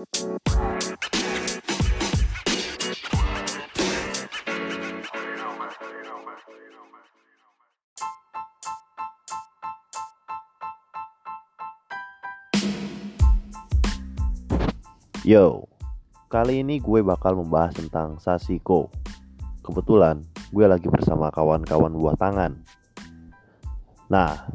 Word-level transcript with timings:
Yo, 0.00 0.08
kali 16.32 16.64
ini 16.64 16.80
gue 16.80 17.04
bakal 17.04 17.36
membahas 17.36 17.76
tentang 17.76 18.16
Sasiko. 18.16 18.88
Kebetulan 19.60 20.24
gue 20.48 20.64
lagi 20.64 20.88
bersama 20.88 21.28
kawan-kawan 21.28 21.92
buah 21.92 22.16
tangan. 22.16 22.56
Nah, 24.08 24.48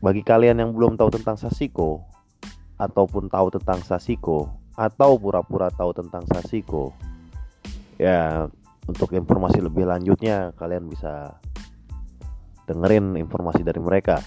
bagi 0.00 0.24
kalian 0.24 0.64
yang 0.64 0.72
belum 0.72 0.96
tahu 0.96 1.12
tentang 1.12 1.36
Sasiko 1.36 2.13
ataupun 2.80 3.30
tahu 3.30 3.54
tentang 3.54 3.80
Sasiko 3.82 4.50
atau 4.74 5.14
pura-pura 5.18 5.70
tahu 5.70 5.94
tentang 5.94 6.26
Sasiko, 6.26 6.90
ya 7.96 8.50
untuk 8.90 9.14
informasi 9.14 9.62
lebih 9.62 9.86
lanjutnya 9.86 10.50
kalian 10.58 10.90
bisa 10.90 11.38
dengerin 12.66 13.14
informasi 13.20 13.62
dari 13.62 13.78
mereka. 13.78 14.18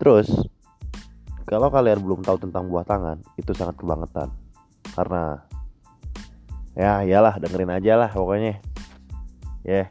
Terus 0.00 0.32
kalau 1.46 1.68
kalian 1.70 2.02
belum 2.02 2.22
tahu 2.22 2.46
tentang 2.46 2.70
buah 2.70 2.86
tangan 2.86 3.18
itu 3.34 3.50
sangat 3.54 3.74
kebangetan 3.78 4.30
karena 4.94 5.42
ya 6.78 7.02
iyalah 7.02 7.36
dengerin 7.42 7.74
aja 7.74 7.98
lah 7.98 8.10
pokoknya 8.14 8.62
ya 9.66 9.84
yeah. 9.84 9.86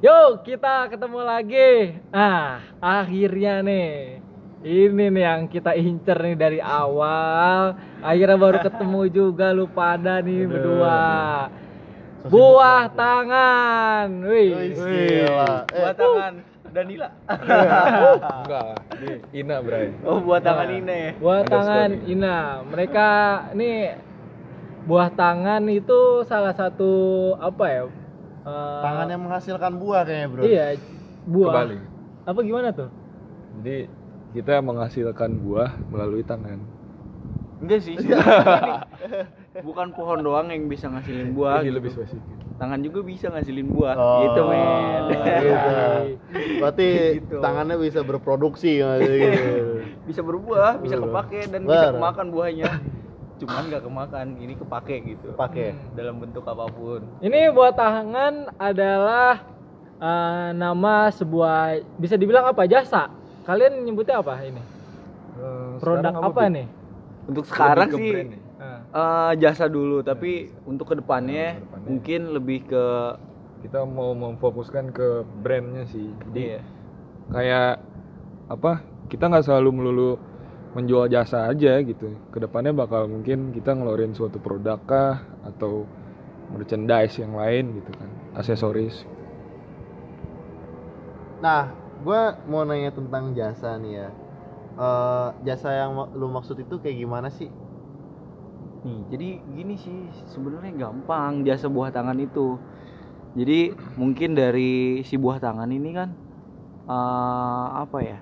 Yuk 0.00 0.48
kita 0.48 0.88
ketemu 0.88 1.20
lagi. 1.20 2.00
Ah 2.08 2.64
akhirnya 2.80 3.60
nih 3.60 4.16
Ini 4.64 5.12
nih 5.12 5.24
yang 5.24 5.44
kita 5.44 5.76
incer 5.76 6.16
nih 6.16 6.36
dari 6.40 6.56
awal. 6.56 7.76
Akhirnya 8.00 8.40
baru 8.40 8.58
ketemu 8.68 9.02
juga 9.12 9.52
lu 9.52 9.68
pada 9.68 10.24
nih 10.24 10.48
berdua. 10.48 11.00
Buah 12.32 12.88
tangan. 12.96 14.08
Wih. 14.24 14.52
Wih, 14.56 14.72
gila. 14.72 15.68
Eh, 15.68 15.80
buat 15.84 15.96
tangan 15.96 16.32
Danila. 16.72 17.08
Enggak, 18.40 18.64
ini 18.96 19.12
Ina 19.36 19.56
Bray. 19.60 19.92
oh 20.08 20.16
buat 20.24 20.40
tangan 20.40 20.68
ini 20.80 20.96
ya? 20.96 21.10
Buah 21.20 21.42
tangan. 21.44 21.90
Ina. 22.08 22.36
Mereka 22.64 23.08
nih 23.52 24.00
Buah 24.80 25.12
tangan 25.12 25.60
itu 25.68 26.24
salah 26.24 26.56
satu 26.56 26.92
Apa 27.36 27.64
ya 27.68 27.82
eh, 28.42 28.80
tangan 28.80 29.06
yang 29.08 29.22
menghasilkan 29.22 29.72
buah 29.76 30.02
kayaknya 30.02 30.28
bro 30.28 30.42
Iya 30.42 30.66
Buah 31.22 31.48
Kebalik. 31.50 31.80
Apa 32.22 32.40
gimana 32.40 32.68
tuh? 32.70 32.88
Jadi 33.56 33.76
kita 34.30 34.54
menghasilkan 34.58 35.30
buah 35.38 35.70
melalui 35.86 36.22
tangan. 36.22 36.58
enggak 37.60 37.80
sih 37.82 37.92
bukan 39.66 39.92
pohon 39.92 40.20
doang 40.20 40.48
yang 40.48 40.64
bisa 40.64 40.88
ngasilin 40.88 41.34
buah 41.34 41.60
Ini 41.60 41.66
gitu. 41.66 41.76
lebih 41.76 41.90
spesifik. 41.92 42.24
tangan 42.56 42.80
juga 42.80 43.00
bisa 43.02 43.26
ngasilin 43.28 43.68
buah 43.68 43.94
Oh, 43.94 44.20
gitu 44.22 44.40
men 44.44 45.02
gitu. 45.10 45.52
berarti 46.56 46.88
Gitu. 47.16 47.36
tangannya 47.36 47.76
bisa 47.76 48.00
berproduksi 48.00 48.80
gitu. 48.80 49.04
bisa 50.08 50.20
berbuah 50.20 50.78
bisa 50.78 50.96
kepake 50.96 51.40
dan 51.46 51.60
Bar. 51.62 51.72
bisa 51.74 51.86
kemakan 51.92 52.26
buahnya 52.30 52.70
cuman 53.40 53.72
nggak 53.72 53.82
kemakan 53.82 54.26
ini 54.36 54.52
kepake 54.52 54.96
gitu 55.02 55.32
pakai 55.32 55.72
dalam 55.96 56.20
bentuk 56.20 56.44
apa 56.44 56.68
pun 56.68 57.00
Ini 57.18 57.48
buah 57.50 57.72
tangan 57.72 58.52
adalah 58.54 59.40
eh, 59.96 60.48
nama 60.52 61.08
sebuah 61.08 61.80
bisa 61.96 62.20
dibilang 62.20 62.44
apa 62.46 62.68
jasa. 62.68 63.08
Kalian 63.44 63.80
nyebutnya 63.82 64.20
apa 64.20 64.36
ini? 64.44 64.60
Eh, 65.40 65.70
Produk 65.80 66.12
apa, 66.12 66.42
Bi? 66.46 66.54
nih? 66.60 66.66
untuk 67.30 67.44
sekarang 67.46 67.88
sih 67.94 68.10
brand 68.10 68.32
eh, 68.90 69.32
jasa 69.38 69.70
dulu 69.70 70.02
tapi 70.02 70.50
untuk 70.66 70.90
ke 70.90 70.94
depannya, 70.98 71.54
Nah, 71.54 71.56
ke 71.56 71.62
depannya. 71.62 71.86
mungkin 71.86 72.20
lebih 72.34 72.58
ke 72.66 72.84
Kita 73.60 73.84
mau 73.84 74.16
memfokuskan 74.16 74.88
ke 74.88 75.20
brandnya 75.44 75.84
sih. 75.84 76.08
Jadi 76.28 76.40
iya 76.40 76.60
kayak 77.28 77.84
apa? 78.48 78.80
Kita 79.06 79.28
nggak 79.28 79.44
selalu 79.44 79.70
melulu 79.70 80.10
menjual 80.76 81.06
jasa 81.14 81.38
aja 81.50 81.72
gitu. 81.82 82.06
Ke 82.32 82.38
depannya 82.44 82.72
bakal 82.82 83.02
mungkin 83.10 83.50
kita 83.56 83.70
ngeluarin 83.76 84.14
suatu 84.18 84.38
produk 84.42 84.78
kah 84.86 85.14
atau 85.50 85.72
merchandise 86.54 87.14
yang 87.22 87.34
lain 87.38 87.64
gitu 87.78 87.92
kan, 87.94 88.10
aksesoris. 88.38 89.06
nah 91.40 91.72
gue 92.04 92.20
mau 92.48 92.62
nanya 92.64 92.90
tentang 92.92 93.32
jasa 93.36 93.76
nih 93.80 93.94
ya 94.06 94.08
Eh, 94.80 95.28
jasa 95.44 95.70
yang 95.76 95.92
lu 96.16 96.32
maksud 96.32 96.56
itu 96.56 96.80
kayak 96.80 96.98
gimana 97.04 97.28
sih 97.28 97.52
Nih, 98.80 99.00
jadi 99.12 99.28
gini 99.56 99.74
sih 99.76 99.98
sebenarnya 100.32 100.72
gampang 100.88 101.44
jasa 101.44 101.68
buah 101.68 101.92
tangan 101.92 102.16
itu. 102.16 102.56
Jadi 103.38 103.76
mungkin 104.00 104.34
dari 104.34 105.02
si 105.06 105.14
buah 105.20 105.38
tangan 105.38 105.70
ini 105.70 105.90
kan 105.94 106.08
eh, 106.88 107.66
apa 107.84 107.98
ya? 108.02 108.18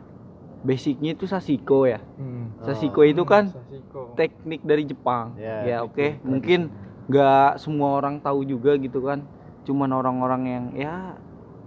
Basicnya 0.69 1.17
itu 1.17 1.25
sasiko 1.25 1.89
ya. 1.89 1.97
Hmm. 2.21 2.53
Sasiko 2.61 3.01
itu 3.03 3.25
kan 3.25 3.49
Sasiko. 3.49 4.13
teknik 4.13 4.61
dari 4.63 4.85
Jepang. 4.85 5.33
Ya, 5.41 5.65
Ya, 5.65 5.77
teknik 5.81 5.89
oke. 5.89 6.07
Mungkin 6.29 6.61
nggak 7.09 7.51
semua 7.57 7.97
orang 7.97 8.21
tahu 8.21 8.45
juga 8.45 8.77
gitu 8.77 9.01
kan. 9.01 9.25
Cuman 9.65 9.89
orang-orang 9.91 10.43
yang 10.45 10.65
ya 10.77 10.95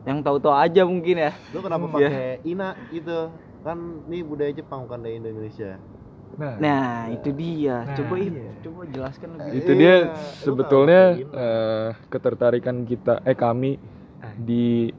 yang 0.01 0.22
tahu-tahu 0.22 0.53
aja 0.53 0.81
mungkin 0.85 1.17
ya. 1.19 1.31
lu 1.50 1.59
kenapa 1.59 1.85
Hmm, 1.85 1.94
pakai 1.97 2.41
ina 2.44 2.78
gitu 2.90 3.29
kan 3.61 3.78
ini 4.06 4.22
budaya 4.22 4.50
Jepang 4.51 4.85
bukan 4.85 5.00
dari 5.01 5.17
Indonesia 5.17 5.78
Nah, 6.31 6.56
Nah, 6.57 7.11
itu 7.11 7.29
dia. 7.35 7.84
Nah, 7.84 7.94
coba 7.94 8.16
iya. 8.17 8.51
coba 8.63 8.81
jelaskan 8.88 9.29
lebih. 9.35 9.51
itu 9.51 9.72
Iya, 9.72 9.78
dia 9.78 9.94
lu 10.00 10.16
sebetulnya 10.41 11.01
eh, 11.19 11.90
ketertarikan 12.07 12.88
kita 12.88 13.19
eh 13.22 13.35
kami 13.35 13.75
di 14.40 14.90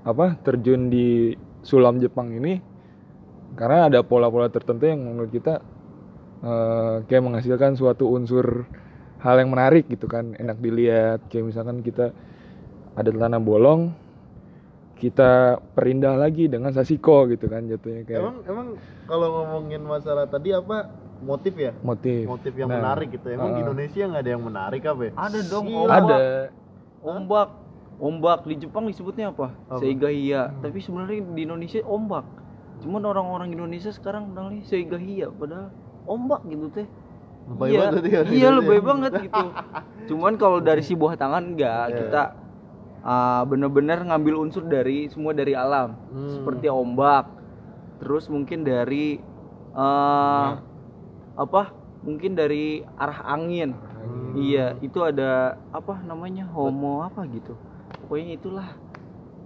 apa 0.00 0.32
terjun 0.40 0.88
di 0.88 1.36
sulam 1.60 2.00
Jepang 2.00 2.32
ini 2.32 2.56
karena 3.58 3.90
ada 3.90 4.00
pola-pola 4.02 4.50
tertentu 4.50 4.86
yang 4.86 5.02
menurut 5.02 5.30
kita 5.30 5.62
eh, 6.44 6.96
kayak 7.06 7.22
menghasilkan 7.24 7.74
suatu 7.74 8.10
unsur 8.10 8.66
hal 9.20 9.36
yang 9.36 9.52
menarik 9.52 9.86
gitu 9.90 10.08
kan 10.08 10.32
enak 10.36 10.58
dilihat 10.58 11.26
kayak 11.28 11.52
misalkan 11.52 11.84
kita 11.84 12.14
ada 12.96 13.10
tanah 13.10 13.40
bolong 13.40 13.92
kita 15.00 15.56
perindah 15.72 16.16
lagi 16.16 16.48
dengan 16.48 16.72
sasiko 16.76 17.24
gitu 17.32 17.48
kan 17.48 17.64
jatuhnya 17.64 18.04
kayak 18.04 18.20
emang 18.20 18.36
emang 18.44 18.66
kalau 19.08 19.28
ngomongin 19.40 19.80
masalah 19.80 20.28
tadi 20.28 20.52
apa 20.52 20.92
motif 21.20 21.56
ya 21.56 21.72
motif 21.80 22.28
motif 22.28 22.52
yang 22.56 22.68
Nah, 22.68 22.80
menarik 22.80 23.08
gitu 23.12 23.28
emang 23.32 23.56
di 23.56 23.60
uh, 23.60 23.64
Indonesia 23.68 24.02
nggak 24.08 24.22
ada 24.24 24.32
yang 24.32 24.44
menarik 24.44 24.82
apa 24.84 25.02
ya? 25.08 25.12
Ada 25.16 25.38
dong 25.48 25.66
ombak. 25.68 25.96
ada 25.96 26.18
Ombak. 27.00 27.48
Ombak 28.00 28.48
di 28.48 28.56
Jepang 28.56 28.88
disebutnya 28.88 29.32
apa? 29.32 29.52
Apa? 29.68 29.80
Seigahia. 29.80 30.52
Tapi 30.64 30.78
sebenarnya 30.80 31.20
di 31.36 31.40
Indonesia 31.44 31.80
ombak. 31.84 32.24
Cuman 32.80 33.02
orang-orang 33.04 33.52
Indonesia 33.52 33.92
sekarang 33.92 34.32
bilangnya 34.32 34.64
Seigahia 34.64 35.28
padahal 35.28 35.68
ombak 36.08 36.40
gitu 36.48 36.66
teh. 36.72 36.88
Lebay 37.50 37.68
iya, 37.72 37.80
banget 37.80 38.02
dia, 38.04 38.20
iya 38.30 38.48
lebay 38.52 38.80
banget 38.80 39.12
gitu. 39.26 39.46
Cuman 40.12 40.38
kalau 40.38 40.58
dari 40.62 40.82
si 40.84 40.94
buah 40.94 41.18
tangan 41.18 41.54
enggak, 41.54 41.86
Iya. 41.90 41.96
kita 41.98 42.22
ah, 43.02 43.42
bener-bener 43.48 43.98
ngambil 44.06 44.34
unsur 44.44 44.64
dari 44.64 45.08
semua 45.10 45.34
dari 45.34 45.52
alam. 45.56 45.96
Hmm. 46.12 46.30
Seperti 46.30 46.66
ombak. 46.70 47.26
Terus 48.00 48.28
mungkin 48.32 48.64
dari 48.64 49.20
eh 49.76 50.50
apa? 51.36 51.62
Mungkin 52.00 52.32
dari 52.32 52.80
arah 52.96 53.28
angin. 53.28 53.76
Hmm. 53.76 54.32
Iya, 54.40 54.78
itu 54.80 55.04
ada 55.04 55.60
apa 55.74 56.00
namanya 56.06 56.48
homo 56.48 57.04
apa 57.04 57.26
gitu. 57.28 57.58
Pokoknya 58.04 58.40
itulah 58.40 58.68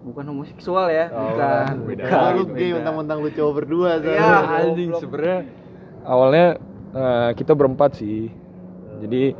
bukan 0.05 0.25
homoseksual 0.29 0.87
ya, 0.93 1.09
Oh, 1.09 1.33
bukan. 1.33 1.73
beda. 1.89 2.03
bukan, 2.05 2.33
lu 2.37 2.45
gay 2.53 2.71
mentang-mentang 2.77 3.19
lu 3.25 3.31
cowok 3.33 3.53
berdua 3.57 3.91
Iya, 3.97 4.05
soalnya. 4.05 4.57
anjing 4.61 4.91
sebenarnya 5.01 5.39
awalnya 6.05 6.47
eh, 6.95 7.31
kita 7.35 7.53
berempat 7.57 7.91
sih. 7.99 8.29
Jadi 9.01 9.35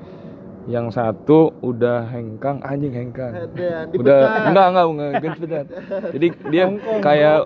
yang 0.65 0.89
satu 0.89 1.53
udah 1.61 2.09
hengkang 2.09 2.65
anjing 2.65 2.97
hengkang. 2.97 3.33
Ada, 3.37 3.93
udah 3.93 4.21
dipecat. 4.25 4.49
enggak 4.49 4.67
enggak 4.73 4.85
enggak 4.89 5.09
enggak 5.13 5.65
jadi 6.17 6.27
dia 6.49 6.65
kayak 7.05 7.39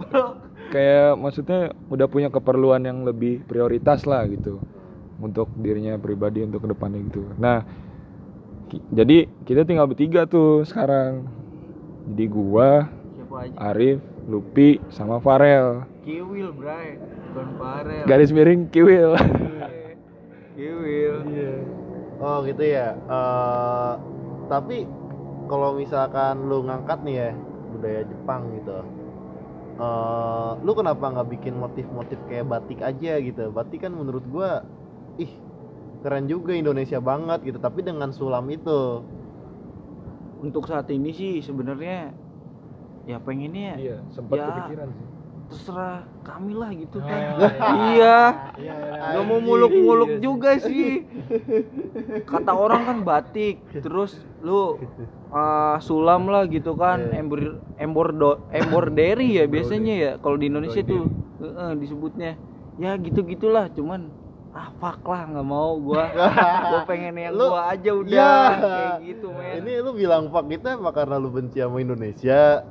kayak 0.70 1.08
maksudnya 1.18 1.60
udah 1.90 2.06
punya 2.06 2.28
keperluan 2.30 2.86
yang 2.86 3.02
lebih 3.02 3.42
prioritas 3.44 4.06
lah 4.06 4.22
gitu. 4.30 4.62
Untuk 5.18 5.50
dirinya 5.58 5.98
pribadi 5.98 6.46
untuk 6.46 6.62
ke 6.62 6.68
depannya 6.70 7.02
gitu. 7.10 7.26
Nah 7.42 7.66
ki- 8.70 8.86
jadi 8.94 9.26
kita 9.42 9.66
tinggal 9.66 9.90
bertiga 9.90 10.30
tuh 10.30 10.62
sekarang. 10.62 11.26
Jadi 12.08 12.24
gua 12.30 12.86
aja? 13.38 13.54
Arif 13.70 14.02
Lupi 14.26 14.82
sama 14.90 15.22
Farel 15.22 15.86
Kiwil, 16.02 16.50
Bray. 16.56 16.96
Bukan 17.32 17.48
Farel. 17.60 18.04
garis 18.08 18.32
miring 18.32 18.66
Kiwil 18.72 19.14
Kiwil. 20.58 21.16
Oh 22.18 22.42
gitu 22.42 22.64
ya. 22.66 22.98
Eh, 22.98 23.92
tapi 24.50 24.88
kalau 25.46 25.78
misalkan 25.78 26.50
lu 26.50 26.66
ngangkat 26.66 26.98
nih 27.06 27.14
ya 27.14 27.30
budaya 27.70 28.02
Jepang 28.02 28.42
gitu, 28.58 28.78
eh, 29.78 30.50
lu 30.66 30.72
kenapa 30.74 31.04
nggak 31.14 31.28
bikin 31.38 31.54
motif-motif 31.54 32.18
kayak 32.26 32.50
batik 32.50 32.82
aja 32.82 33.22
gitu 33.22 33.54
batik 33.54 33.86
kan 33.86 33.94
menurut 33.94 34.24
gua 34.26 34.66
ih 35.20 35.30
keren 36.02 36.26
juga 36.26 36.54
Indonesia 36.54 36.98
banget 36.98 37.42
gitu 37.46 37.58
tapi 37.62 37.82
dengan 37.86 38.10
sulam 38.10 38.46
itu 38.50 39.02
untuk 40.42 40.66
saat 40.70 40.86
ini 40.90 41.10
sih 41.10 41.42
sebenarnya 41.42 42.14
ya 43.08 43.16
pengennya 43.18 43.72
iya 43.74 43.96
sempat 44.08 44.36
Ya. 44.36 44.46
kepikiran 44.46 44.88
sih. 44.92 45.06
terserah 45.48 46.04
kami 46.20 46.52
lah 46.52 46.68
gitu 46.70 47.00
Oh, 47.00 47.08
kan. 47.08 47.40
iya. 47.88 48.20
iya 48.60 48.76
nggak 49.08 49.24
mau 49.24 49.40
muluk-muluk 49.40 50.20
juga 50.20 50.60
sih. 50.60 51.08
Kata 52.22 52.52
orang 52.52 52.84
kan 52.84 52.98
batik 53.00 53.56
terus 53.72 54.12
lu 54.38 54.76
uh, 55.28 55.80
sulam 55.80 56.28
lah 56.28 56.44
gitu 56.44 56.76
kan. 56.76 57.00
Iya. 57.02 57.24
embor 57.24 57.40
embor 57.80 58.08
emborderi 58.52 59.40
ya 59.40 59.48
biasanya 59.48 59.94
ya 59.96 60.12
kalau 60.18 60.36
di 60.36 60.52
Indonesia 60.52 60.84
tuh. 60.84 61.08
Heeh, 61.40 61.70
disebutnya. 61.80 62.36
Ya 62.76 62.92
gitu 62.94 63.24
gitulah 63.24 63.72
cuman 63.72 64.12
ah 64.52 64.68
fuck 64.76 65.00
lah 65.02 65.24
nggak 65.26 65.46
mau 65.46 65.80
gua. 65.80 66.12
Gua 66.68 66.80
pengen 66.84 67.16
yang 67.16 67.32
Lu- 67.32 67.48
gua 67.48 67.72
aja 67.72 67.90
udah. 67.90 68.12
Ya. 68.12 68.36
kayak 68.52 68.96
gitu 69.06 69.32
men. 69.32 69.64
Ini 69.64 69.72
lu 69.80 69.96
bilang 69.96 70.28
fuck 70.28 70.44
itu 70.44 70.66
emang 70.68 70.92
karena 70.92 71.16
lu 71.16 71.32
benci 71.32 71.56
sama 71.56 71.80
Indonesia 71.80 72.68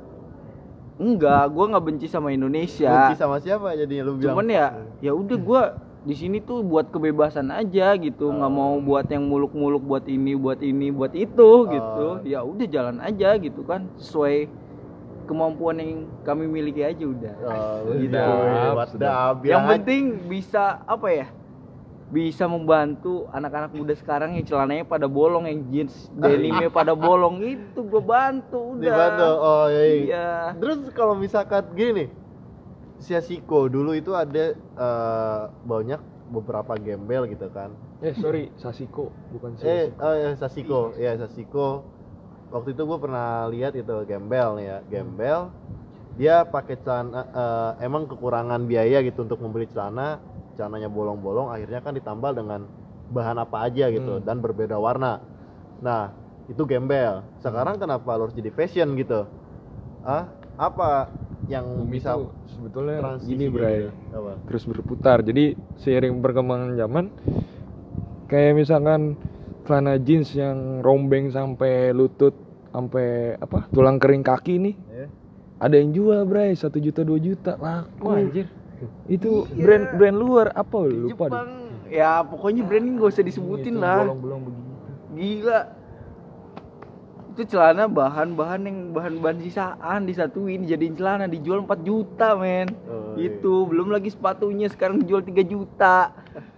enggak 0.98 1.48
gua 1.48 1.64
nggak 1.68 1.84
benci 1.84 2.06
sama 2.06 2.28
Indonesia 2.28 2.90
benci 2.90 3.14
sama 3.16 3.38
siapa 3.38 3.72
jadinya 3.72 4.02
lu 4.04 4.12
bilang 4.14 4.34
cuman 4.34 4.46
ya 4.46 4.66
ya 5.00 5.12
udah 5.14 5.38
gua 5.38 5.62
di 5.98 6.14
sini 6.14 6.38
tuh 6.38 6.62
buat 6.62 6.88
kebebasan 6.88 7.50
aja 7.50 7.94
gitu 7.94 8.30
nggak 8.30 8.50
mau 8.50 8.78
buat 8.78 9.06
yang 9.06 9.22
muluk-muluk 9.22 9.80
buat 9.80 10.04
ini 10.04 10.34
buat 10.34 10.58
ini 10.58 10.90
buat 10.90 11.12
itu 11.12 11.48
gitu 11.68 12.02
ya 12.24 12.40
udah 12.40 12.66
jalan 12.66 12.96
aja 12.98 13.34
gitu 13.36 13.62
kan 13.62 13.86
sesuai 13.96 14.48
kemampuan 15.24 15.76
yang 15.76 15.90
kami 16.24 16.48
miliki 16.48 16.80
aja 16.80 17.04
udah 17.04 17.34
Oh, 17.38 17.92
Gitu. 17.92 18.08
sedap, 18.08 18.88
sedap. 18.88 19.34
yang 19.44 19.44
Bilang 19.44 19.64
penting 19.76 20.02
bisa 20.24 20.80
apa 20.82 21.08
ya 21.12 21.26
bisa 22.08 22.48
membantu 22.48 23.28
anak-anak 23.28 23.76
muda 23.76 23.92
sekarang 23.92 24.32
yang 24.32 24.44
celananya 24.48 24.88
pada 24.88 25.04
bolong 25.04 25.44
yang 25.44 25.60
jeans 25.68 26.08
denimnya 26.16 26.72
pada 26.80 26.96
bolong 26.96 27.44
itu 27.44 27.84
gue 27.84 28.00
bantu 28.00 28.76
udah 28.76 28.80
dibantu. 28.80 29.28
Oh 29.36 29.66
iya. 29.68 29.82
iya. 29.84 29.96
iya 30.08 30.28
Terus 30.56 30.78
kalau 30.96 31.12
misalkan 31.12 31.68
gini 31.76 31.92
nih, 31.92 32.08
Siasiko 32.98 33.68
dulu 33.68 33.92
itu 33.92 34.16
ada 34.16 34.56
eh, 34.56 35.42
banyak 35.68 36.00
beberapa 36.28 36.76
gembel 36.76 37.28
gitu 37.28 37.48
kan. 37.52 37.72
eh 37.98 38.14
sorry 38.14 38.52
Sasiko 38.60 39.10
bukan 39.34 39.58
Eh, 39.58 39.90
Sasiko 39.90 40.04
oh 40.04 40.14
ya 40.14 40.30
Sasiko, 40.36 40.80
ya 40.96 41.12
Sasiko. 41.18 41.68
Waktu 42.48 42.72
itu 42.72 42.82
gue 42.88 42.98
pernah 43.00 43.44
lihat 43.52 43.76
itu 43.76 43.92
gembel 44.08 44.56
ya, 44.64 44.80
gembel. 44.88 45.52
Dia 46.16 46.42
pakai 46.48 46.80
celana, 46.80 47.28
eh, 47.28 47.84
emang 47.84 48.08
kekurangan 48.08 48.64
biaya 48.64 49.04
gitu 49.04 49.22
untuk 49.28 49.38
membeli 49.38 49.68
celana, 49.68 50.18
celananya 50.58 50.90
bolong-bolong, 50.90 51.54
akhirnya 51.54 51.78
kan 51.78 51.94
ditambal 51.94 52.34
dengan 52.34 52.66
bahan 53.08 53.38
apa 53.38 53.70
aja 53.70 53.86
gitu 53.88 54.18
Hmm. 54.18 54.26
dan 54.26 54.42
berbeda 54.42 54.74
warna. 54.74 55.22
Nah, 55.78 56.10
itu 56.50 56.66
gembel. 56.66 57.22
Sekarang 57.38 57.78
kenapa 57.78 58.18
lo 58.18 58.26
harus 58.26 58.34
jadi 58.34 58.50
fashion 58.50 58.98
gitu? 58.98 59.22
Ah, 60.02 60.26
apa 60.58 61.14
yang 61.46 61.86
Bumi 61.86 61.96
bisa 61.96 62.18
sebetulnya 62.50 62.98
transisi 62.98 63.30
gini 63.30 63.46
gitu? 63.46 63.56
Bray 63.56 63.78
Apa? 64.10 64.32
terus 64.44 64.62
berputar 64.66 65.22
jadi 65.22 65.54
seiring 65.78 66.18
perkembangan 66.18 66.74
zaman 66.74 67.04
kayak 68.28 68.52
misalkan 68.52 69.16
celana 69.64 69.96
jeans 69.96 70.34
yang 70.34 70.82
rombeng 70.82 71.30
sampai 71.30 71.92
lutut 71.92 72.34
sampai 72.68 73.38
apa 73.38 73.64
tulang 73.70 73.96
kering 73.96 74.20
kaki 74.20 74.60
nih 74.60 74.74
Ya. 74.88 75.06
ada 75.56 75.74
yang 75.76 75.90
jual 75.92 76.20
bray 76.24 76.52
satu 76.52 76.76
juta 76.76 77.00
dua 77.00 77.16
juta 77.16 77.56
laku 77.56 78.04
Wah, 78.04 78.18
anjir. 78.18 78.46
Itu 79.10 79.44
brand 79.58 79.84
brand 79.98 80.16
luar 80.16 80.46
apa 80.54 80.78
lupa 80.86 81.24
deh. 81.28 81.34
Jepang. 81.34 81.50
Ya 81.88 82.20
pokoknya 82.20 82.62
brand 82.68 82.84
ini 82.84 83.00
gak 83.00 83.10
usah 83.16 83.24
disebutin 83.24 83.80
Itu 83.80 83.82
lah. 83.82 84.04
bolong-bolong 84.04 84.42
begitu. 84.44 84.70
Gila. 85.16 85.60
Itu 87.32 87.42
celana 87.54 87.86
bahan-bahan 87.86 88.60
yang 88.66 88.78
bahan-bahan 88.90 89.38
sisaan 89.40 90.04
disatuin 90.10 90.66
jadiin 90.66 90.98
celana 90.98 91.30
dijual 91.30 91.62
4 91.64 91.86
juta 91.86 92.34
men. 92.34 92.68
Oh, 92.90 93.14
iya. 93.14 93.30
itu 93.30 93.64
belum 93.70 93.94
lagi 93.94 94.10
sepatunya 94.10 94.66
sekarang 94.68 95.00
dijual 95.00 95.22
3 95.22 95.40
juta. 95.46 96.12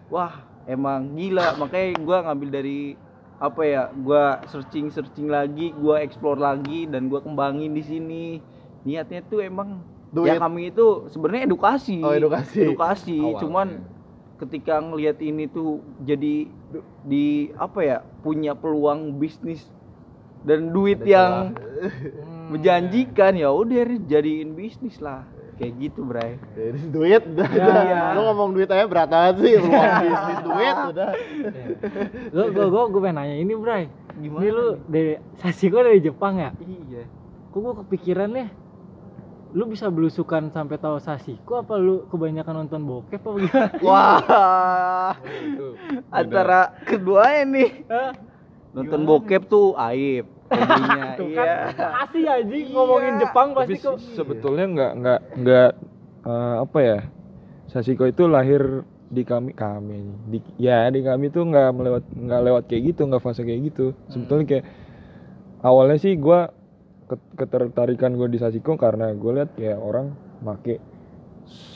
Wah 0.09 0.43
emang 0.67 1.15
gila. 1.15 1.55
Makanya 1.61 2.01
gua 2.01 2.17
ngambil 2.27 2.49
dari 2.51 2.81
apa 3.41 3.63
ya 3.65 3.83
gua 3.93 4.41
searching 4.51 4.93
searching 4.93 5.29
lagi 5.31 5.73
gua 5.79 6.01
explore 6.05 6.41
lagi 6.41 6.91
dan 6.91 7.07
gua 7.07 7.23
kembangin 7.23 7.71
di 7.77 7.85
sini. 7.85 8.27
Niatnya 8.83 9.21
tuh 9.29 9.45
emang 9.45 9.85
Duit. 10.11 10.27
ya 10.29 10.37
kami 10.37 10.69
itu 10.69 10.87
sebenarnya 11.07 11.47
edukasi 11.47 11.99
Oh, 11.99 12.11
edukasi. 12.11 12.59
edukasi 12.65 13.17
Awalnya. 13.17 13.39
cuman 13.39 13.69
ketika 14.37 14.75
ngelihat 14.79 15.19
ini 15.19 15.47
tuh 15.47 15.71
jadi 16.01 16.49
di 17.03 17.27
apa 17.55 17.81
ya 17.81 17.97
punya 18.21 18.53
peluang 18.53 19.15
bisnis 19.17 19.69
dan 20.43 20.71
duit 20.71 20.99
Ada 20.99 21.07
yang 21.07 21.33
Hmm. 21.51 22.49
menjanjikan 22.53 23.33
ya 23.35 23.49
udah 23.49 23.73
jadiin 24.03 24.53
bisnis 24.53 24.99
lah 24.99 25.23
kayak 25.55 25.77
gitu 25.79 26.03
bray 26.03 26.41
Jadi 26.51 26.81
duit 26.89 27.23
udah, 27.23 27.49
Ya, 27.49 27.67
iya. 27.85 28.01
Lu 28.11 28.25
ngomong 28.25 28.51
duit 28.51 28.67
aja 28.67 28.85
berat 28.85 29.07
banget 29.07 29.35
sih, 29.39 29.53
peluang 29.55 29.95
bisnis 30.03 30.39
duit 30.43 30.77
udah. 30.91 31.11
Gue 32.27 32.47
gue 32.51 32.67
gue 32.67 32.83
gue 32.87 33.01
pengen 33.01 33.17
nanya 33.17 33.37
ini, 33.37 33.53
Bray. 33.55 33.85
Gimana 34.17 34.41
Ini 34.41 34.49
lu 34.51 34.67
dari 34.85 35.13
Sasiko 35.37 35.79
dari 35.79 36.01
Jepang 36.01 36.35
ya? 36.35 36.51
iya 36.59 37.05
Kok 37.49 37.59
gue 37.59 37.75
kepikiran 37.85 38.31
ya? 38.33 38.49
Lu 39.51 39.67
bisa 39.67 39.91
belusukan 39.91 40.49
sampai 40.49 40.77
tahu 40.77 40.99
Sasiko 40.99 41.59
apa 41.59 41.75
lu 41.75 42.07
kebanyakan 42.07 42.65
nonton 42.65 42.83
bokep 42.83 43.19
apa 43.19 43.37
gimana? 43.37 43.69
wah. 43.87 45.13
Itu 45.19 45.67
antara 46.09 46.61
keduanya 46.85 47.43
nih 47.49 47.71
Hah? 47.87 48.13
nonton 48.71 49.03
bokep 49.03 49.43
tuh 49.45 49.75
aib 49.75 50.31
hobinya 50.47 51.15
Tuh 51.15 51.27
iya. 51.27 51.75
kan 51.75 51.91
pasti 51.99 52.21
anjing 52.23 52.71
ngomongin 52.71 53.19
Jepang 53.19 53.51
tapi 53.51 53.75
pasti 53.75 53.77
kok. 53.81 53.97
se- 53.99 54.15
sebetulnya 54.15 54.67
nggak 54.67 54.93
nggak 54.97 55.21
nggak 55.39 55.71
eh, 56.23 56.55
apa 56.63 56.79
ya 56.79 56.99
Sasiko 57.67 58.03
itu 58.05 58.27
lahir 58.27 58.83
di 59.07 59.23
kami 59.23 59.51
kami 59.51 59.99
di 60.27 60.39
ya 60.57 60.87
di 60.87 61.03
kami 61.03 61.27
tuh 61.29 61.43
nggak 61.45 61.71
melewat 61.71 62.03
nggak 62.09 62.41
lewat 62.47 62.63
kayak 62.67 62.95
gitu 62.95 63.07
nggak 63.07 63.19
fase 63.19 63.43
kayak 63.43 63.63
gitu. 63.67 63.91
Sebetulnya 64.07 64.47
kayak 64.47 64.65
awalnya 65.61 65.99
sih 65.99 66.15
gua 66.15 66.51
ket- 66.51 66.60
ketertarikan 67.35 68.15
gue 68.15 68.29
di 68.29 68.39
Sasiko 68.39 68.75
karena 68.75 69.11
gue 69.11 69.33
lihat 69.35 69.51
kayak 69.59 69.79
orang 69.79 70.15
make 70.41 70.79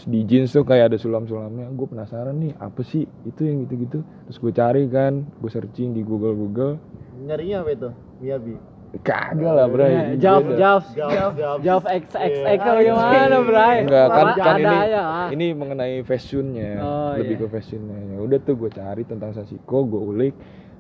di 0.07 0.23
jeans 0.23 0.55
tuh 0.55 0.62
kayak 0.62 0.95
ada 0.95 0.99
sulam-sulamnya 1.00 1.67
gue 1.75 1.87
penasaran 1.88 2.37
nih 2.38 2.55
apa 2.62 2.85
sih 2.87 3.03
itu 3.26 3.41
yang 3.43 3.67
gitu-gitu 3.67 4.07
terus 4.29 4.38
gue 4.38 4.53
cari 4.55 4.87
kan 4.87 5.26
gue 5.26 5.50
searching 5.50 5.91
di 5.91 6.07
Google 6.07 6.37
Google 6.37 6.79
Nyarinya 7.14 7.64
apa 7.64 7.71
itu? 7.73 7.91
Miyabi. 8.21 8.55
kagak 9.03 9.53
lah 9.59 9.67
bro 9.67 9.83
Ya, 9.83 10.14
Jav, 10.14 10.43
Jav, 10.55 10.83
Jav, 10.95 11.33
Jav. 11.35 11.57
Jav 11.67 11.83
XXX 11.83 12.59
apa 12.62 12.79
gimana, 12.79 13.37
Bray? 13.43 13.76
Enggak 13.83 14.07
kan, 14.07 14.26
kan 14.38 14.55
ini 14.62 14.76
aja 14.87 15.00
lah. 15.03 15.26
ini 15.35 15.47
mengenai 15.50 15.97
fashionnya, 16.07 16.71
Oh, 16.79 17.11
lebih 17.19 17.35
iya. 17.35 17.43
ke 17.43 17.47
fashionnya. 17.50 17.99
Ya 18.14 18.19
udah 18.23 18.38
tuh 18.38 18.55
gue 18.55 18.71
cari 18.71 19.03
tentang 19.03 19.35
Sasiko, 19.35 19.83
gue 19.83 19.99
ulik 19.99 20.35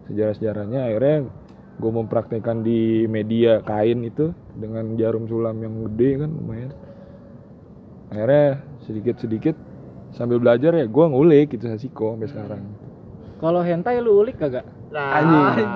sejarah-sejarahnya. 0.06 0.86
Akhirnya 0.86 1.16
gue 1.74 1.90
mempraktekkan 1.90 2.62
di 2.62 3.02
media 3.10 3.58
kain 3.66 4.06
itu 4.06 4.30
dengan 4.54 4.94
jarum 4.94 5.26
sulam 5.26 5.58
yang 5.58 5.74
gede 5.90 6.22
kan 6.22 6.30
lumayan. 6.30 6.70
Akhirnya 8.14 8.62
sedikit-sedikit 8.86 9.58
sambil 10.14 10.38
belajar 10.38 10.70
ya 10.78 10.86
gue 10.86 11.04
ngulik 11.10 11.58
itu 11.58 11.66
Sasiko 11.66 12.14
sampai 12.14 12.30
sekarang. 12.30 12.62
Kalau 13.42 13.66
hentai 13.66 13.98
lu 13.98 14.22
ulik 14.22 14.38
kagak? 14.38 14.62
Nah, 14.94 15.18
Anjing. 15.18 15.66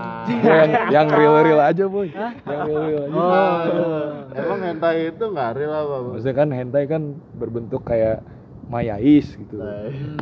yang 0.46 0.70
yang 0.94 1.10
real-real 1.10 1.58
aja 1.58 1.90
boy. 1.90 2.06
Yang 2.06 2.38
real-real 2.46 3.10
aja. 3.10 3.18
Oh. 3.18 4.30
Emang 4.30 4.62
hentai 4.62 5.10
itu 5.10 5.24
nggak 5.26 5.58
real 5.58 5.74
apa? 5.74 5.96
Bu? 6.06 6.14
Maksudnya 6.14 6.36
kan 6.38 6.54
hentai 6.54 6.86
kan 6.86 7.18
berbentuk 7.34 7.82
kayak 7.82 8.22
mayais 8.70 9.34
gitu. 9.34 9.58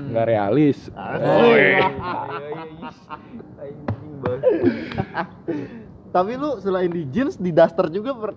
Nggak 0.08 0.26
realis. 0.32 0.88
Tapi 6.14 6.32
lu 6.34 6.56
selain 6.58 6.88
di 6.88 7.04
jeans 7.08 7.36
di 7.36 7.52
daster 7.52 7.88
juga 7.88 8.16
per... 8.16 8.30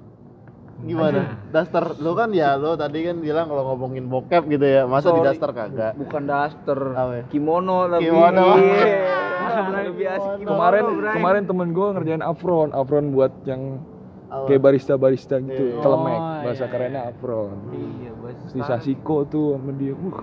gimana? 0.79 1.35
Daster 1.51 1.95
lu 1.99 2.15
kan 2.15 2.31
ya 2.31 2.55
lu 2.55 2.75
tadi 2.75 3.03
kan 3.03 3.19
bilang 3.19 3.47
kalau 3.47 3.75
ngomongin 3.75 4.07
bokep 4.07 4.47
gitu 4.47 4.63
ya, 4.63 4.83
masa 4.87 5.11
di 5.11 5.19
Sorry. 5.19 5.27
daster 5.27 5.49
kagak? 5.51 5.91
bukan 5.95 6.23
daster 6.23 6.79
Apa 6.95 7.13
ya? 7.19 7.23
kimono. 7.27 7.87
Iya. 7.99 8.95
lebih 9.89 10.07
asik 10.07 10.31
kimono, 10.39 10.51
kemarin 10.55 10.83
kemarin 11.09 11.43
temen 11.43 11.67
gue 11.73 11.87
ngerjain 11.89 12.23
afron 12.23 12.69
afron 12.71 13.11
buat 13.11 13.33
yang 13.43 13.81
kayak 14.29 14.61
barista 14.61 14.93
barista 14.93 15.41
gitu 15.41 15.73
Iya. 15.73 15.81
telemek 15.81 16.19
Oh, 16.19 16.37
bahasa 16.45 16.63
iya, 16.63 16.71
kerennya 16.71 17.01
afron 17.09 17.55
iya 17.73 18.11
di 18.53 18.61
Sasiko 18.61 19.25
tuh 19.25 19.57
sama 19.57 19.71
dia 19.73 19.93
uh 19.93 20.19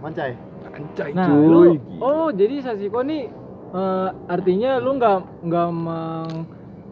Mancai. 0.00 0.32
anjay 0.70 1.10
Nah, 1.12 1.26
cuy 1.26 1.74
lu, 1.76 1.98
oh 2.00 2.28
jadi 2.30 2.62
Sasiko 2.62 3.02
nih 3.02 3.26
eh, 3.70 4.08
artinya 4.26 4.78
lu 4.78 4.98
nggak 4.98 5.18
nggak 5.46 5.68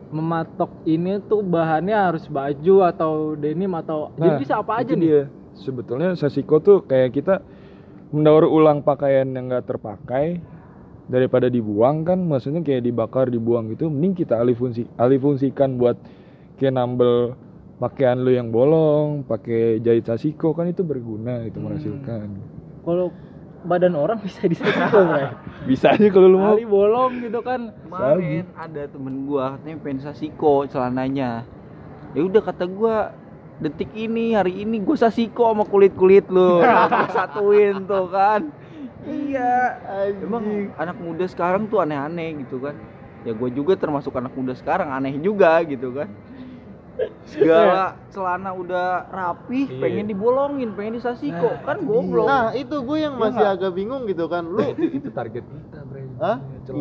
mematok 0.08 0.70
ini 0.88 1.20
tuh 1.28 1.44
bahannya 1.44 1.92
harus 1.92 2.24
baju 2.26 2.74
atau 2.88 3.12
denim 3.36 3.68
atau 3.76 4.08
jadi 4.16 4.28
Nah, 4.34 4.40
bisa 4.40 4.54
apa 4.56 4.72
aja 4.80 4.92
nih? 4.96 5.02
dia. 5.04 5.22
Sebetulnya 5.58 6.14
sasiko 6.14 6.62
tuh 6.62 6.86
kayak 6.86 7.12
kita 7.12 7.42
mendaur 8.08 8.48
ulang 8.48 8.80
pakaian 8.80 9.28
yang 9.28 9.52
nggak 9.52 9.68
terpakai 9.68 10.40
daripada 11.08 11.48
dibuang 11.48 12.04
kan 12.04 12.20
maksudnya 12.20 12.60
kayak 12.64 12.84
dibakar 12.84 13.28
dibuang 13.28 13.72
gitu 13.72 13.88
mending 13.88 14.12
kita 14.12 14.36
alih 14.40 14.52
fungsi 14.52 14.84
alih 15.00 15.16
fungsikan 15.16 15.80
buat 15.80 15.96
kayak 16.60 16.76
nambel 16.76 17.32
pakaian 17.80 18.20
lu 18.20 18.32
yang 18.32 18.48
bolong 18.52 19.24
pakai 19.24 19.80
jahit 19.80 20.04
sasiko 20.04 20.52
kan 20.52 20.68
itu 20.68 20.84
berguna 20.84 21.44
itu 21.44 21.58
menghasilkan. 21.60 22.28
Kalau 22.84 23.12
badan 23.68 23.92
orang 23.92 24.18
bisa 24.24 24.48
Bray. 24.48 25.28
bisa 25.68 25.92
aja 25.92 26.08
kalau 26.08 26.28
lu 26.32 26.38
mau. 26.40 26.56
Kali 26.56 26.64
bolong 26.64 27.12
gitu 27.20 27.40
kan. 27.44 27.70
Kemarin 27.84 28.44
ada 28.56 28.82
temen 28.88 29.14
gua 29.28 29.54
katanya 29.60 29.76
pengen 29.84 29.98
sasiko 30.00 30.64
celananya. 30.64 31.44
Ya 32.16 32.20
udah 32.24 32.40
kata 32.40 32.64
gua 32.64 33.12
detik 33.60 33.92
ini 33.92 34.32
hari 34.32 34.64
ini 34.64 34.80
gua 34.80 34.96
sasiko 34.96 35.52
sama 35.52 35.68
kulit 35.68 35.92
kulit 35.92 36.24
lu. 36.32 36.64
Gua 36.88 37.08
satuin 37.12 37.84
tuh 37.84 38.08
kan. 38.08 38.48
Iya. 39.04 39.76
Emang 40.24 40.72
anak 40.80 40.96
muda 40.96 41.28
sekarang 41.28 41.68
tuh 41.68 41.84
aneh-aneh 41.84 42.40
gitu 42.48 42.58
kan. 42.64 42.74
Ya 43.26 43.34
gue 43.34 43.50
juga 43.50 43.74
termasuk 43.74 44.14
anak 44.14 44.30
muda 44.32 44.54
sekarang 44.54 44.94
aneh 44.94 45.18
juga 45.18 45.58
gitu 45.66 45.90
kan 45.90 46.06
segala 47.24 47.82
celana 48.08 48.50
udah 48.52 48.86
rapi 49.06 49.68
Iya. 49.68 49.78
pengen 49.78 50.06
dibolongin 50.06 50.72
pengen 50.72 50.96
disasiko 50.96 51.48
Nah, 51.50 51.62
kan 51.62 51.76
itu 51.76 51.86
goblok 51.86 52.26
Nah 52.26 52.44
itu 52.52 52.76
gue 52.78 52.98
yang 52.98 53.14
Iya 53.14 53.22
masih 53.22 53.38
nggak? 53.38 53.56
agak 53.56 53.72
bingung 53.72 54.02
gitu 54.04 54.24
kan 54.26 54.42
Lu 54.44 54.64
itu 54.74 55.08
target 55.10 55.44
kita 55.44 55.80
bre 55.84 56.02
Hah? 56.18 56.36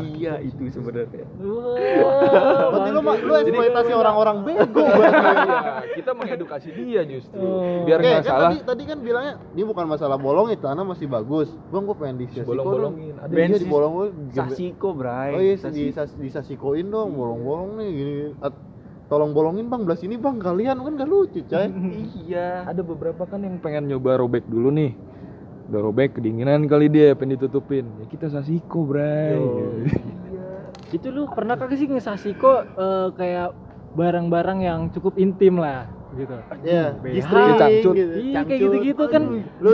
iya 0.09 0.33
itu 0.39 0.61
sebenarnya 0.67 1.29
Berarti 1.37 2.89
lu, 2.89 2.99
lu 2.99 3.33
eksploitasi 3.37 3.91
orang-orang 3.93 4.37
bego 4.45 4.83
berarti. 4.83 5.47
Iya, 5.47 5.59
kita 5.95 6.11
mengedukasi 6.13 6.67
dia 6.73 7.01
justru 7.05 7.37
Oh. 7.37 7.85
biar 7.85 7.99
nggak 7.99 8.13
kan 8.15 8.23
salah 8.25 8.49
tadi, 8.49 8.57
tadi 8.63 8.83
kan 8.83 8.97
bilangnya 8.99 9.33
ini 9.53 9.63
bukan 9.63 9.85
masalah 9.85 10.17
bolong 10.17 10.49
itu 10.49 10.59
tanah 10.59 10.83
masih 10.83 11.05
bagus. 11.05 11.53
Bang, 11.69 11.85
gue 11.85 11.95
pengen 11.95 12.17
di 12.17 12.25
bolong-bolongin 12.35 13.13
ada 13.15 13.29
Iya 13.29 13.45
Bensin. 13.47 13.61
di 13.61 13.67
bolong 13.67 13.91
gue. 13.93 14.07
sasiko 14.33 14.89
bray 14.91 15.31
Oh 15.31 15.39
iya, 15.39 15.55
di, 15.55 15.91
Sasiko. 15.91 16.19
disasikoin 16.19 16.87
dong, 16.87 17.13
bolong-bolong 17.13 17.69
nih 17.77 17.89
gini. 17.89 18.15
Tolong 19.07 19.31
bolongin 19.31 19.71
bang, 19.71 19.87
belah 19.87 19.95
sini 19.95 20.19
bang, 20.19 20.35
kalian 20.35 20.83
kan 20.83 20.93
gak 20.99 21.07
lucu 21.07 21.39
coy. 21.47 21.67
iya. 22.27 22.67
Ada 22.67 22.83
beberapa 22.83 23.23
kan 23.23 23.39
yang 23.39 23.55
pengen 23.63 23.87
nyoba 23.87 24.19
robek 24.19 24.43
dulu 24.47 24.67
nih. 24.71 24.91
Udah 25.71 25.81
robek 25.83 26.19
kedinginan 26.19 26.67
kali 26.67 26.91
dia 26.91 27.15
pengen 27.15 27.39
ditutupin. 27.39 27.87
Ya 27.99 28.05
kita 28.07 28.27
sasiko 28.27 28.83
bray. 28.83 29.39
Itu 30.91 31.11
lu 31.11 31.27
pernah 31.31 31.59
kagak 31.59 31.79
sih 31.79 31.87
ngesasiko 31.87 32.63
eh, 32.63 33.07
kayak 33.15 33.51
barang-barang 33.95 34.59
yang 34.61 34.79
cukup 34.91 35.15
intim 35.17 35.59
lah 35.59 35.96
gitu. 36.17 36.35
Iya, 36.61 36.83
BH, 36.95 37.13
G-string 37.15 37.51
cangcut. 37.55 37.93
gitu. 37.93 38.13
Iya 38.19 38.39
kayak 38.41 38.59
gitu-gitu 38.59 39.03
kan. 39.07 39.21
Lu 39.57 39.71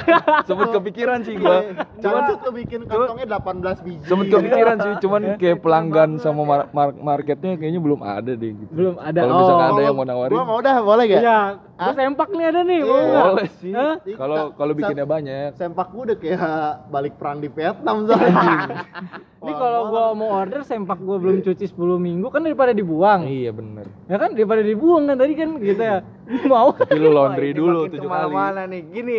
sempet 0.48 0.68
kepikiran 0.70 1.18
sih 1.20 1.34
gua 1.34 1.58
cangcut 1.96 2.38
tuh 2.40 2.52
bikin 2.52 2.80
kantongnya 2.84 3.26
18 3.32 3.80
biji. 3.80 4.04
sempet 4.04 4.26
kepikiran 4.28 4.76
sih 4.76 4.92
cuman 5.00 5.22
kayak 5.36 5.58
pelanggan 5.58 6.10
sama 6.16 6.42
mar- 6.42 6.68
mar- 6.70 6.96
marketnya 6.96 7.54
kayaknya 7.54 7.80
belum 7.80 8.00
ada 8.00 8.32
deh 8.32 8.52
gitu 8.52 8.70
Belum 8.70 8.94
ada. 8.96 9.20
kalau 9.20 9.34
misalkan 9.36 9.64
Oh. 9.64 9.72
ada 9.72 9.82
yang 9.82 9.94
mau 9.94 10.04
nawarin 10.04 10.34
Gua 10.34 10.44
mau 10.44 10.60
dah, 10.60 10.76
boleh 10.80 11.04
gak? 11.06 11.20
Iya, 11.20 11.38
gua 11.74 11.92
sempak 11.94 12.28
nih 12.30 12.46
ada 12.46 12.60
nih, 12.62 12.80
Iya. 12.80 13.20
boleh 13.24 13.48
sih 13.52 13.72
kalau 14.14 14.36
kalau 14.52 14.72
bikinnya 14.72 15.06
banyak 15.06 15.48
Sempak 15.54 15.88
gua 15.88 16.02
udah 16.04 16.16
kayak 16.16 16.40
balik 16.88 17.14
perang 17.14 17.38
di 17.38 17.48
Vietnam 17.48 18.04
soalnya. 18.04 18.42
Ini 19.44 19.52
kalau 19.60 19.80
gua 19.92 20.04
mau 20.16 20.30
order 20.40 20.64
sempak 20.64 20.96
gua 21.04 21.20
belum 21.20 21.44
cuci 21.44 21.68
10 21.68 21.76
minggu 22.00 22.32
kan 22.32 22.40
daripada 22.40 22.72
dibuang. 22.72 23.28
iya 23.28 23.52
bener. 23.52 23.84
Ya 24.08 24.16
kan? 24.16 24.32
Daripada 24.32 24.64
dibuang 24.64 25.04
kan 25.04 25.20
tadi 25.20 25.36
kan 25.36 25.60
gitu 25.60 25.82
ya. 25.84 26.00
Mau. 26.50 26.72
tapi 26.72 26.96
lu 26.96 27.12
laundry 27.12 27.52
dulu 27.52 27.84
tujuh 27.92 28.08
kali 28.08 28.08
ke 28.08 28.08
mana-mana 28.08 28.64
nih. 28.64 28.82
Gini 28.88 29.18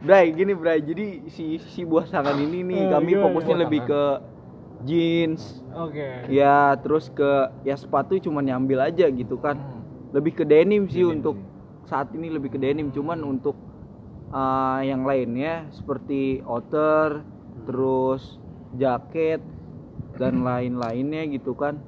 Bray 0.00 0.32
gini 0.32 0.52
Bray. 0.56 0.80
Jadi 0.80 1.28
si 1.28 1.60
si 1.60 1.84
buah 1.84 2.08
tangan 2.08 2.40
ini 2.40 2.64
nih 2.64 2.80
Eh, 2.80 2.90
kami 2.90 3.12
fokusnya 3.20 3.56
lebih 3.68 3.84
ke 3.84 4.02
jeans. 4.88 5.60
Oke. 5.76 6.26
ya 6.32 6.74
terus 6.80 7.12
ke 7.12 7.52
ya 7.62 7.76
sepatu 7.76 8.16
cuma 8.18 8.40
nyambil 8.40 8.88
aja 8.88 9.06
gitu 9.12 9.36
kan. 9.36 9.60
Hmm. 9.60 9.80
lebih 10.12 10.36
ke 10.36 10.44
denim 10.44 10.92
sih 10.92 11.00
Denim 11.00 11.24
untuk 11.24 11.40
saat 11.88 12.08
ini 12.16 12.32
lebih 12.32 12.56
ke 12.56 12.58
denim. 12.58 12.88
Cuman 12.88 13.20
untuk 13.20 13.56
uh, 14.32 14.80
yang 14.82 15.04
lainnya 15.04 15.68
seperti 15.70 16.40
outer 16.44 17.22
terus 17.68 18.41
jaket 18.76 19.40
dan 20.16 20.44
lain-lainnya 20.44 21.24
gitu 21.32 21.52
kan 21.52 21.80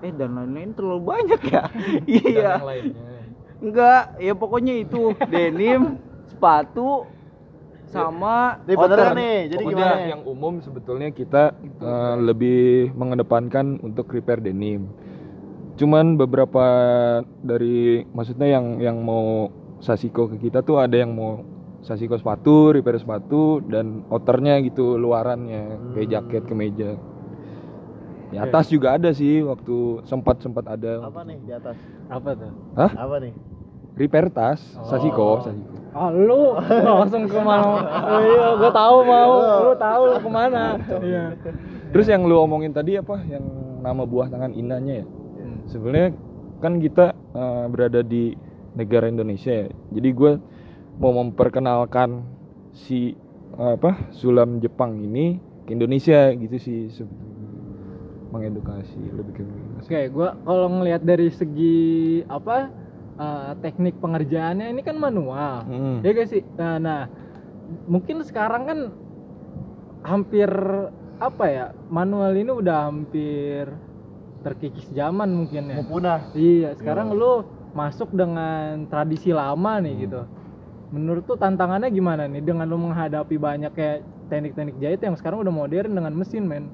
eh 0.00 0.12
dan 0.12 0.36
lain-lain 0.36 0.76
terlalu 0.76 1.02
banyak 1.02 1.40
ya 1.48 1.64
iya 2.20 2.52
Enggak, 3.56 4.20
ya 4.20 4.36
pokoknya 4.36 4.84
itu 4.84 5.16
denim, 5.32 5.96
sepatu, 6.28 7.08
sama 7.88 8.60
beneran 8.68 9.16
outer. 9.16 9.16
nih, 9.16 9.38
jadi 9.48 9.64
Pokoknya 9.64 9.88
gimana? 9.96 10.10
yang 10.12 10.22
umum 10.28 10.54
sebetulnya 10.60 11.08
kita 11.08 11.56
eh, 11.80 12.14
lebih 12.20 12.92
mengedepankan 12.92 13.80
untuk 13.80 14.12
repair 14.12 14.44
denim. 14.44 14.92
Cuman 15.80 16.20
beberapa 16.20 16.64
dari 17.40 18.04
maksudnya 18.12 18.48
yang 18.48 18.76
yang 18.76 19.00
mau 19.00 19.48
sasiko 19.80 20.28
ke 20.28 20.36
kita 20.36 20.60
tuh 20.60 20.76
ada 20.76 20.96
yang 20.96 21.16
mau 21.16 21.40
sasiko 21.86 22.18
sepatu, 22.18 22.74
repair 22.74 22.98
sepatu 22.98 23.62
dan 23.62 24.02
outernya 24.10 24.58
gitu 24.66 24.98
luarannya 24.98 25.94
kayak 25.94 26.08
jaket, 26.10 26.42
kemeja. 26.50 26.98
Di 28.26 28.42
atas 28.42 28.66
juga 28.66 28.98
ada 28.98 29.14
sih 29.14 29.38
waktu 29.46 30.02
sempat 30.02 30.42
sempat 30.42 30.66
ada. 30.66 31.06
Apa 31.06 31.22
nih 31.22 31.38
di 31.46 31.52
atas? 31.54 31.78
Apa 32.10 32.34
tuh? 32.34 32.50
Hah? 32.74 32.90
Apa 32.90 33.22
nih? 33.22 33.32
Repair 33.94 34.26
tas, 34.34 34.58
sasiko, 34.90 35.46
sasiko. 35.46 35.74
Ah 35.96 36.12
lu 36.12 36.58
langsung 36.68 37.24
ke 37.24 37.38
mana? 37.40 37.80
Oh, 38.12 38.20
iya, 38.20 38.46
gua 38.58 38.72
tahu 38.74 38.96
mau. 39.06 39.32
Lu 39.70 39.74
tahu 39.78 40.02
lu 40.10 40.18
ke 40.20 40.30
mana? 40.30 40.62
Iya. 41.00 41.24
Terus 41.94 42.06
yang 42.10 42.26
lu 42.26 42.36
omongin 42.36 42.74
tadi 42.74 42.98
apa? 42.98 43.16
Yang 43.24 43.46
nama 43.80 44.02
buah 44.04 44.28
tangan 44.28 44.52
indahnya 44.52 45.00
ya? 45.00 45.06
Hmm. 45.06 45.58
Sebenarnya 45.70 46.10
kan 46.60 46.82
kita 46.82 47.14
eh, 47.14 47.64
berada 47.72 48.02
di 48.02 48.36
negara 48.76 49.08
Indonesia 49.08 49.64
ya. 49.64 49.68
Jadi 49.72 50.08
gue 50.12 50.32
mau 50.96 51.12
memperkenalkan 51.12 52.24
si 52.72 53.16
apa 53.56 54.12
sulam 54.12 54.60
Jepang 54.60 55.00
ini 55.00 55.40
ke 55.64 55.72
Indonesia 55.72 56.32
gitu 56.36 56.56
sih 56.60 56.92
sebetulnya. 56.92 57.34
mengedukasi 58.26 59.00
lebih 59.16 59.32
ke. 59.38 59.42
Oke, 59.80 60.00
gua 60.10 60.34
kalau 60.44 60.68
ngelihat 60.68 61.06
dari 61.06 61.30
segi 61.30 62.20
apa 62.26 62.68
eh, 63.16 63.52
teknik 63.62 63.96
pengerjaannya 64.02 64.66
ini 64.76 64.82
kan 64.82 64.98
manual. 64.98 65.64
Hmm. 65.64 66.02
Ya 66.04 66.10
guys 66.12 66.34
sih. 66.34 66.42
Nah, 66.58 66.76
nah, 66.76 67.02
mungkin 67.86 68.20
sekarang 68.26 68.62
kan 68.66 68.78
hampir 70.04 70.50
apa 71.16 71.44
ya? 71.48 71.66
Manual 71.88 72.34
ini 72.36 72.50
udah 72.50 72.90
hampir 72.90 73.72
terkikis 74.42 74.90
zaman 74.92 75.32
mungkin 75.32 75.70
ya. 75.70 75.80
Punah. 75.86 76.20
Iya, 76.34 76.76
sekarang 76.76 77.14
lu 77.14 77.46
masuk 77.72 78.10
dengan 78.10 78.90
tradisi 78.90 79.30
lama 79.32 79.80
nih 79.80 80.06
gitu. 80.06 80.22
Menurut 80.86 81.26
tuh 81.26 81.34
tantangannya 81.34 81.90
gimana 81.90 82.24
nih 82.24 82.40
dengan 82.40 82.64
lu 82.64 82.78
menghadapi 82.78 83.34
banyak 83.36 83.74
kayak 83.74 83.98
teknik-teknik 84.26 84.76
jahit 84.78 85.00
yang 85.00 85.14
sekarang 85.14 85.42
udah 85.42 85.50
modern 85.50 85.90
dengan 85.92 86.12
mesin, 86.14 86.46
men? 86.46 86.70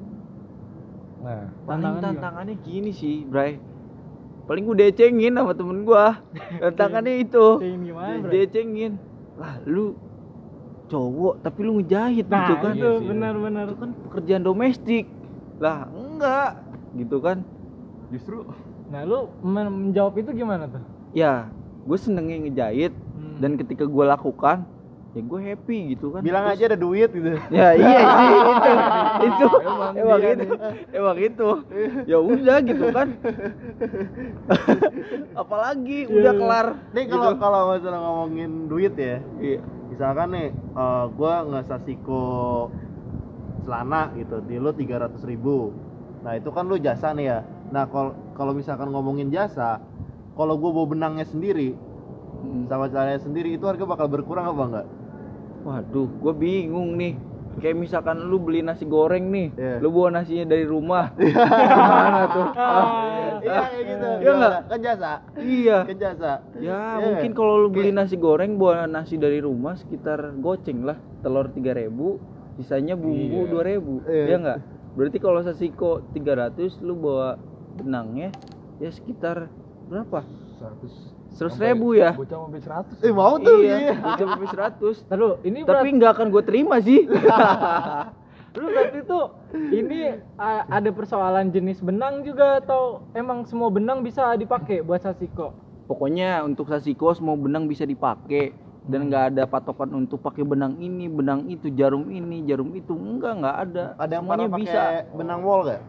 Nah, 1.23 1.49
Paling 1.65 1.81
Tantangan 1.81 2.03
tantangannya 2.13 2.55
gini 2.61 2.91
sih, 2.91 3.25
Bray. 3.25 3.57
Paling 4.43 4.67
gue 4.67 4.77
decengin 4.77 5.33
sama 5.33 5.55
temen 5.55 5.87
gua. 5.87 6.19
Tantangannya 6.61 7.23
itu. 7.23 7.47
Decengin 7.57 7.83
gimana, 7.87 8.15
Bray? 8.21 8.33
Decengin. 8.43 8.93
Lah, 9.39 9.55
lu 9.65 9.97
cowok 10.87 11.41
tapi 11.41 11.59
lu 11.63 11.81
ngejahit 11.81 12.27
Nah, 12.29 12.37
gitu 12.43 12.55
kan. 12.59 12.73
itu 12.75 12.85
Iya 12.85 12.93
sih. 12.93 13.07
benar-benar. 13.07 13.65
Itu 13.65 13.77
kan 13.79 13.91
pekerjaan 14.03 14.43
domestik. 14.43 15.07
Lah, 15.57 15.89
enggak. 15.89 16.51
Gitu 16.93 17.17
kan. 17.17 17.39
Justru 18.11 18.45
Nah, 18.93 19.09
lu 19.09 19.31
men- 19.41 19.73
menjawab 19.89 20.21
itu 20.21 20.37
gimana 20.37 20.69
tuh? 20.69 20.85
ya, 21.13 21.49
gue 21.83 21.97
senengnya 21.97 22.37
ngejahit. 22.41 22.93
Dan 23.43 23.59
ketika 23.59 23.85
gue 23.85 24.05
lakukan 24.07 24.63
ya 25.13 25.21
gue 25.21 25.41
happy 25.45 25.79
gitu 25.93 26.09
kan. 26.09 26.25
Bilang 26.25 26.49
Terus- 26.49 26.57
aja 26.57 26.65
ada 26.73 26.79
duit 26.81 27.11
gitu. 27.13 27.37
Ya 27.53 27.77
iya 27.77 28.01
sih 28.17 28.29
itu 28.33 28.53
itu. 29.29 29.47
Emang 29.69 29.93
emang, 29.93 30.21
itu 30.25 30.55
emang 30.95 31.19
itu 31.21 31.49
ya 32.09 32.17
udah 32.17 32.59
gitu 32.65 32.87
kan. 32.89 33.09
Apalagi 35.43 36.09
udah 36.09 36.33
kelar 36.33 36.67
Nih 36.97 37.05
kalau 37.09 37.31
kalau 37.37 37.61
masalah 37.73 38.01
ngomongin 38.01 38.69
duit 38.69 38.95
ya, 38.97 39.21
iya. 39.37 39.61
Misalkan 39.93 40.33
nih 40.33 40.49
eh, 40.55 41.05
gua 41.13 41.45
ngesasiko 41.45 42.23
celana 43.63 44.11
gitu 44.17 44.41
di 44.49 44.57
lu 44.57 44.73
300 44.73 45.13
ribu. 45.29 45.77
Nah 46.25 46.41
itu 46.41 46.49
kan 46.51 46.65
lu 46.65 46.81
jasa 46.81 47.13
nih 47.13 47.27
ya. 47.29 47.39
Nah 47.69 47.85
kalau 47.85 48.17
kalau 48.33 48.53
misalkan 48.57 48.89
ngomongin 48.89 49.29
jasa 49.29 49.77
kalau 50.33 50.57
gua 50.57 50.73
bawa 50.73 50.87
benangnya 50.89 51.29
sendiri 51.29 51.77
sama 52.67 52.87
celananya 52.87 53.21
sendiri 53.21 53.49
itu 53.53 53.65
harga 53.65 53.85
bakal 53.85 54.07
berkurang 54.07 54.47
apa 54.47 54.63
enggak 54.65 54.87
waduh 55.63 56.09
gue 56.11 56.35
bingung 56.35 56.95
nih 56.95 57.15
kayak 57.55 57.77
misalkan 57.77 58.17
lu 58.23 58.41
beli 58.41 58.61
nasi 58.61 58.83
goreng 58.83 59.29
nih 59.29 59.53
Iya. 59.53 59.77
lu 59.79 59.89
bawa 59.89 60.09
nasinya 60.15 60.49
dari 60.49 60.65
rumah 60.65 61.13
gimana 61.19 62.21
tuh 62.27 62.49
Iya 63.43 63.59
kayak 63.61 63.83
gitu. 63.85 64.07
Iya 64.07 64.19
Gimana? 64.23 64.39
nggak? 64.39 64.63
Kan 64.65 64.79
jasa. 64.81 65.13
iya 65.37 65.79
Kan 65.83 65.97
jasa. 65.99 66.33
ya 66.57 66.63
Iya. 66.63 66.79
mungkin 67.03 67.31
kalau 67.33 67.55
lu 67.59 67.69
beli 67.69 67.91
nasi 67.91 68.15
goreng 68.15 68.55
bawa 68.55 68.87
nasi 68.87 69.15
dari 69.17 69.39
rumah 69.39 69.75
sekitar 69.75 70.33
goceng 70.39 70.83
lah 70.83 70.95
telur 71.21 71.51
3000 71.51 71.91
sisanya 72.57 72.95
bumbu 72.95 73.45
Iya. 73.45 73.79
2000 73.79 74.09
Iya. 74.09 74.25
ya 74.25 74.37
enggak 74.39 74.59
berarti 74.93 75.19
kalau 75.19 75.41
sasiko 75.41 75.91
300 76.13 76.55
lu 76.81 76.95
bawa 76.97 77.37
benangnya 77.75 78.31
ya 78.79 78.89
sekitar 78.89 79.51
berapa 79.87 80.23
100 80.57 81.22
Seratus 81.33 81.59
ribu 81.59 81.97
ya? 81.97 82.13
Bocah 82.13 82.39
sampai 82.45 82.61
100. 82.61 83.07
Eh 83.09 83.13
mau 83.13 83.35
tuh. 83.41 83.59
iya 83.65 83.77
Iya. 83.91 83.95
bisa 83.99 84.25
sampai 84.29 84.49
100 84.49 84.97
Terus 85.09 85.33
ini 85.43 85.59
tapi 85.65 85.89
nggak 85.97 86.11
akan 86.17 86.27
gue 86.29 86.43
terima 86.45 86.77
sih 86.79 87.09
Lu 88.61 88.69
berarti 88.69 89.01
tuh 89.09 89.25
ini 89.73 90.13
ada 90.69 90.91
persoalan 90.93 91.49
jenis 91.49 91.81
benang 91.81 92.21
juga 92.21 92.61
atau 92.61 93.01
emang 93.17 93.49
semua 93.49 93.73
benang 93.73 94.05
bisa 94.05 94.37
dipakai 94.37 94.85
buat 94.85 95.01
sasiko? 95.01 95.57
pokoknya 95.83 96.41
untuk 96.47 96.73
sasiko 96.73 97.13
semua 97.13 97.37
benang 97.37 97.69
bisa 97.69 97.85
dipakai 97.85 98.57
dan 98.89 99.13
nggak 99.13 99.35
ada 99.35 99.43
patokan 99.45 99.93
untuk 99.93 100.25
pakai 100.25 100.43
benang 100.43 100.75
ini 100.81 101.07
benang 101.07 101.47
itu 101.47 101.69
jarum 101.71 102.09
ini 102.09 102.43
jarum 102.49 102.73
itu 102.73 102.97
enggak 102.97 103.45
nggak 103.45 103.57
ada 103.69 103.85
Ada 104.01 104.13
yang 104.17 104.25
semuanya 104.25 104.49
bisa 104.57 104.73
pakai 104.73 105.17
benang 105.21 105.41
wall 105.45 105.61
gak? 105.69 105.83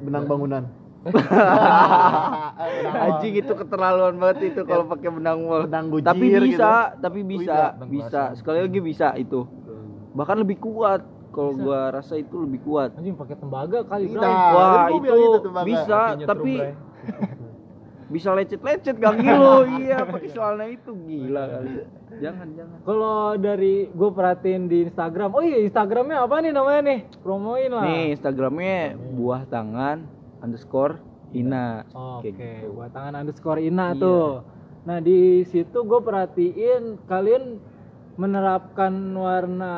Benang 0.00 0.24
bangunan. 0.24 0.62
anjing 3.04 3.34
itu 3.36 3.52
keterlaluan 3.52 4.16
banget 4.16 4.54
itu 4.54 4.60
kalau 4.64 4.88
pakai 4.88 5.12
benang 5.12 5.44
wall 5.44 5.68
Benang 5.68 5.92
gujir 5.92 6.08
tapi 6.08 6.26
gitu. 6.32 6.44
bisa 6.48 6.96
tapi 6.98 7.20
bisa 7.20 7.76
Benang 7.76 7.90
bisa. 7.92 8.22
sekali 8.38 8.58
lagi 8.64 8.80
bisa 8.80 9.08
itu. 9.16 9.44
Bahkan 10.14 10.36
lebih 10.40 10.58
kuat. 10.62 11.02
Kalau 11.34 11.50
gua 11.58 11.90
rasa 11.90 12.14
itu 12.14 12.46
lebih 12.46 12.62
kuat. 12.62 12.94
Anjing 12.94 13.18
pakai 13.18 13.34
tembaga 13.34 13.82
kali. 13.82 14.06
Nah, 14.14 14.54
wah 14.54 14.86
itu 14.86 15.02
gitu 15.02 15.50
Bang. 15.50 15.66
bisa 15.66 16.14
Kakinya 16.14 16.26
tapi 16.30 16.54
bisa 18.14 18.28
lecet-lecet 18.30 18.96
kaki 19.02 19.28
lo. 19.34 19.66
Iya 19.82 20.06
pakai 20.06 20.30
celana 20.30 20.64
itu 20.70 20.94
gila 20.94 21.42
kali. 21.50 21.70
jangan 22.22 22.46
jangan. 22.54 22.78
Kalau 22.86 23.34
dari 23.34 23.90
gue 23.90 24.10
perhatiin 24.14 24.70
di 24.70 24.86
Instagram, 24.86 25.34
oh 25.34 25.42
iya 25.42 25.58
Instagramnya 25.66 26.22
apa 26.22 26.38
nih 26.38 26.52
namanya 26.54 26.80
nih? 26.86 26.98
Promoin 27.26 27.70
lah. 27.74 27.82
nih 27.82 28.14
instagramnya 28.14 28.94
buah 29.18 29.42
tangan 29.50 30.13
underscore 30.44 31.00
ina 31.32 31.82
Oke, 31.90 32.30
Kayak 32.36 32.68
gitu. 32.68 32.76
buat 32.76 32.90
tangan 32.94 33.14
underscore 33.24 33.60
Ina 33.60 33.86
Iya. 33.90 34.00
tuh. 34.00 34.28
Nah 34.84 34.98
di 35.00 35.42
situ 35.48 35.78
gue 35.82 36.00
perhatiin 36.00 36.82
kalian 37.08 37.58
menerapkan 38.14 38.94
warna 39.18 39.74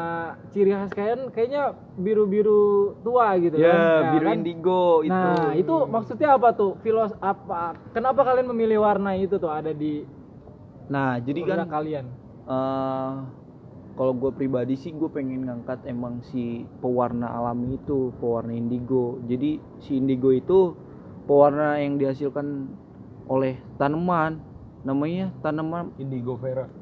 ciri 0.53 0.69
khas 0.77 0.93
kalian 0.93 1.33
kayaknya 1.33 1.73
biru-biru 1.97 2.93
tua 3.01 3.33
gitu 3.41 3.57
ya 3.57 3.65
kan? 3.73 4.13
biru 4.13 4.27
kan? 4.29 4.37
indigo 4.37 4.83
itu 5.01 5.15
Nah 5.17 5.57
itu 5.57 5.75
maksudnya 5.89 6.37
apa 6.37 6.53
tuh? 6.53 6.77
Filos 6.85 7.17
apa? 7.25 7.73
Kenapa 7.97 8.21
kalian 8.21 8.53
memilih 8.53 8.85
warna 8.85 9.17
itu 9.17 9.41
tuh 9.41 9.49
ada 9.49 9.73
di 9.73 10.05
nah 10.87 11.19
jadi 11.19 11.41
kan 11.43 11.67
kalian? 11.67 12.07
eh 12.47 13.13
kalau 13.97 14.13
gue 14.13 14.31
pribadi 14.31 14.77
sih 14.77 14.93
gue 14.93 15.09
pengen 15.09 15.49
ngangkat 15.49 15.83
emang 15.89 16.21
si 16.29 16.69
pewarna 16.85 17.33
alami 17.33 17.81
itu 17.81 18.13
pewarna 18.21 18.53
indigo 18.53 19.17
jadi 19.25 19.57
si 19.81 19.97
indigo 19.97 20.31
itu 20.31 20.77
pewarna 21.25 21.81
yang 21.81 21.97
dihasilkan 21.97 22.71
oleh 23.27 23.59
tanaman 23.81 24.39
namanya 24.87 25.35
tanaman 25.43 25.91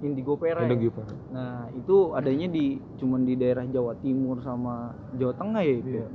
Indigo 0.05 0.37
Vera. 0.37 0.61
indigo 0.69 0.93
Vera. 0.93 1.09
nah 1.33 1.73
itu 1.73 2.13
adanya 2.13 2.53
di 2.53 2.77
cuman 3.01 3.25
di 3.25 3.33
daerah 3.33 3.65
Jawa 3.65 3.97
Timur 4.05 4.45
sama 4.45 4.93
Jawa 5.17 5.33
Tengah 5.33 5.63
ya 5.65 5.75
itu 5.81 5.89
Iya. 6.05 6.07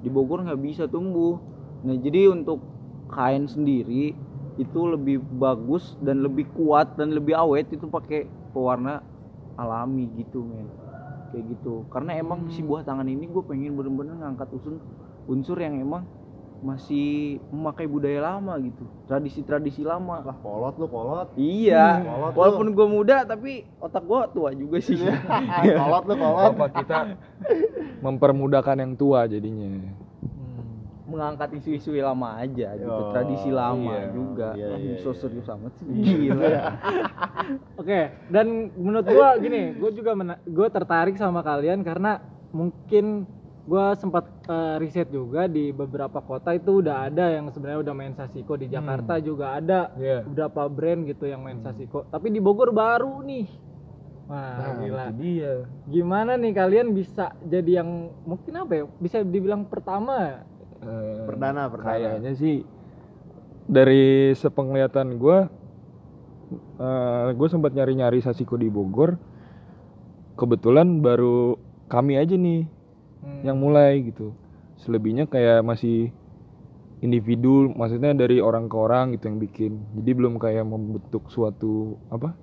di 0.00 0.08
Bogor 0.08 0.40
nggak 0.48 0.60
bisa 0.64 0.88
tumbuh 0.88 1.36
nah 1.84 1.92
jadi 2.00 2.32
untuk 2.32 2.64
kain 3.12 3.44
sendiri 3.44 4.16
itu 4.56 4.80
lebih 4.88 5.20
bagus 5.36 6.00
dan 6.00 6.24
lebih 6.24 6.48
kuat 6.56 6.96
dan 6.96 7.12
lebih 7.12 7.36
awet 7.36 7.68
itu 7.76 7.84
pakai 7.84 8.24
pewarna 8.56 9.04
alami 9.58 10.06
gitu 10.14 10.40
men 10.40 10.70
kayak 11.28 11.44
gitu 11.52 11.84
karena 11.90 12.16
emang 12.16 12.48
si 12.48 12.62
buah 12.62 12.86
tangan 12.86 13.04
ini 13.04 13.28
gue 13.28 13.42
pengen 13.44 13.76
bener-bener 13.76 14.16
ngangkat 14.16 14.48
unsur 14.54 14.80
unsur 15.28 15.58
yang 15.60 15.76
emang 15.76 16.06
masih 16.58 17.38
memakai 17.54 17.86
budaya 17.86 18.34
lama 18.34 18.58
gitu 18.58 18.82
tradisi-tradisi 19.06 19.86
lama 19.86 20.18
Lah 20.26 20.34
kolot 20.42 20.74
lu 20.74 20.90
kolot. 20.90 21.28
iya 21.38 22.02
Kolot 22.02 22.34
lu. 22.34 22.38
walaupun 22.38 22.66
gue 22.74 22.86
muda 22.88 23.22
tapi 23.22 23.62
otak 23.78 24.02
gue 24.02 24.20
tua 24.34 24.50
juga 24.50 24.78
sih 24.82 24.98
kolot 25.78 26.04
lu 26.06 26.14
kolot. 26.18 26.50
Apa 26.50 26.66
kita 26.72 26.98
mempermudahkan 28.02 28.74
yang 28.78 28.92
tua 28.98 29.26
jadinya. 29.26 29.70
Mengangkat 31.08 31.56
isu-isu 31.56 31.96
lama 31.96 32.36
aja 32.36 32.76
gitu 32.76 32.92
Oh, 32.92 33.08
tradisi 33.10 33.48
lama 33.48 33.96
iya. 33.96 34.12
juga 34.12 34.48
Iya, 34.52 34.68
Ah, 34.68 34.78
iya, 34.78 34.94
so 35.00 35.10
iya. 35.10 35.18
serius 35.18 35.48
amat 35.48 35.72
sih 35.74 35.86
gila 35.88 36.44
Oke, 37.80 38.00
dan 38.28 38.46
menurut 38.74 39.06
gua 39.06 39.28
gini, 39.36 39.72
gua 39.72 39.90
juga 39.90 40.12
mena- 40.12 40.42
gua 40.44 40.68
tertarik 40.68 41.16
sama 41.16 41.40
kalian 41.40 41.80
karena 41.80 42.20
mungkin 42.50 43.24
gua 43.64 43.92
sempat 43.94 44.28
eh, 44.44 44.76
riset 44.78 45.08
juga 45.08 45.44
di 45.44 45.70
beberapa 45.70 46.20
kota 46.20 46.52
itu 46.52 46.80
udah 46.80 47.06
ada 47.06 47.28
yang 47.30 47.48
sebenarnya 47.48 47.80
udah 47.82 47.94
main 47.94 48.12
Sasiko 48.12 48.54
di 48.54 48.66
Jakarta 48.66 49.16
juga 49.18 49.54
ada 49.54 49.92
Iya. 49.94 50.24
beberapa 50.24 50.66
brand 50.66 51.04
gitu 51.04 51.24
yang 51.24 51.40
main 51.40 51.58
Sasiko. 51.58 52.04
Tapi 52.06 52.28
di 52.28 52.38
Bogor 52.38 52.68
baru 52.68 53.20
nih. 53.22 53.48
Wah, 54.24 54.60
Nah, 54.60 54.72
gila. 54.78 55.04
dia. 55.14 55.64
Gimana 55.84 56.36
nih 56.36 56.52
kalian 56.52 56.92
bisa 56.92 57.32
jadi 57.42 57.80
yang 57.80 57.88
mungkin 58.22 58.52
apa 58.58 58.72
ya? 58.74 58.84
Bisa 58.94 59.20
dibilang 59.20 59.64
pertama. 59.64 60.44
Eh, 60.78 61.26
Perdana, 61.26 61.66
perdana. 61.66 61.90
Kayaknya 61.90 62.32
sih 62.38 62.62
dari 63.66 64.32
sepenglihatan 64.32 65.18
gue, 65.18 65.38
gue 67.34 67.48
sempat 67.50 67.74
nyari-nyari 67.74 68.22
Sasiko 68.22 68.54
di 68.54 68.70
Bogor. 68.70 69.18
Kebetulan 70.38 71.02
baru 71.02 71.58
kami 71.90 72.14
aja 72.14 72.38
nih 72.38 72.62
Hmm. 73.18 73.42
yang 73.42 73.58
mulai 73.58 73.98
gitu. 74.06 74.30
Selebihnya 74.78 75.26
kayak 75.26 75.66
masih 75.66 76.14
individu, 77.02 77.66
maksudnya 77.74 78.14
dari 78.14 78.38
orang 78.38 78.70
ke 78.70 78.76
orang 78.78 79.18
gitu 79.18 79.26
yang 79.26 79.38
bikin. 79.42 79.72
Jadi 79.98 80.10
belum 80.14 80.38
kayak 80.38 80.62
membentuk 80.62 81.26
suatu 81.26 81.98
apa? 82.08 82.38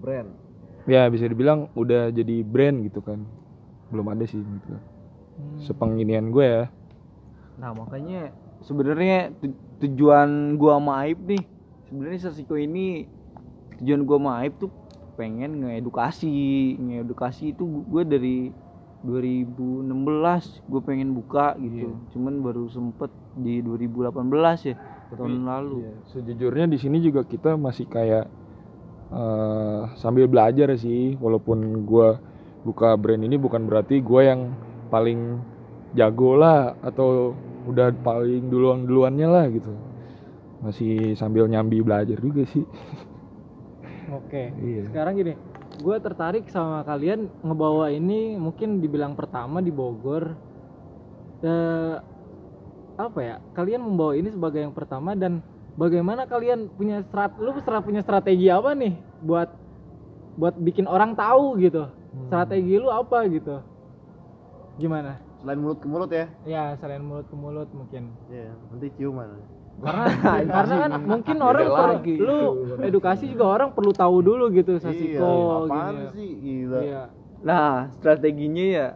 Brand. 0.00 0.28
Ya 0.84 1.08
bisa 1.08 1.24
dibilang 1.24 1.72
udah 1.72 2.12
jadi 2.12 2.44
brand 2.44 2.84
gitu 2.84 3.00
kan. 3.00 3.24
Belum 3.88 4.12
ada 4.12 4.24
sih 4.28 4.40
gitu. 4.40 4.76
Sepenginian 5.60 6.28
gue 6.28 6.44
ya. 6.44 6.64
Nah 7.60 7.76
makanya 7.76 8.32
sebenarnya 8.64 9.36
tu- 9.36 9.60
tujuan 9.84 10.56
gua 10.56 10.80
sama 10.80 11.04
Aib 11.04 11.20
nih 11.28 11.44
sebenarnya 11.88 12.20
Sasiko 12.24 12.56
ini 12.56 13.04
tujuan 13.80 14.02
gua 14.08 14.16
sama 14.16 14.32
Aib 14.40 14.56
tuh 14.56 14.72
pengen 15.20 15.60
ngeedukasi. 15.60 16.32
Ngeedukasi 16.80 17.52
itu 17.52 17.68
gue 17.84 18.02
dari 18.08 18.48
2016 19.04 20.64
gue 20.64 20.80
pengen 20.80 21.12
buka 21.12 21.52
gitu. 21.60 22.00
Cuman 22.16 22.40
baru 22.40 22.72
sempet 22.72 23.12
di 23.36 23.60
2018 23.60 24.64
ya 24.64 24.76
tahun 25.12 25.44
lalu. 25.44 25.84
Iya, 25.84 25.92
sejujurnya 26.08 26.66
di 26.72 26.78
sini 26.80 27.04
juga 27.04 27.20
kita 27.28 27.60
masih 27.60 27.84
kayak 27.84 28.24
eh, 29.12 29.82
sambil 30.00 30.24
belajar 30.24 30.72
sih, 30.80 31.20
walaupun 31.20 31.84
gua 31.84 32.16
buka 32.64 32.96
brand 32.96 33.24
ini 33.24 33.36
bukan 33.36 33.68
berarti 33.68 34.00
gua 34.00 34.24
yang 34.24 34.52
paling 34.88 35.40
jago 35.92 36.38
lah 36.38 36.76
atau 36.80 37.34
udah 37.70 37.94
paling 38.02 38.50
duluan 38.50 38.84
duluannya 38.84 39.28
lah 39.30 39.44
gitu. 39.48 39.72
Masih 40.60 41.16
sambil 41.16 41.48
nyambi 41.48 41.80
belajar 41.80 42.20
juga 42.20 42.44
sih. 42.44 42.66
Oke. 44.10 44.50
Iya. 44.58 44.90
Sekarang 44.90 45.14
gini, 45.16 45.34
gue 45.80 45.96
tertarik 46.02 46.44
sama 46.50 46.82
kalian 46.82 47.30
ngebawa 47.40 47.94
ini 47.94 48.36
mungkin 48.36 48.82
dibilang 48.82 49.14
pertama 49.14 49.62
di 49.62 49.70
Bogor. 49.72 50.34
Eh, 51.40 51.96
apa 53.00 53.20
ya? 53.24 53.40
Kalian 53.56 53.80
membawa 53.80 54.12
ini 54.12 54.28
sebagai 54.28 54.60
yang 54.60 54.76
pertama 54.76 55.16
dan 55.16 55.40
bagaimana 55.78 56.28
kalian 56.28 56.68
punya 56.76 57.00
strat, 57.08 57.32
lu 57.40 57.56
punya 57.56 58.04
strategi 58.04 58.52
apa 58.52 58.76
nih 58.76 58.92
buat 59.24 59.48
buat 60.36 60.54
bikin 60.60 60.84
orang 60.84 61.16
tahu 61.16 61.56
gitu. 61.62 61.88
Strategi 62.28 62.74
lu 62.76 62.90
apa 62.90 63.24
gitu? 63.30 63.62
Gimana? 64.76 65.29
Selain 65.40 65.56
mulut 65.56 65.78
ke 65.80 65.86
mulut 65.88 66.10
ya. 66.12 66.26
Ya 66.44 66.64
selain 66.76 67.00
mulut 67.00 67.24
ke 67.24 67.36
mulut 67.36 67.68
mungkin. 67.72 68.12
Iya, 68.28 68.52
nanti 68.68 68.86
ciuman. 68.94 69.40
Karena 69.80 70.04
karena 70.60 70.74
kan 70.76 70.90
mungkin 71.00 71.36
orang 71.40 71.64
per- 71.64 71.90
lagi 71.96 72.14
lu 72.20 72.38
edukasi 72.84 73.24
juga 73.32 73.44
orang 73.56 73.72
perlu 73.72 73.96
tahu 73.96 74.20
dulu 74.20 74.52
gitu 74.52 74.76
Sasiko 74.76 75.24
iya, 75.24 75.56
apaan 75.64 75.94
gini. 75.96 76.06
sih? 76.12 76.30
Gila. 76.36 76.80
Iya. 76.84 77.02
Nah, 77.40 77.88
strateginya 77.96 78.66
ya 78.68 78.86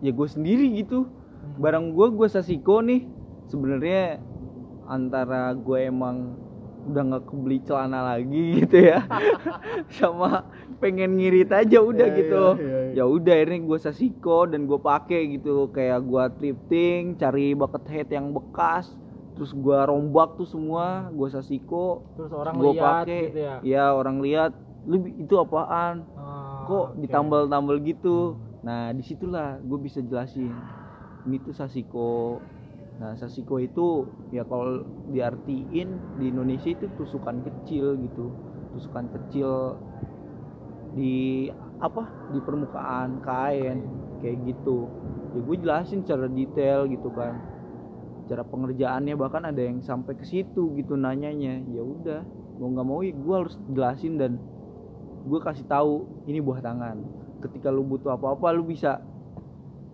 ya 0.00 0.10
gue 0.10 0.28
sendiri 0.28 0.66
gitu. 0.80 1.04
Barang 1.60 1.92
gue 1.92 2.06
gue 2.08 2.28
Sasiko 2.32 2.80
nih 2.80 3.04
sebenarnya 3.52 4.24
antara 4.88 5.52
gue 5.52 5.78
emang 5.84 6.40
udah 6.80 7.02
nggak 7.04 7.24
kebeli 7.28 7.60
celana 7.60 8.00
lagi 8.16 8.64
gitu 8.64 8.80
ya 8.80 9.04
sama 10.00 10.48
pengen 10.80 11.20
ngirit 11.20 11.52
aja 11.52 11.78
udah 11.78 12.08
Iya, 12.08 12.18
gitu. 12.18 12.44
iya, 12.56 12.64
iya, 12.64 12.78
iya. 12.90 12.94
ya 12.96 13.04
udah 13.04 13.34
akhirnya 13.36 13.60
gue 13.62 13.78
sasiko 13.78 14.38
dan 14.48 14.64
gue 14.64 14.80
pakai 14.80 15.20
gitu. 15.36 15.68
Kayak 15.70 16.00
gue 16.08 16.24
thrifting 16.40 17.02
cari 17.14 17.52
bucket 17.52 17.84
hat 17.86 18.08
yang 18.10 18.32
bekas 18.32 18.88
terus 19.36 19.56
gue 19.56 19.78
rombak 19.78 20.36
tuh 20.36 20.48
semua 20.48 21.08
gue 21.12 21.28
sasiko. 21.28 22.02
Terus 22.16 22.32
orang 22.32 22.54
gue 22.56 22.72
lihat 22.74 23.04
pakai 23.04 23.20
gitu 23.28 23.40
ya. 23.40 23.54
ya 23.62 23.84
orang 23.92 24.18
lihat 24.20 24.52
lu 24.88 24.96
itu 25.06 25.34
apaan? 25.36 26.08
Ah, 26.16 26.64
kok 26.64 26.96
oke. 26.96 27.04
ditambal-tambal 27.04 27.76
gitu? 27.84 28.40
Nah 28.64 28.90
di 28.92 29.04
situlah 29.04 29.60
gue 29.60 29.78
bisa 29.78 30.00
jelasin. 30.00 30.52
Ini 31.28 31.36
tuh 31.44 31.52
sasiko. 31.52 32.40
Nah 32.96 33.16
sasiko 33.16 33.56
itu 33.56 34.08
ya 34.28 34.44
kalau 34.44 34.84
diartiin 35.08 35.88
di 36.16 36.24
Indonesia 36.28 36.68
itu 36.68 36.88
tusukan 36.96 37.40
kecil 37.40 37.96
gitu. 38.00 38.28
Tusukan 38.72 39.08
kecil 39.08 39.76
di 40.94 41.48
apa 41.80 42.04
di 42.30 42.38
permukaan 42.42 43.22
kain 43.24 43.78
kayak 44.20 44.36
gitu. 44.46 44.86
Ya 45.32 45.40
gue 45.40 45.56
jelasin 45.62 46.02
secara 46.04 46.26
detail 46.26 46.90
gitu 46.90 47.08
kan. 47.14 47.34
Cara 48.26 48.42
pengerjaannya 48.46 49.14
bahkan 49.18 49.42
ada 49.48 49.58
yang 49.58 49.82
sampai 49.82 50.14
ke 50.14 50.24
situ 50.26 50.74
gitu 50.76 50.94
nanyanya. 50.94 51.62
Ya 51.70 51.82
udah 51.82 52.20
mau 52.60 52.68
nggak 52.70 52.86
mau 52.86 53.00
ya 53.00 53.14
gue 53.16 53.34
harus 53.34 53.56
jelasin 53.72 54.20
dan 54.20 54.36
gue 55.24 55.40
kasih 55.40 55.64
tahu 55.66 56.04
ini 56.28 56.42
buah 56.42 56.60
tangan. 56.60 57.00
Ketika 57.40 57.72
lu 57.72 57.86
butuh 57.86 58.14
apa-apa 58.14 58.52
lu 58.52 58.68
bisa 58.68 59.00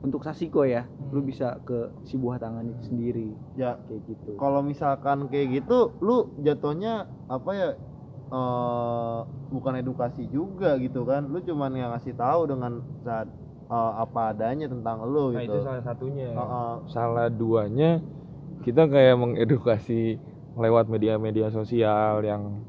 untuk 0.02 0.22
sasiko 0.22 0.62
ya 0.66 0.85
lu 1.14 1.22
bisa 1.22 1.59
ke 1.62 1.90
si 2.04 2.18
buah 2.18 2.42
tangan 2.42 2.66
itu 2.66 2.82
sendiri. 2.90 3.28
Ya 3.54 3.78
kayak 3.87 4.02
gitu. 4.11 4.30
kalau 4.37 4.61
misalkan 4.61 5.30
kayak 5.30 5.62
gitu 5.62 5.94
lu 6.02 6.30
jatuhnya 6.42 7.06
apa 7.30 7.50
ya 7.54 7.68
eh 8.27 9.19
bukan 9.55 9.75
edukasi 9.79 10.27
juga 10.35 10.75
gitu 10.83 11.07
kan 11.07 11.31
lu 11.31 11.39
cuman 11.39 11.71
yang 11.79 11.91
ngasih 11.95 12.19
tahu 12.19 12.51
dengan 12.51 12.83
saat 13.07 13.31
eh, 13.71 13.93
apa 14.03 14.35
adanya 14.35 14.67
tentang 14.67 15.07
lu 15.07 15.31
Nah 15.31 15.47
gitu 15.47 15.62
itu 15.62 15.67
salah 15.67 15.83
satunya. 15.83 16.29
Heeh. 16.35 16.73
Salah 16.91 17.29
duanya 17.31 18.03
kita 18.67 18.91
kayak 18.91 19.15
mengedukasi 19.15 20.19
lewat 20.59 20.91
media-media 20.91 21.53
sosial 21.55 22.25
yang 22.25 22.65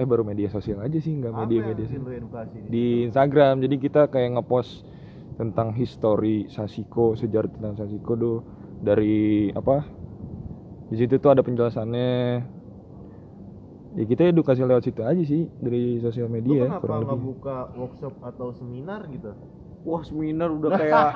eh 0.00 0.06
baru 0.08 0.24
media 0.24 0.48
sosial 0.48 0.80
aja 0.80 0.96
sih 0.96 1.12
nggak 1.12 1.34
media-media 1.44 1.84
sih. 1.84 2.00
edukasi 2.00 2.56
di 2.72 3.04
Instagram 3.04 3.60
jadi 3.60 3.76
kita 3.76 4.02
kayak 4.08 4.40
ngepost 4.40 4.88
tentang 5.36 5.76
histori 5.76 6.48
Sasiko 6.48 7.12
sejarah 7.12 7.52
tentang 7.52 7.76
Sasiko 7.76 8.12
do 8.16 8.32
dari 8.80 9.52
apa 9.52 9.84
di 10.88 10.96
situ 10.96 11.20
tuh 11.20 11.36
ada 11.36 11.44
penjelasannya 11.44 12.12
ya 13.90 14.04
kita 14.06 14.30
edukasi 14.30 14.62
lewat 14.62 14.86
situ 14.86 15.02
aja 15.02 15.22
sih 15.26 15.50
dari 15.58 15.98
sosial 15.98 16.30
lu 16.30 16.34
media 16.38 16.62
kenapa 16.70 16.82
kurang 16.82 17.00
nggak 17.02 17.18
lebih. 17.18 17.26
buka 17.34 17.56
workshop 17.74 18.14
atau 18.22 18.46
seminar 18.54 19.00
gitu? 19.10 19.30
Wah 19.82 20.02
seminar 20.06 20.48
udah 20.54 20.70
kayak 20.80 21.06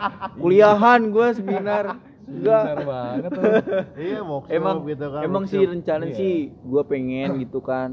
kuliahan 0.40 1.00
gue 1.14 1.26
seminar. 1.38 1.84
Enggak. 2.24 2.62
Banget 2.82 3.30
tuh. 3.30 3.44
iya 4.08 4.20
workshop 4.24 4.50
emang 4.50 4.76
gitu 4.88 5.06
kan 5.12 5.22
emang 5.22 5.44
sih 5.46 5.60
workshop. 5.60 5.74
rencana 5.78 6.04
Iya. 6.08 6.16
sih 6.18 6.34
gue 6.50 6.82
pengen 6.88 7.28
gitu 7.38 7.58
kan. 7.62 7.90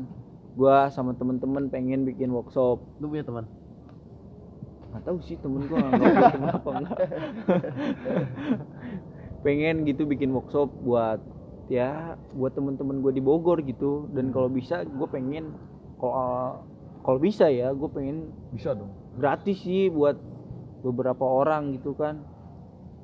Gue 0.58 0.78
sama 0.92 1.14
temen-temen 1.16 1.70
pengen 1.70 2.04
bikin 2.04 2.34
workshop. 2.34 2.82
Lu 2.98 3.08
punya 3.08 3.24
teman? 3.24 3.46
Nggak 4.92 5.04
tahu 5.08 5.18
sih 5.24 5.38
temen 5.40 5.62
gue 5.70 5.78
nggak 5.78 6.34
temen 6.36 6.50
apa 6.52 6.70
enggak. 6.74 7.00
Pengen 9.46 9.84
gitu 9.90 10.06
bikin 10.06 10.30
workshop 10.32 10.70
buat 10.86 11.18
ya 11.72 12.20
buat 12.36 12.52
temen-temen 12.52 13.00
gue 13.00 13.16
di 13.16 13.24
Bogor 13.24 13.64
gitu. 13.64 14.12
Dan 14.12 14.36
kalau 14.36 14.52
bisa 14.52 14.84
gue 14.84 15.08
pengen 15.08 15.56
kalau 15.96 16.68
kalau 17.02 17.20
bisa 17.24 17.48
ya 17.48 17.72
gue 17.72 17.90
pengen 17.90 18.36
bisa 18.52 18.76
dong. 18.76 18.92
gratis 19.16 19.64
sih 19.64 19.88
buat 19.88 20.20
beberapa 20.84 21.24
orang 21.24 21.80
gitu 21.80 21.96
kan. 21.96 22.20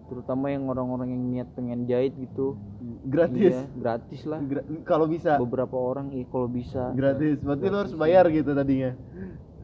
Terutama 0.08 0.52
yang 0.52 0.68
orang-orang 0.72 1.16
yang 1.16 1.24
niat 1.32 1.50
pengen 1.56 1.88
jahit 1.88 2.16
gitu. 2.20 2.60
Gratis. 3.08 3.56
Iya, 3.56 3.64
gratis 3.76 4.22
lah. 4.28 4.40
Gra- 4.44 4.68
kalau 4.84 5.08
bisa. 5.08 5.40
Beberapa 5.40 5.76
orang 5.76 6.12
iya 6.12 6.28
kalau 6.28 6.52
bisa. 6.52 6.92
Gratis. 6.92 7.40
Berarti 7.40 7.66
lu 7.72 7.78
harus 7.80 7.96
bayar 7.96 8.28
gitu 8.32 8.52
tadinya 8.52 8.92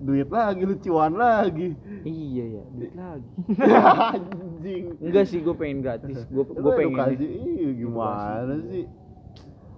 duit 0.04 0.30
lagi 0.30 0.62
lu 0.68 0.76
cuan 0.84 1.16
lagi. 1.16 1.74
Iya 2.04 2.46
ya 2.60 2.64
duit 2.76 2.94
lagi. 2.94 3.30
Anjing. 4.14 4.84
Enggak 5.00 5.26
sih 5.32 5.40
gue 5.40 5.56
pengen 5.56 5.80
gratis. 5.80 6.28
Gue 6.28 6.44
gue 6.44 6.72
pengen 6.76 7.00
edukasi? 7.00 7.26
iya 7.26 7.70
gimana 7.74 8.56
sih? 8.68 8.86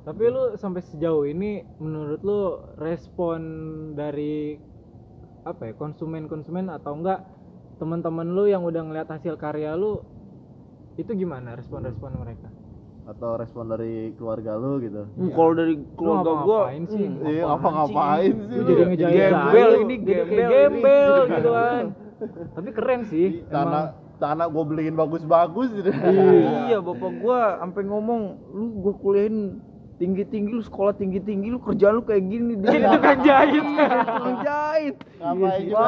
Tapi 0.05 0.23
lu 0.29 0.43
sampai 0.57 0.81
sejauh 0.85 1.25
ini 1.25 1.65
menurut 1.81 2.21
lu 2.21 2.41
respon 2.81 3.39
dari 3.93 4.57
apa 5.45 5.69
ya 5.69 5.73
konsumen-konsumen 5.77 6.73
atau 6.73 6.97
enggak 6.97 7.21
teman-teman 7.77 8.25
lu 8.33 8.49
yang 8.49 8.65
udah 8.65 8.81
ngeliat 8.81 9.09
hasil 9.09 9.37
karya 9.37 9.77
lu 9.77 10.01
itu 10.97 11.11
gimana 11.13 11.53
respon-respon 11.53 12.17
mereka? 12.17 12.49
Atau 13.05 13.37
respon 13.37 13.65
dari 13.67 13.93
keluarga 14.13 14.55
lu 14.55 14.81
gitu 14.81 15.05
Hmm, 15.11 15.29
kalau 15.29 15.53
dari 15.53 15.73
Lu 15.75 15.85
keluarga 15.93 16.25
gue 16.25 16.33
ngapa-ngapain 16.33 16.83
sih? 16.87 17.05
iya 17.23 17.43
apa 17.45 17.67
ngapain 17.69 18.33
sih 18.41 18.57
Lu 18.57 18.63
lu? 18.65 18.85
jadi 18.91 19.13
Gembel 19.29 19.71
ini, 19.79 19.95
gembel 19.99 20.25
ini. 20.25 20.51
gembel 20.51 21.13
gitu 21.29 21.49
kan. 21.51 21.83
Tapi 22.51 22.69
keren 22.71 23.01
sih. 23.05 23.27
tanah 23.47 23.83
tanah 24.15 24.47
gue 24.47 24.63
beliin 24.63 24.95
bagus-bagus 24.95 25.69
gitu 25.71 25.91
iya 26.63 26.79
bapak 26.79 27.11
gue 27.13 27.39
sampai 27.59 27.81
ngomong 27.83 28.21
lu 28.49 28.65
gue 28.81 28.93
kuliahin 28.97 29.59
tinggi 29.95 30.23
tinggi 30.25 30.51
lu 30.51 30.59
sekolah 30.59 30.91
tinggi 30.91 31.19
tinggi 31.19 31.47
lu 31.47 31.57
kerja 31.57 31.87
lu 31.87 32.01
kayak 32.01 32.23
gini 32.25 32.53
Jadi 32.57 32.83
tukang 32.83 33.19
jahit. 33.21 33.63
tukang 33.63 34.37
jahit 34.41 34.95
Wah, 35.17 35.31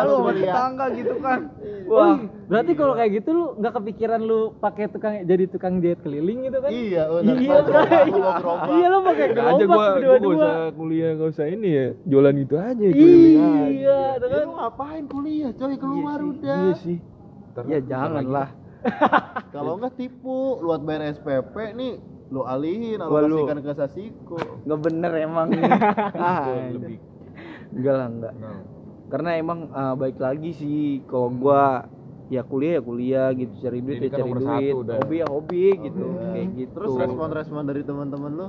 lu 0.01 0.07
lu 0.07 0.15
sama 0.17 0.31
tetangga 0.33 0.85
gitu 0.93 1.15
kan 1.19 1.39
Wah, 1.85 1.91
wah 1.91 2.15
berarti 2.47 2.71
kalau 2.73 2.93
kayak 2.93 3.11
gitu 3.13 3.29
lu 3.29 3.43
nggak 3.57 3.73
kepikiran 3.73 4.21
lu 4.21 4.39
pakai 4.55 4.87
tukang 4.87 5.13
jadi 5.21 5.43
tukang 5.45 5.73
jahit 5.77 5.99
keliling 5.99 6.39
gitu 6.45 6.57
kan? 6.57 6.69
iya 6.69 7.03
udah 7.05 7.35
Iya, 7.35 7.57
gerobak, 7.59 7.83
kan? 7.83 8.05
gerobak. 8.07 8.67
Iya 8.69 8.87
lu 8.87 8.99
pakai 9.01 9.25
Nggak 9.27 9.45
aja 9.45 9.55
gerobak 9.57 9.67
gua 9.67 9.87
gua 9.91 10.15
gak 10.15 10.31
usah 10.33 10.55
kuliah 10.73 11.11
gak 11.13 11.29
usah 11.29 11.45
ini 11.45 11.69
ya 11.69 11.87
jualan 12.03 12.35
itu 12.37 12.55
aja. 12.55 12.85
Iya, 12.87 13.49
Ya, 13.67 13.99
kan. 14.17 14.39
lu 14.41 14.51
ngapain 14.55 15.03
kuliah 15.05 15.51
coy 15.51 15.75
keluar 15.75 16.19
udah 16.21 16.59
iya 16.63 16.73
sih 16.77 16.97
ya 17.59 17.59
ntar 17.73 17.83
jangan 17.83 18.11
lagi. 18.21 18.31
lah 18.31 18.49
kalau 19.49 19.75
enggak 19.75 19.93
tipu 19.95 20.37
lu 20.57 20.65
buat 20.65 20.81
bayar 20.81 21.11
SPP 21.11 21.55
nih 21.73 21.93
lu 22.27 22.43
alihin 22.43 22.99
alokasikan 22.99 23.57
ke 23.57 23.71
Sasiko. 23.73 24.37
nggak 24.61 24.79
bener 24.81 25.11
emang. 25.17 25.47
Ah 26.17 26.67
lebih. 26.67 26.99
Enggak 27.69 27.93
lah 27.93 28.07
enggak. 28.07 28.33
Nah, 28.33 28.59
karena 29.07 29.29
emang 29.35 29.59
ah, 29.71 29.93
baik 29.93 30.17
lagi 30.17 30.51
sih 30.51 30.77
kalau 31.03 31.29
gua 31.29 31.87
ya 32.27 32.43
kuliah 32.43 32.73
ya 32.73 32.81
kuliah 32.81 33.27
gitu 33.31 33.53
cari 33.57 33.79
duit 33.79 34.03
ya 34.03 34.09
kan 34.09 34.19
cari 34.19 34.31
duit. 34.33 34.73
hobi 34.75 35.15
ya 35.15 35.27
hobi 35.27 35.63
gitu 35.81 36.03
Iya. 36.05 36.27
kayak 36.29 36.47
gitu. 36.53 36.71
Terus 36.75 36.91
respon-respon 36.99 37.63
dari 37.63 37.81
teman-teman 37.81 38.31
lu? 38.33 38.47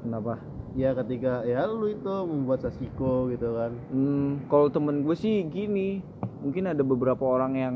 Kenapa? 0.00 0.34
Ya 0.74 0.90
ketika 0.92 1.44
ya 1.44 1.64
lu 1.64 1.86
itu 1.86 2.08
membuat 2.24 2.60
Sasiko 2.60 3.28
gitu 3.28 3.52
kan. 3.52 3.72
Hmm, 3.88 4.42
kalau 4.48 4.68
temen 4.68 5.04
gue 5.04 5.14
sih 5.14 5.44
gini, 5.44 6.00
mungkin 6.40 6.66
ada 6.66 6.80
beberapa 6.80 7.22
orang 7.22 7.52
yang 7.54 7.74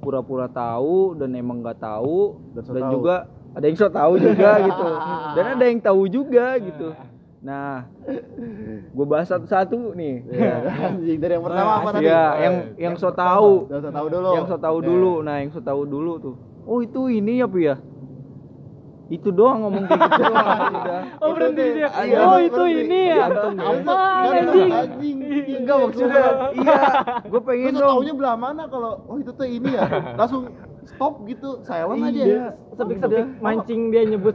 pura-pura 0.00 0.48
tahu 0.48 1.14
dan 1.14 1.32
emang 1.32 1.60
nggak 1.60 1.78
tahu 1.78 2.36
Dan 2.52 2.64
dan 2.66 2.82
tahu. 2.82 2.92
juga 2.92 3.16
ada 3.54 3.64
yang 3.64 3.78
so 3.78 3.86
tahu 3.86 4.12
juga 4.18 4.50
gitu 4.68 4.88
dan 5.34 5.44
ada 5.54 5.64
yang 5.64 5.80
tahu 5.80 6.02
juga 6.10 6.46
gitu. 6.58 6.88
Nah, 7.44 7.84
gue 8.88 9.04
bahas 9.04 9.28
satu-satu 9.28 9.92
nih. 9.92 10.24
Iya, 10.32 10.54
anjing 10.96 11.20
dari 11.20 11.36
yang 11.36 11.44
pertama 11.44 11.72
apa 11.76 11.88
tadi? 11.92 12.08
Ya, 12.08 12.24
yang 12.40 12.54
yang 12.80 12.94
so 12.96 13.12
tahu, 13.12 13.68
Udah 13.68 13.84
usah 13.84 13.92
tahu 13.92 14.06
dulu. 14.08 14.30
yang 14.32 14.46
so 14.48 14.56
tahu 14.56 14.76
Oke. 14.80 14.86
dulu. 14.88 15.12
Nah, 15.20 15.36
yang 15.44 15.50
so 15.52 15.60
tahu 15.60 15.80
dulu 15.84 16.12
tuh. 16.24 16.34
Oh 16.64 16.80
itu 16.80 17.12
ini 17.12 17.44
ya 17.44 17.46
pu 17.46 17.60
ya? 17.60 17.76
Itu 19.12 19.28
doang 19.28 19.60
ngomong 19.68 19.84
kayak 19.84 20.00
gitu 20.08 20.22
doang. 20.24 20.48
Udah. 20.80 21.00
Oh 21.20 21.30
berhenti 21.36 21.64
dia. 21.76 21.88
Iya, 21.92 22.16
Oh 22.24 22.38
itu 22.40 22.62
ini 22.64 23.00
ya. 23.12 23.16
Ya. 23.20 23.24
Apa 23.60 23.96
anjing? 24.24 25.16
Enggak 25.60 25.76
maksudnya. 25.84 26.26
Iya, 26.56 26.80
gue 27.36 27.40
pengen 27.44 27.72
dong. 27.76 27.90
taunya 28.00 28.12
belah 28.16 28.36
mana 28.40 28.62
kalau 28.72 29.04
oh 29.04 29.20
itu 29.20 29.30
tuh 29.36 29.44
ini 29.44 29.68
ya. 29.68 29.84
Langsung 30.16 30.48
stop 30.86 31.14
gitu, 31.24 31.60
silent 31.64 32.00
aja. 32.02 32.22
Iya. 32.24 32.44
Sepik-sepik 32.76 33.26
mancing 33.40 33.80
dia 33.88 34.02
nyebut 34.04 34.34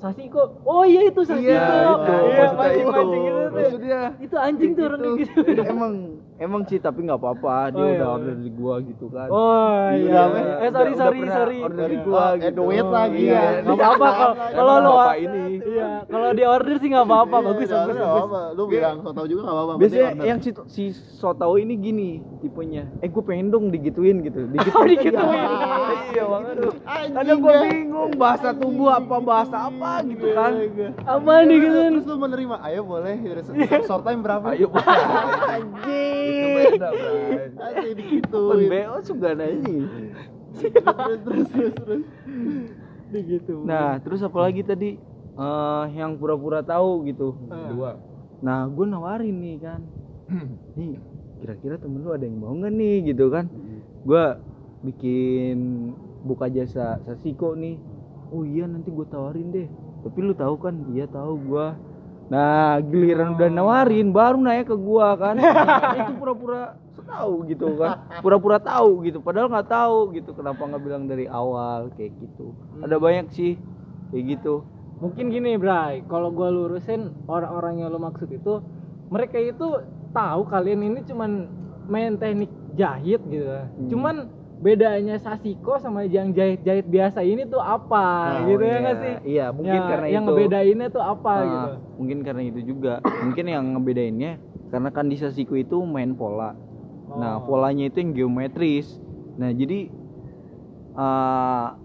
Sasiko. 0.00 0.56
Oh 0.64 0.80
iya 0.88 1.12
itu 1.12 1.20
Sasiko. 1.24 1.44
Iya, 1.44 1.60
itu. 1.60 1.74
Iya, 1.76 2.36
Maksudnya 2.40 2.56
mancing-mancing 2.56 3.20
itu. 3.20 3.28
gitu 3.28 3.40
tuh. 3.44 3.52
Maksudnya 3.52 4.00
Itu 4.16 4.36
anjing 4.40 4.70
tuh 4.72 4.84
orang 4.88 5.00
gitu. 5.20 5.40
emang 5.60 5.92
emang 6.40 6.64
sih 6.64 6.78
tapi 6.78 7.04
nggak 7.04 7.16
apa-apa 7.16 7.54
dia 7.68 7.76
Oh, 7.76 7.84
iya, 7.84 7.92
udah 7.92 8.00
iya. 8.00 8.14
order 8.16 8.34
di 8.34 8.50
gua 8.50 8.74
gitu 8.80 9.06
kan 9.06 9.28
Oh 9.28 9.76
Iya, 9.86 10.00
iya. 10.00 10.22
udah, 10.24 10.46
Eh 10.56 10.70
sorry 10.70 10.90
udah 10.90 10.98
sorry 10.98 11.18
pernah 11.20 11.36
sorry. 11.36 11.58
order 11.60 11.84
di 11.84 11.94
Oh, 11.94 12.02
gua 12.02 12.24
eh, 12.24 12.32
gitu. 12.40 12.56
duit 12.56 12.86
lagi 12.86 13.20
Iya. 13.20 13.36
ya. 13.36 13.50
Gak 13.62 13.76
apa-apa 13.76 14.08
kalau 14.10 14.34
kalau 14.50 14.74
lo 14.78 14.90
bapak 14.96 15.16
ini. 15.20 15.44
Iya, 15.60 15.88
kalau 16.06 16.28
di 16.30 16.44
order 16.44 16.74
sih 16.74 16.88
nggak 16.88 17.06
apa-apa. 17.06 17.36
Iya, 17.36 17.44
Bagus 17.44 17.60
bagus 17.60 17.68
nggak 17.68 17.84
bagus. 18.00 18.08
apa-apa. 18.16 18.40
Lu 18.50 18.62
bilang 18.66 18.96
so 18.98 19.10
tau 19.10 19.26
juga 19.26 19.40
gak 19.42 19.54
apa-apa. 19.54 19.72
biasanya 19.76 20.08
yang 20.22 20.38
si, 20.38 20.50
si 20.66 20.82
so 21.12 21.28
tau 21.32 21.54
ini 21.54 21.74
gini 21.76 22.10
tipenya 22.40 22.88
eh 22.98 23.06
gue 23.06 23.20
pengen 23.20 23.46
dong 23.48 23.68
digituin 23.68 24.24
gitu 24.24 24.48
Oh, 24.72 24.84
digituin. 24.86 25.48
iya 26.10 26.24
banget 26.24 26.56
kadang 27.10 27.38
gue 27.38 27.52
ya. 27.52 27.60
bingung 27.62 28.12
bahasa 28.16 28.48
tubuh 28.52 28.88
apa 28.90 29.16
bahasa 29.20 29.56
apa 29.62 30.00
gitu 30.04 30.26
kan 30.32 30.52
Apa 31.04 31.32
nih 31.42 31.56
gitu? 31.60 31.78
Terus 31.92 32.06
lu 32.06 32.16
menerima, 32.16 32.56
ayo 32.62 32.80
boleh, 32.82 33.14
short 33.84 34.02
time 34.02 34.20
berapa? 34.20 34.46
ayo 34.50 34.72
Anjing. 35.54 36.29
Asli 37.60 37.90
gitu. 37.98 38.40
Pun 38.50 38.60
BO 38.66 38.96
juga 39.04 39.28
nanya 39.36 39.78
Terus 40.50 41.20
terus 41.22 41.46
terus 41.50 41.74
terus. 41.78 42.04
Gitu. 43.10 43.66
nah 43.66 43.98
terus 43.98 44.22
apa 44.22 44.38
lagi 44.38 44.62
tadi? 44.62 44.94
Eh, 45.34 45.84
yang 45.98 46.14
pura-pura 46.14 46.62
tahu 46.62 47.10
gitu. 47.10 47.34
Dua. 47.48 47.98
Nah 48.42 48.66
gue 48.70 48.86
nawarin 48.86 49.34
nih 49.34 49.56
kan. 49.58 49.80
Nih 50.78 50.94
kira-kira 51.40 51.80
temen 51.80 52.04
lu 52.04 52.12
ada 52.12 52.22
yang 52.22 52.38
mau 52.38 52.54
nggak 52.54 52.70
nih? 52.70 52.96
Gitu 53.10 53.26
kan. 53.32 53.50
Gue 54.06 54.24
bikin 54.86 55.90
buka 56.22 56.46
jasa 56.52 57.02
sasiko 57.02 57.58
nih. 57.58 57.80
Oh 58.30 58.46
iya 58.46 58.68
nanti 58.70 58.94
gue 58.94 59.06
tawarin 59.10 59.50
deh. 59.50 59.66
Tapi 60.06 60.18
lu 60.22 60.34
tahu 60.36 60.54
kan? 60.60 60.74
Iya 60.94 61.10
tahu 61.10 61.34
gue 61.50 61.66
nah 62.30 62.78
giliran 62.78 63.34
udah 63.34 63.48
nawarin 63.50 64.14
baru 64.14 64.38
nanya 64.38 64.64
ke 64.64 64.76
gue 64.78 65.08
kan. 65.18 65.34
Itu 66.06 66.12
pura-pura 66.14 66.78
tahu 67.10 67.34
gitu 67.50 67.66
kan. 67.74 68.06
Pura-pura 68.22 68.58
tahu 68.62 69.02
gitu 69.02 69.18
padahal 69.18 69.50
nggak 69.50 69.68
tahu 69.68 70.14
gitu. 70.14 70.30
Kenapa 70.38 70.62
nggak 70.62 70.82
bilang 70.86 71.04
dari 71.10 71.26
awal 71.26 71.90
kayak 71.98 72.14
gitu. 72.22 72.54
Ada 72.86 72.96
banyak 73.02 73.26
sih 73.34 73.58
kayak 74.14 74.24
gitu. 74.38 74.62
Mungkin 75.00 75.32
gini, 75.32 75.56
Bray. 75.56 76.04
Kalau 76.06 76.28
gua 76.28 76.52
lurusin 76.52 77.10
orang-orang 77.24 77.80
yang 77.80 77.88
lo 77.88 77.96
maksud 77.96 78.28
itu, 78.28 78.60
mereka 79.08 79.40
itu 79.40 79.80
tahu 80.12 80.44
kalian 80.44 80.84
ini 80.84 81.00
cuman 81.08 81.48
main 81.88 82.20
teknik 82.20 82.52
jahit 82.76 83.18
gitu. 83.26 83.48
Cuman 83.90 84.28
bedanya 84.60 85.16
Sasiko 85.16 85.80
sama 85.80 86.04
yang 86.04 86.30
jahit-jahit 86.30 86.84
biasa 86.84 87.24
ini 87.24 87.48
tuh 87.48 87.58
apa 87.58 88.04
Oh, 88.38 88.46
gitu 88.46 88.60
ya 88.60 88.68
iya. 88.68 88.78
nggak 88.78 88.96
sih? 88.96 89.14
Iya, 89.24 89.46
mungkin 89.50 89.72
Ya, 89.74 89.88
karena 89.88 90.06
yang 90.06 90.22
itu. 90.22 90.28
ngebedainnya 90.30 90.88
tuh 90.88 91.00
apa 91.02 91.32
Ah, 91.32 91.42
gitu. 91.42 91.70
mungkin 91.96 92.18
karena 92.20 92.42
itu 92.44 92.60
juga 92.66 92.92
mungkin 93.00 93.44
yang 93.46 93.64
ngebedainnya 93.72 94.32
karena 94.68 94.88
kan 94.88 95.08
di 95.08 95.16
Sasiku 95.16 95.56
itu 95.56 95.80
main 95.82 96.12
pola 96.12 96.52
nah 97.10 97.36
Oh. 97.36 97.48
polanya 97.48 97.90
itu 97.90 97.98
yang 97.98 98.14
geometris 98.14 99.00
nah 99.34 99.50
jadi 99.50 99.90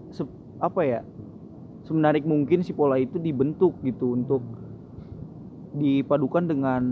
se- 0.08 0.36
apa 0.58 0.80
ya 0.82 1.00
semenarik 1.82 2.22
mungkin 2.22 2.60
si 2.60 2.70
pola 2.70 2.94
itu 2.94 3.18
dibentuk 3.18 3.74
gitu 3.82 4.14
untuk 4.14 4.42
dipadukan 5.72 6.44
dengan 6.46 6.82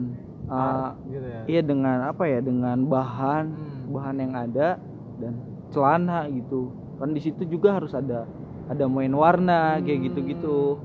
ah, 0.47 0.99
gitu 1.05 1.25
ya. 1.25 1.43
iya 1.47 1.61
dengan 1.61 2.05
apa 2.05 2.25
ya 2.25 2.41
dengan 2.41 2.85
bahan 2.85 3.45
Hmm. 3.55 3.93
bahan 3.93 4.17
yang 4.19 4.33
ada 4.35 4.69
dan 5.17 5.35
celana 5.75 6.31
gitu 6.31 6.71
kan 6.97 7.11
di 7.11 7.19
situ 7.19 7.43
juga 7.45 7.75
harus 7.75 7.91
ada 7.93 8.23
ada 8.71 8.85
main 8.87 9.11
warna 9.11 9.83
kayak 9.83 9.99
Hmm. 9.99 10.07
gitu-gitu 10.09 10.79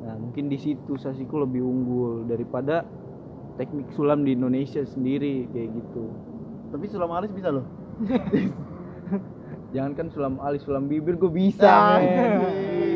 nah 0.00 0.14
mungkin 0.14 0.46
di 0.46 0.54
situ 0.56 0.94
Sasiku 0.94 1.42
lebih 1.42 1.60
unggul 1.60 2.24
daripada 2.24 2.86
teknik 3.58 3.90
sulam 3.90 4.22
di 4.22 4.32
Indonesia 4.32 4.86
sendiri 4.86 5.50
kayak 5.50 5.68
gitu 5.74 6.06
Tapi 6.66 6.86
sulam 6.86 7.10
alis 7.10 7.30
bisa 7.30 7.48
loh. 7.48 7.62
jangankan 9.74 10.10
sulam 10.10 10.38
alis 10.38 10.62
sulam 10.62 10.86
bibir 10.86 11.14
gue 11.16 11.30
bisa 11.30 11.66
Ah, 11.66 11.98
men. 11.98 12.06
gila. 12.06 12.50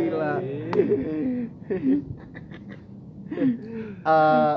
gila 0.04 0.32
eh, 4.10 4.56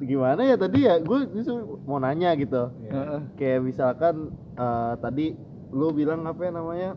gimana 0.00 0.40
ya 0.44 0.56
tadi 0.56 0.84
ya? 0.84 0.98
Gue 1.00 1.26
justru 1.32 1.78
mau 1.84 1.98
nanya 1.98 2.34
gitu. 2.34 2.70
Heeh. 2.86 3.20
Kayak 3.36 3.60
misalkan 3.64 4.14
eh, 4.56 4.92
tadi 5.00 5.26
lu 5.70 5.90
bilang 5.90 6.24
apa 6.24 6.40
ya 6.42 6.52
namanya? 6.52 6.90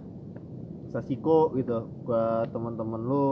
Sasiko 0.87 1.51
gitu 1.53 1.87
ke 2.03 2.21
teman-teman 2.49 3.01
lu. 3.01 3.29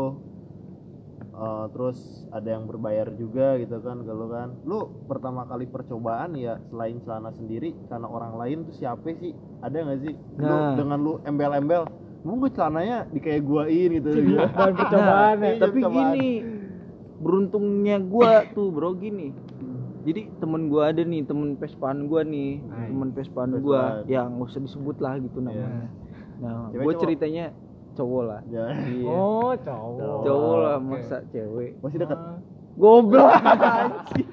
Eh, 1.32 1.66
terus 1.72 1.96
ada 2.36 2.52
yang 2.52 2.68
berbayar 2.68 3.16
juga 3.16 3.56
gitu 3.56 3.80
kan 3.80 4.04
kalau 4.04 4.28
kan 4.28 4.60
lu 4.68 4.80
pertama 5.08 5.48
kali 5.48 5.64
percobaan 5.66 6.36
ya 6.36 6.60
selain 6.68 7.00
celana 7.00 7.32
sendiri 7.32 7.72
karena 7.88 8.12
orang 8.12 8.36
lain 8.36 8.68
tuh 8.68 8.76
siapa 8.76 9.08
sih 9.16 9.32
ada 9.64 9.72
nggak 9.72 10.00
sih 10.04 10.14
lu 10.36 10.44
Nah. 10.44 10.76
dengan 10.76 11.00
lu 11.00 11.14
embel-embel 11.24 11.88
mau 12.28 12.36
gue 12.36 12.52
celananya 12.52 13.08
di 13.08 13.24
kayak 13.24 13.48
guain 13.48 13.90
gitu 13.96 14.10
Bahan 14.36 14.74
percobaan 14.76 15.38
ya. 15.40 15.48
Iya, 15.48 15.60
tapi 15.64 15.80
percobaan. 15.80 15.96
gini 16.12 16.30
beruntungnya 17.16 17.98
gua 18.00 18.32
tuh 18.50 18.68
bro 18.70 18.92
gini 18.94 19.32
jadi 20.02 20.22
temen 20.38 20.68
gua 20.68 20.90
ada 20.90 21.02
nih 21.02 21.22
temen 21.24 21.54
pespaan 21.54 22.06
gua 22.06 22.22
nih 22.22 22.64
Hai. 22.66 22.88
temen 22.88 23.10
pespaan 23.12 23.52
gua. 23.58 24.02
Pespaan. 24.02 24.08
ya 24.08 24.22
nggak 24.26 24.48
usah 24.48 24.62
disebut 24.62 24.98
lah 24.98 25.14
gitu 25.18 25.40
namanya. 25.40 25.88
Nah 26.40 26.70
Cewek 26.70 26.80
gua 26.80 26.92
cowok? 26.92 27.02
ceritanya 27.02 27.46
cowok 27.94 28.24
lah. 28.24 28.42
Ya 28.48 28.66
iya. 28.88 29.08
Oh, 29.08 29.52
cowok. 29.54 30.22
cowok. 30.24 30.56
Lah 30.58 30.78
masa 30.80 31.18
cewek. 31.28 31.72
Masih 31.80 31.98
dekat 31.98 32.20
goblok. 32.76 33.28
Anjing 33.28 34.28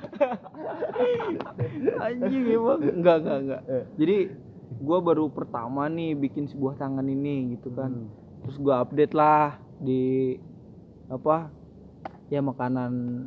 anjing 2.07 2.45
emang. 2.49 2.79
Enggak 2.81 3.17
enggak 3.21 3.39
enggak 3.41 3.61
Eh. 3.67 3.85
jadi 3.97 4.17
gua 4.79 4.99
baru 5.01 5.27
pertama 5.29 5.87
nih 5.87 6.15
bikin 6.15 6.47
sebuah 6.47 6.77
tangan 6.77 7.05
ini 7.05 7.55
gitu 7.55 7.71
kan. 7.71 7.91
Hmm. 7.91 8.09
terus 8.39 8.57
gua 8.57 8.79
update 8.81 9.11
lah 9.11 9.59
di 9.77 10.39
apa 11.07 11.51
ya 12.27 12.39
makanan 12.39 13.27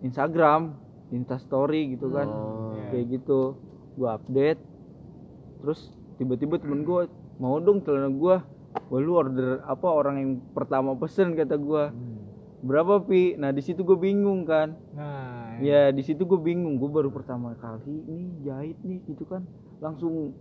Instagram 0.00 0.76
Instastory 1.10 1.94
gitu 1.94 2.10
kan. 2.14 2.26
Oh. 2.26 2.74
kayak 2.90 3.06
gitu. 3.20 3.58
Gua 3.98 4.16
update. 4.16 4.60
Terus 5.60 5.92
tiba-tiba 6.16 6.58
temen 6.58 6.82
gua 6.86 7.06
mau 7.38 7.58
dong 7.58 7.82
celana 7.82 8.10
gua. 8.10 8.42
Wah 8.86 9.00
lu 9.02 9.18
order 9.18 9.66
apa 9.66 9.86
orang 9.90 10.16
yang 10.22 10.32
pertama 10.54 10.94
pesen 10.94 11.34
kata 11.34 11.58
gua. 11.58 11.90
Berapa 12.60 13.00
pi? 13.02 13.40
Nah 13.40 13.56
di 13.56 13.64
situ 13.64 13.80
gue 13.80 13.96
bingung 13.96 14.44
kan. 14.44 14.76
Nah, 14.92 15.56
ya 15.64 15.88
di 15.96 16.04
situ 16.04 16.28
gue 16.28 16.36
bingung. 16.36 16.76
Gue 16.76 16.92
baru 16.92 17.08
pertama 17.08 17.56
kali 17.56 18.04
nih 18.04 18.26
jahit 18.44 18.78
nih 18.84 19.00
gitu 19.08 19.24
kan. 19.24 19.48
Langsung 19.80 20.36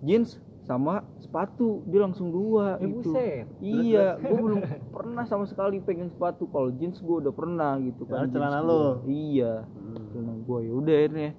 jeans 0.00 0.40
sama 0.68 0.94
sepatu 1.18 1.80
dia 1.84 2.04
langsung 2.04 2.28
dua 2.28 2.76
Eh, 2.76 2.84
gitu. 2.86 3.08
buset. 3.10 3.48
iya 3.58 4.14
gue 4.14 4.36
belum 4.36 4.60
pernah 4.90 5.24
sama 5.24 5.42
sekali 5.42 5.80
pegang 5.80 6.08
sepatu. 6.08 6.44
Kalau 6.46 6.68
jeans 6.70 7.00
gue 7.00 7.16
udah 7.18 7.32
pernah 7.32 7.80
gitu 7.80 8.04
kan 8.04 8.28
celana 8.28 8.60
gua. 8.60 9.00
iya 9.02 9.64
Hmm. 9.64 9.96
celana 10.12 10.34
gue 10.38 10.58
ya 10.60 10.72
udah 10.74 10.94
akhirnya 10.94 11.30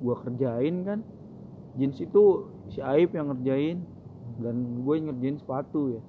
gue 0.00 0.14
kerjain 0.18 0.76
kan. 0.82 1.00
Jeans 1.72 1.96
itu 1.98 2.22
si 2.68 2.80
Aib 2.80 3.12
yang 3.12 3.30
ngerjain 3.30 3.84
dan 4.38 4.56
gue 4.80 4.94
ngerjain 4.98 5.36
sepatu 5.36 5.92
ya. 5.92 6.02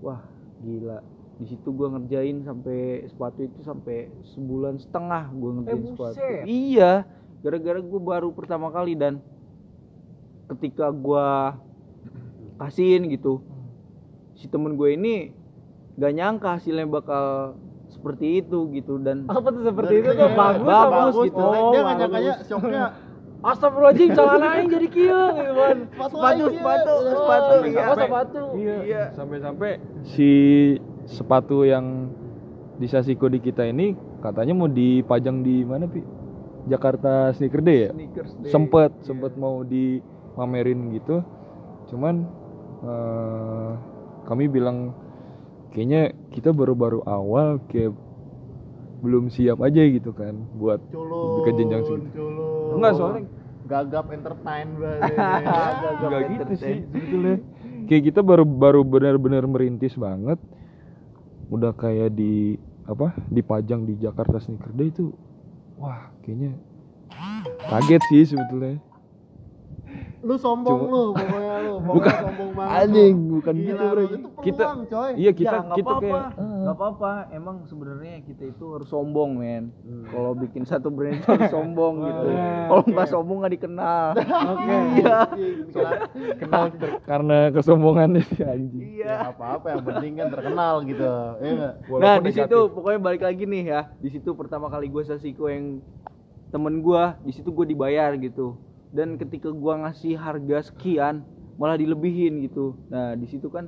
Wah 0.00 0.22
gila. 0.60 1.02
Di 1.34 1.50
situ 1.50 1.66
gue 1.68 1.88
ngerjain 1.90 2.40
sampai 2.40 2.78
sepatu 3.06 3.42
itu 3.42 3.58
sampai 3.60 4.06
sebulan 4.30 4.78
setengah 4.78 5.28
gue 5.30 5.50
ngerjain 5.52 5.82
Eh, 5.82 5.90
sepatu. 5.90 6.18
iya 6.46 6.92
gara-gara 7.42 7.76
gue 7.76 8.00
baru 8.00 8.30
pertama 8.30 8.70
kali 8.70 8.94
dan 8.94 9.18
ketika 10.46 10.90
gue 10.90 11.28
kasihin 12.56 13.08
gitu 13.08 13.40
si 14.34 14.46
temen 14.46 14.74
gue 14.74 14.92
ini 14.92 15.32
gak 15.94 16.12
nyangka 16.12 16.58
hasilnya 16.58 16.84
bakal 16.84 17.54
seperti 17.86 18.42
itu 18.42 18.68
gitu 18.72 18.98
dan 18.98 19.24
apa 19.26 19.48
tuh 19.48 19.62
seperti 19.62 19.94
itu? 19.96 20.10
Tuh 20.10 20.30
bagus 20.34 20.66
Bagus, 20.66 21.14
gitu. 21.24 21.38
dia 21.38 21.54
Oh, 21.54 21.70
nggak 21.70 21.84
bagus. 21.86 21.98
nyangkanya 22.00 22.34
shocknya. 22.44 22.84
Astagfirullahaladzim, 23.44 24.08
celana 24.10 24.46
aing 24.50 24.68
jadi 24.68 24.88
kieu 24.88 25.20
gitu 25.36 25.52
kan. 25.52 25.76
sepatu 25.92 26.44
sepatu 26.48 26.94
sepatu 27.04 27.04
Oh, 27.04 27.14
sepatu. 27.14 27.54
Iya. 27.62 27.70
iya 27.70 27.84
Oh, 27.84 27.94
sepatu. 27.94 28.42
iya. 28.82 29.02
Sampai-sampai 29.12 29.70
si 30.02 30.30
sepatu 31.06 31.62
yang 31.62 32.08
di 32.74 32.86
Sasiko 32.88 33.28
di 33.28 33.38
kita 33.38 33.62
ini 33.62 33.92
katanya 34.18 34.52
mau 34.52 34.66
dipajang 34.66 35.40
di 35.40 35.62
mana 35.62 35.84
pi? 35.84 36.00
Jakarta 36.64 37.30
Sneaker 37.30 37.60
Day 37.60 37.78
ya? 37.78 37.90
Sneakers 37.92 38.30
sempet 38.48 38.90
sempet 39.00 39.32
mau 39.36 39.60
dipamerin 40.34 40.90
gitu. 40.98 41.22
Cuman 41.94 42.26
eh, 42.82 43.70
kami 44.26 44.50
bilang 44.50 44.90
kayaknya 45.70 46.10
kita 46.34 46.50
baru-baru 46.50 47.06
awal 47.06 47.62
kayak 47.70 47.94
belum 48.98 49.30
siap 49.30 49.62
aja 49.62 49.84
gitu 49.86 50.10
kan 50.10 50.34
buat 50.58 50.82
ke 51.46 51.50
jenjang 51.54 51.86
segitu. 51.86 52.18
culun. 52.18 52.74
Enggak 52.82 52.92
soalnya 52.98 53.22
gagap 53.70 54.06
entertain 54.10 54.68
berarti. 54.74 55.12
Gagap 55.14 56.02
enggak 56.02 56.22
gitu 56.34 56.54
sih 56.58 56.78
sebetulnya. 56.82 57.36
kayak 57.86 58.02
kita 58.10 58.20
baru 58.24 58.44
baru 58.48 58.80
benar-benar 58.82 59.44
merintis 59.46 59.94
banget 59.94 60.40
udah 61.52 61.76
kayak 61.76 62.16
di 62.16 62.56
apa 62.88 63.12
dipajang 63.28 63.84
di 63.84 64.00
Jakarta 64.00 64.40
Sneaker 64.40 64.72
Day 64.72 64.88
itu 64.88 65.12
wah 65.76 66.08
kayaknya 66.24 66.56
kaget 67.68 68.02
sih 68.08 68.22
sebetulnya 68.34 68.80
Lu 70.24 70.34
sombong 70.34 70.80
Cuma- 70.80 70.90
lu 70.90 71.02
pokoknya 71.12 71.54
lu. 71.60 71.74
Pokoknya 71.84 71.92
Bukan. 71.94 72.16
sombong 72.18 72.50
banget. 72.54 72.76
Anjing, 72.80 73.14
lu. 73.14 73.32
bukan 73.34 73.54
Gila 73.54 73.64
gitu, 73.66 73.84
Bro. 73.84 74.00
Itu 74.00 74.08
peluang, 74.08 74.40
Kita- 74.40 74.68
coy. 74.86 75.10
iya 75.14 75.30
kita 75.30 75.44
ya, 75.50 75.60
nggak 75.62 75.76
kita 75.76 75.90
apa-apa 75.90 76.00
kayak 76.02 76.24
nggak 76.64 76.74
apa-apa 76.74 77.10
emang 77.30 77.56
sebenarnya 77.64 78.14
kita 78.22 78.42
itu 78.46 78.64
harus 78.70 78.88
sombong 78.88 79.30
men 79.34 79.64
Hmm. 79.84 80.04
kalau 80.06 80.32
bikin 80.32 80.62
satu 80.64 80.88
brand 80.88 81.12
itu 81.14 81.28
harus 81.28 81.50
sombong 81.50 81.94
gitu 82.00 82.26
Wah, 82.26 82.64
kalau 82.64 82.80
oke. 82.80 82.88
nggak 82.90 83.08
sombong 83.10 83.36
nggak 83.38 83.54
dikenal 83.54 84.06
Oke. 84.54 84.76
iya 84.96 85.18
Kenal 86.34 86.64
karena 87.02 87.38
kesombongannya 87.50 88.22
si 88.30 88.40
anjing 88.40 88.82
iya 88.96 89.04
Ya 89.04 89.28
apa-apa 89.28 89.66
yang 89.70 89.82
penting 89.84 90.12
kan 90.16 90.28
terkenal 90.30 90.74
gitu. 90.82 91.04
Iya 91.38 91.52
enggak? 91.52 91.72
nah 92.00 92.14
di 92.18 92.30
situ 92.32 92.58
pokoknya 92.70 92.98
balik 92.98 93.22
lagi 93.22 93.44
nih 93.44 93.62
ya 93.66 93.80
di 93.94 94.08
situ 94.08 94.30
pertama 94.32 94.66
kali 94.66 94.88
gue 94.88 95.02
sasiko 95.02 95.46
yang 95.46 95.84
temen 96.48 96.80
gue 96.80 97.02
di 97.22 97.32
situ 97.32 97.50
gue 97.50 97.66
dibayar 97.66 98.16
gitu 98.16 98.56
dan 98.94 99.18
ketika 99.18 99.50
gue 99.50 99.74
ngasih 99.76 100.14
harga 100.14 100.58
sekian 100.64 101.26
malah 101.54 101.74
dilebihin 101.74 102.40
gitu 102.40 102.78
nah 102.88 103.12
di 103.12 103.26
situ 103.26 103.46
kan 103.48 103.66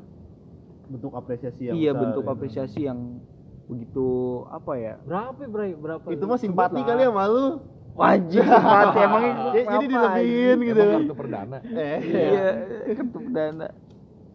Bentuk 0.86 1.12
apresiasi 1.12 1.66
yang 1.66 1.74
iya 1.74 1.90
besar, 1.90 2.00
bentuk 2.00 2.22
ya. 2.22 2.30
apresiasi 2.30 2.80
yang 2.80 3.18
begitu 3.66 4.06
apa 4.46 4.72
ya 4.76 4.94
Berapa, 5.02 5.42
Bray? 5.44 5.74
Berapa? 5.74 6.06
Itu 6.06 6.24
mah 6.24 6.38
simpati 6.38 6.78
kali 6.80 7.02
ya 7.02 7.10
malu. 7.10 7.58
wajib 7.92 8.46
simpati 8.46 8.98
emang 9.00 9.22
itu 9.24 9.46
Ya, 9.48 9.62
jadi 9.66 9.84
dilebihin 9.88 10.56
gitu. 10.62 10.78
Emang 10.80 10.94
kartu 11.02 11.14
perdana 11.16 11.58
Eh, 11.74 11.98
iya 12.06 12.48
kartu 12.94 13.18
perdana 13.20 13.66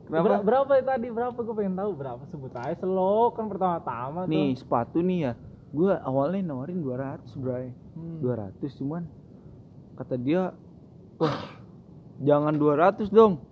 kenapa 0.03 0.23
Ber- 0.27 0.43
berapa 0.43 0.71
ya 0.73 0.83
tadi? 0.85 1.07
Berapa? 1.07 1.37
Gue 1.39 1.55
pengen 1.55 1.75
tahu 1.77 1.91
berapa. 1.93 2.21
Sebut 2.27 2.51
aja 2.53 2.75
slow 2.75 3.31
kan 3.31 3.47
pertama-tama 3.47 4.19
tuh. 4.21 4.29
nih 4.29 4.49
sepatu 4.53 4.99
nih 4.99 5.19
ya 5.21 5.33
gue 5.71 5.93
awalnya 6.03 6.43
nawarin 6.45 6.83
200 6.83 7.31
bray 7.37 7.71
Hmm. 7.91 8.19
200 8.19 8.59
cuman 8.73 9.07
kata 9.93 10.15
dia 10.15 10.51
wah 11.21 11.37
jangan 12.17 12.57
200 12.57 13.13
dong. 13.13 13.45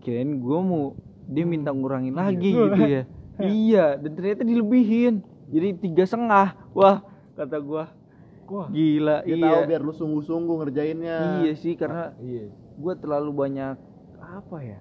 Kirain 0.00 0.40
gue 0.40 0.58
mau 0.64 0.96
dia 1.28 1.44
minta 1.44 1.68
ngurangin 1.68 2.16
lagi 2.16 2.56
gitu 2.56 2.84
ya. 2.88 3.04
Iya. 3.38 3.94
Dan 4.02 4.18
ternyata 4.18 4.42
dilebihin. 4.42 5.22
Jadi 5.46 5.68
tiga 5.78 6.02
setengah. 6.02 6.58
Wah 6.74 7.06
kata 7.38 7.62
gue 7.62 7.84
Wah. 8.50 8.66
gila 8.72 9.22
Dia 9.22 9.36
iya. 9.36 9.46
tahu 9.46 9.60
biar 9.70 9.82
lu 9.84 9.92
sungguh-sungguh 9.94 10.56
ngerjainnya. 10.64 11.44
iya 11.44 11.52
sih 11.54 11.78
karena 11.78 12.16
iya. 12.18 12.50
gue 12.50 12.94
terlalu 12.98 13.30
banyak 13.30 13.76
apa 14.18 14.58
ya? 14.64 14.78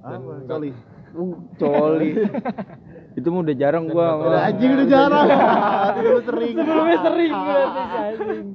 Apa? 0.00 0.46
Coli. 0.48 0.72
Coli 1.60 2.10
itu 3.12 3.26
mah 3.28 3.40
udah 3.44 3.56
jarang 3.56 3.84
gue 3.92 4.06
Udah 4.24 4.42
anjing 4.48 4.70
udah 4.72 4.88
jarang. 4.88 5.26
Itu 5.92 6.00
dulu 6.00 6.20
sering. 6.24 6.54
Sebelumnya 6.56 6.98
sering 7.04 7.32
anjing. 7.32 8.46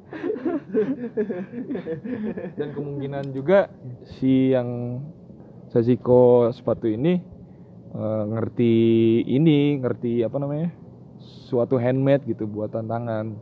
dan 2.58 2.67
kemungkinan 2.74 3.26
juga 3.34 3.70
si 4.17 4.54
yang 4.54 5.02
Sasiko 5.67 6.50
sepatu 6.56 6.88
ini 6.88 7.20
eh, 7.91 8.24
ngerti 8.34 8.76
ini 9.28 9.78
ngerti 9.84 10.24
apa 10.24 10.38
namanya 10.39 10.70
suatu 11.48 11.76
handmade 11.80 12.28
gitu 12.28 12.48
buatan 12.48 12.88
tangan 12.88 13.36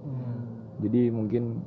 jadi 0.82 1.10
mungkin 1.14 1.62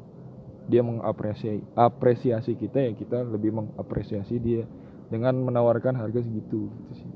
dia 0.69 0.85
mengapresiasi 0.85 1.65
apresiasi 1.73 2.53
kita 2.55 2.91
ya 2.91 2.93
kita 2.93 3.25
lebih 3.25 3.57
mengapresiasi 3.57 4.37
dia 4.37 4.65
dengan 5.09 5.33
menawarkan 5.41 5.97
harga 5.97 6.21
segitu 6.21 6.69
gitu 6.69 6.93
sih 6.93 7.08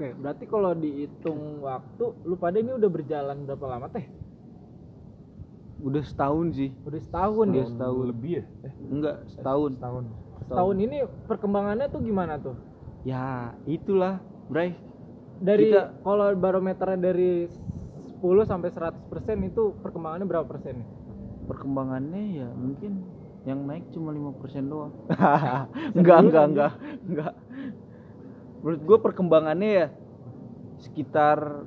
Oke, 0.00 0.16
berarti 0.16 0.48
kalau 0.48 0.72
dihitung 0.72 1.60
waktu, 1.60 2.04
lu 2.24 2.32
pada 2.34 2.56
ini 2.56 2.72
udah 2.72 2.88
berjalan 2.88 3.44
berapa 3.44 3.66
lama 3.68 3.84
teh? 3.92 4.08
udah 5.80 6.00
setahun 6.00 6.56
sih 6.56 6.72
Udah 6.84 7.00
setahun 7.00 7.46
ya? 7.52 7.64
setahun 7.64 8.04
lebih 8.08 8.32
ya 8.40 8.44
eh, 8.64 8.72
enggak 8.88 9.16
setahun 9.28 9.76
setahun 9.76 10.04
Setahun 10.44 10.76
ini 10.76 10.96
perkembangannya 11.24 11.86
tuh 11.88 12.00
gimana 12.00 12.36
tuh? 12.36 12.56
ya 13.00 13.52
itulah 13.64 14.20
Bray 14.48 14.72
Dari 15.36 15.68
Kita- 15.68 16.00
kalau 16.00 16.32
barometernya 16.32 17.00
dari 17.02 17.48
10 17.48 18.44
sampai 18.44 18.68
100% 18.68 19.40
itu 19.42 19.72
perkembangannya 19.80 20.24
berapa 20.24 20.44
persen? 20.44 20.80
perkembangannya 21.44 22.40
ya 22.40 22.48
mungkin 22.52 23.00
yang 23.42 23.64
naik 23.64 23.88
cuma 23.90 24.12
5% 24.12 24.68
doang 24.68 24.92
enggak 25.96 26.18
enggak 26.22 26.44
enggak 26.46 26.72
enggak 27.04 27.32
menurut 28.60 28.80
gue 28.84 28.98
perkembangannya 29.00 29.70
ya 29.70 29.86
sekitar 30.80 31.64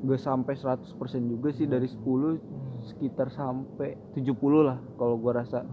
gak 0.00 0.20
sampai 0.20 0.56
100% 0.56 0.96
juga 1.28 1.48
sih 1.52 1.68
dari 1.68 1.84
10 1.84 2.80
sekitar 2.88 3.28
sampai 3.28 3.96
70 4.16 4.32
lah 4.64 4.78
kalau 4.96 5.20
gua 5.20 5.44
rasa. 5.44 5.64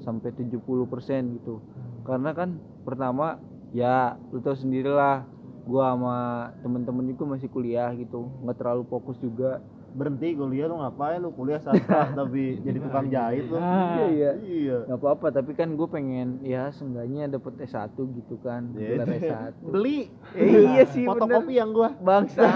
Sampai 0.00 0.32
70% 0.32 1.36
gitu. 1.36 1.60
Karena 2.08 2.32
kan 2.32 2.56
pertama 2.88 3.36
ya 3.76 4.16
lu 4.32 4.40
tau 4.40 4.56
sendiri 4.56 4.88
lah 4.88 5.28
gua 5.68 5.92
sama 5.92 6.16
temen-temen 6.64 7.12
juga 7.12 7.36
masih 7.36 7.52
kuliah 7.52 7.92
gitu 7.94 8.32
nggak 8.42 8.56
terlalu 8.56 8.82
fokus 8.88 9.20
juga 9.20 9.60
Berhenti 9.90 10.32
kuliah 10.32 10.64
lu 10.64 10.76
ngapain 10.76 11.18
lu 11.18 11.30
kuliah 11.30 11.58
sastra 11.58 12.10
tapi 12.16 12.58
jadi 12.58 12.78
tukang 12.78 13.06
jahit 13.06 13.44
lu. 13.44 13.56
Ah. 13.56 14.06
iya 14.06 14.30
Iya. 14.36 14.76
nggak 14.86 14.96
apa-apa 14.96 15.26
tapi 15.32 15.52
kan 15.52 15.72
gue 15.72 15.86
pengen 15.86 16.38
ya 16.40 16.70
seenggaknya 16.70 17.26
dapet 17.28 17.58
S1 17.60 17.90
gitu 17.92 18.38
kan 18.38 18.70
Iya. 18.72 18.88
gelar 18.96 19.08
S1 19.10 19.52
Beli. 19.74 19.98
Eh, 20.32 20.46
iya 20.70 20.84
sih 20.86 21.02
Fotokopi 21.02 21.52
yang 21.52 21.70
gua. 21.70 21.90
bangsa 21.96 22.46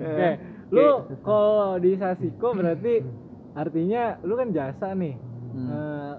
Oke, 0.00 0.30
lu 0.70 0.86
kalau 1.20 1.76
di 1.76 1.94
Sasiko 1.94 2.52
berarti 2.52 3.04
artinya 3.52 4.16
lu 4.20 4.34
kan 4.34 4.48
jasa 4.50 4.92
nih. 4.92 5.14
Hmm. 5.50 5.66
Eh, 5.66 6.14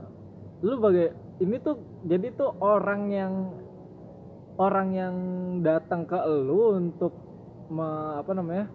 lu 0.62 0.77
bagai 0.77 1.10
ini 1.39 1.58
tuh 1.58 1.75
jadi 2.04 2.30
tuh 2.32 2.54
orang 2.58 3.01
yang 3.08 3.34
orang 4.56 4.89
yang 4.91 5.15
datang 5.60 6.04
ke 6.04 6.13
lu 6.21 6.77
untuk 6.77 7.15
me- 7.67 7.89
apa 8.15 8.32
namanya 8.32 8.65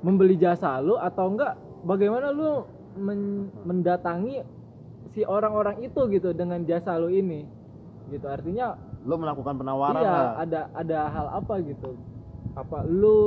membeli 0.00 0.34
jasa 0.34 0.78
lu 0.78 0.94
atau 0.94 1.28
enggak 1.28 1.54
bagaimana 1.82 2.30
lu 2.30 2.64
men- 2.96 3.50
mendatangi 3.62 4.42
si 5.08 5.22
orang-orang 5.22 5.80
itu 5.80 6.06
gitu 6.08 6.30
dengan 6.30 6.62
jasa 6.62 6.94
lu 6.94 7.08
ini 7.08 7.46
gitu 8.08 8.26
artinya 8.26 8.74
Lu 9.00 9.14
melakukan 9.14 9.54
penawaran 9.54 9.98
iya 9.98 10.10
lah. 10.10 10.32
ada 10.38 10.60
ada 10.74 10.98
hal 11.08 11.26
apa 11.34 11.54
gitu 11.62 11.94
apa 12.52 12.82
lu 12.82 13.18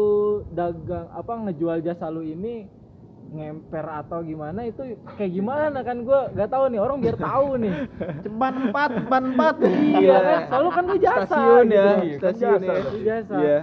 dagang 0.49 1.07
apa 1.09 1.31
ngejual 1.41 1.79
jasa 1.79 2.07
lu 2.07 2.21
ini 2.21 2.67
ngemper 3.31 3.85
atau 3.87 4.19
gimana 4.19 4.67
itu 4.67 4.83
kayak 5.09 5.31
gimana 5.31 5.79
kan 5.79 6.03
gua 6.03 6.27
nggak 6.29 6.49
tahu 6.49 6.63
nih 6.67 6.79
orang 6.79 6.97
biar 6.99 7.15
tahu 7.15 7.49
nih 7.55 7.75
Ceban 8.23 8.55
empat, 8.67 8.91
ban 9.07 9.23
empat. 9.31 9.55
iya 9.95 10.17
kan 10.19 10.39
selalu 10.49 10.69
kan 10.69 10.83
lu 10.83 10.97
jasa 10.97 11.23
stasiun 11.23 11.65
gitu. 11.65 11.71
ya 11.71 11.87
Kan 12.19 12.33
stasiun 12.33 12.59
jasa, 12.59 12.73
ya 12.75 12.81
jasa 13.01 13.35
Iya. 13.37 13.59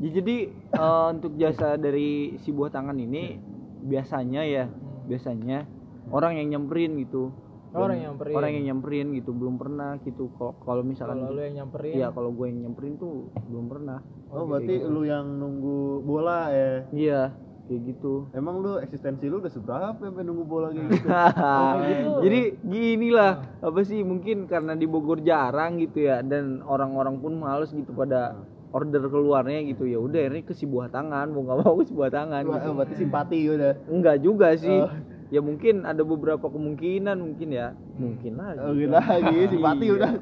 Ya, 0.00 0.08
jadi 0.10 0.36
eh, 0.50 1.06
untuk 1.12 1.36
jasa 1.36 1.76
dari 1.76 2.08
si 2.38 2.50
buah 2.50 2.68
tangan 2.68 2.96
ini 2.96 3.36
biasanya 3.82 4.42
ya 4.42 4.64
biasanya 5.04 5.68
orang 6.08 6.36
yang 6.36 6.48
nyamperin 6.50 6.96
gitu 6.98 7.28
Orang 7.70 7.94
yang 7.94 8.12
nyamperin. 8.12 8.34
orang 8.34 8.50
yang 8.50 8.64
nyamperin 8.66 9.06
gitu 9.14 9.30
belum 9.30 9.54
pernah 9.54 9.94
gitu 10.00 10.26
kalau 10.34 10.58
kalau 10.58 10.82
misalkan 10.82 11.20
kalau 11.20 11.30
lu 11.30 11.40
yang 11.40 11.54
nyamperin 11.60 11.92
Iya 11.94 12.08
kalau 12.10 12.30
gue 12.30 12.46
yang 12.48 12.58
nyamperin 12.64 12.94
tuh 12.96 13.28
belum 13.46 13.66
pernah 13.68 13.98
Oh, 14.26 14.42
berarti 14.44 14.74
lu 14.80 15.02
yang 15.02 15.26
nunggu 15.36 16.00
bola 16.00 16.48
ya. 16.48 16.72
iya 16.90 17.22
kayak 17.66 17.80
gitu 17.86 18.26
Emang 18.32 18.58
lu 18.58 18.78
eksistensi 18.78 19.26
lu 19.26 19.38
udah 19.38 19.48
seberapa 19.48 20.00
sampai 20.00 20.24
nunggu 20.24 20.44
bola 20.44 20.70
kayak 20.70 20.86
gitu? 20.88 21.06
gitu. 21.86 22.10
Jadi 22.24 22.40
gini 22.64 23.08
lah, 23.10 23.32
apa 23.58 23.80
sih 23.80 24.00
mungkin 24.00 24.46
karena 24.46 24.74
di 24.74 24.86
Bogor 24.86 25.20
jarang 25.20 25.78
gitu 25.78 26.02
ya 26.02 26.20
dan 26.20 26.64
orang-orang 26.64 27.18
pun 27.18 27.36
males 27.36 27.70
gitu 27.70 27.92
pada 27.92 28.34
order 28.70 29.02
keluarnya 29.04 29.66
gitu 29.66 29.84
ya 29.84 29.98
udah 29.98 30.28
ini 30.28 30.40
ke 30.40 30.52
si 30.52 30.62
buah 30.62 30.86
tangan 30.88 31.26
mau 31.28 31.42
nggak 31.42 31.58
mau 31.60 31.74
ke 31.76 31.84
si 31.84 31.92
buah 31.92 32.08
tangan 32.08 32.42
Wah, 32.44 32.54
gitu. 32.56 32.68
berarti 32.72 32.94
simpati 32.96 33.38
udah. 33.48 33.72
enggak 33.86 34.16
juga 34.20 34.48
sih 34.54 34.78
Oh. 34.80 34.90
ya 35.28 35.38
mungkin 35.38 35.82
ada 35.82 36.02
beberapa 36.02 36.42
kemungkinan 36.44 37.16
mungkin 37.16 37.48
ya 37.50 37.70
mungkin 37.94 38.32
lagi 38.34 38.58
Oh, 38.60 38.72
gitu 38.72 38.90
lagi 38.90 39.36
simpati 39.52 39.84
Iya. 39.84 39.94
udah. 39.96 40.12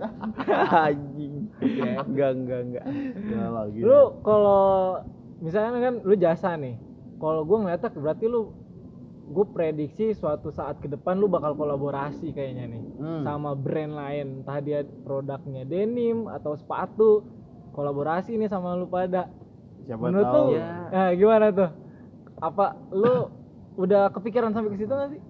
anjing 0.82 1.34
enggak 2.04 2.30
enggak 2.34 2.60
enggak 2.62 2.84
Ya 3.26 3.46
lagi. 3.48 3.78
lu 3.80 4.00
kalau 4.20 5.00
misalnya 5.38 5.78
kan 5.80 5.94
lu 6.02 6.14
jasa 6.14 6.54
nih 6.54 6.76
kalau 7.16 7.42
gua 7.42 7.58
ngeliatnya 7.60 7.90
berarti 7.92 8.26
lu 8.26 8.52
gue 9.28 9.44
prediksi 9.46 10.12
suatu 10.12 10.48
saat 10.48 10.80
ke 10.80 10.88
depan 10.88 11.12
lu 11.14 11.28
bakal 11.28 11.52
kolaborasi 11.52 12.32
kayaknya 12.32 12.64
nih 12.66 12.82
Hmm. 12.96 13.22
sama 13.22 13.52
brand 13.52 13.92
lain 13.92 14.26
entah 14.40 14.58
dia 14.58 14.82
produknya 14.98 15.62
denim 15.62 16.26
atau 16.26 16.52
sepatu 16.52 17.22
kolaborasi 17.78 18.34
nih 18.34 18.50
sama 18.50 18.74
lu 18.74 18.90
pada. 18.90 19.30
Siapa 19.86 20.02
menurut 20.02 20.26
tahu. 20.26 20.46
lu 20.50 20.58
Ya. 20.58 20.68
nah, 20.90 21.10
gimana 21.14 21.46
tuh? 21.54 21.70
Apa 22.42 22.74
lu 22.90 23.30
udah 23.78 24.10
kepikiran 24.10 24.50
sampai 24.50 24.74
ke 24.74 24.82
situ 24.82 24.90
nggak 24.90 25.10
sih? 25.14 25.22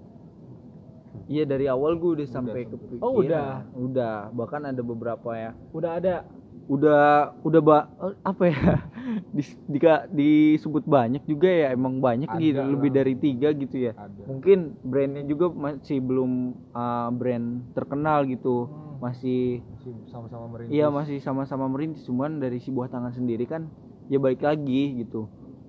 Iya 1.28 1.44
dari 1.44 1.68
awal 1.68 2.00
gue 2.00 2.16
udah 2.16 2.26
sampai 2.32 2.64
kepikiran. 2.64 3.04
Oh, 3.04 3.20
udah. 3.20 3.68
udah 3.76 4.14
bahkan 4.32 4.64
ada 4.64 4.80
beberapa 4.80 5.37
ya. 5.37 5.53
Udah 5.76 6.01
ada 6.01 6.24
udah 6.69 7.03
udah 7.43 7.61
ba, 7.61 7.79
eh, 7.99 8.14
apa 8.23 8.43
ya 8.45 8.61
Dis- 9.35 9.57
dika- 9.64 10.05
disebut 10.07 10.85
banyak 10.85 11.25
juga 11.25 11.49
ya 11.49 11.73
emang 11.73 11.97
banyak 11.99 12.29
Ada 12.29 12.39
gitu 12.39 12.61
lah. 12.61 12.69
lebih 12.71 12.91
dari 12.93 13.14
tiga 13.14 13.49
gitu 13.51 13.77
ya. 13.81 13.93
Ada. 13.95 14.23
mungkin 14.23 14.59
brandnya 14.83 15.25
juga 15.25 15.49
masih 15.49 15.99
belum 15.99 16.31
uh, 16.71 17.09
brand 17.11 17.47
terkenal 17.73 18.23
gitu 18.25 18.69
masih 18.99 19.64
Masih 19.64 19.95
sama-sama 20.07 20.45
merintis. 20.49 20.71
iya 20.71 20.87
masih 20.89 21.16
sama-sama 21.19 21.66
merintis 21.66 22.05
cuman 22.05 22.37
dari 22.37 22.59
si 22.59 22.69
buah 22.69 22.87
tangan 22.87 23.11
sendiri 23.11 23.45
kan 23.45 23.64
ya 24.07 24.19
balik 24.19 24.41
lagi 24.41 24.99
gitu. 24.99 25.25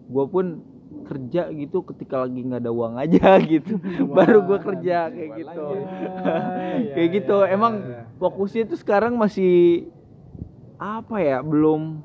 Gue 0.06 0.26
pun 0.26 0.46
kerja 1.06 1.48
gitu 1.50 1.86
ketika 1.86 2.20
lagi 2.20 2.42
nggak 2.42 2.60
ada 2.60 2.72
uang 2.72 2.98
aja 2.98 3.38
gitu. 3.46 3.78
Baru 4.10 4.44
gue 4.44 4.60
kerja 4.60 5.08
kayak 5.08 5.32
gitu. 5.40 5.64
iya, 6.76 6.94
kayak 6.94 7.10
gitu 7.16 7.38
emang 7.46 7.74
fokusnya 8.18 8.68
tuh 8.68 8.76
sekarang 8.76 9.14
masih 9.14 9.86
apa 10.80 11.20
ya 11.20 11.44
belum 11.44 12.00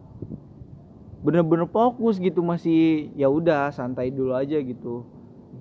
bener-bener 1.22 1.70
fokus 1.70 2.18
gitu 2.18 2.42
masih 2.42 3.08
ya 3.14 3.30
udah 3.30 3.70
santai 3.70 4.10
dulu 4.10 4.34
aja 4.34 4.58
gitu. 4.60 5.06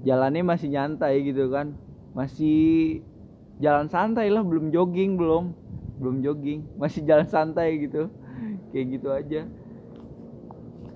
Jalannya 0.04 0.44
masih 0.44 0.74
nyantai 0.74 1.22
gitu 1.24 1.48
kan. 1.54 1.78
Masih 2.18 3.00
jalan 3.62 3.88
santai 3.88 4.34
lah 4.34 4.42
belum 4.42 4.74
jogging 4.74 5.16
belum 5.16 5.54
belum 6.02 6.26
jogging. 6.26 6.66
Masih 6.82 7.06
jalan 7.06 7.30
santai 7.30 7.80
gitu 7.80 8.10
kayak 8.74 8.86
gitu 8.98 9.08
aja. 9.14 9.42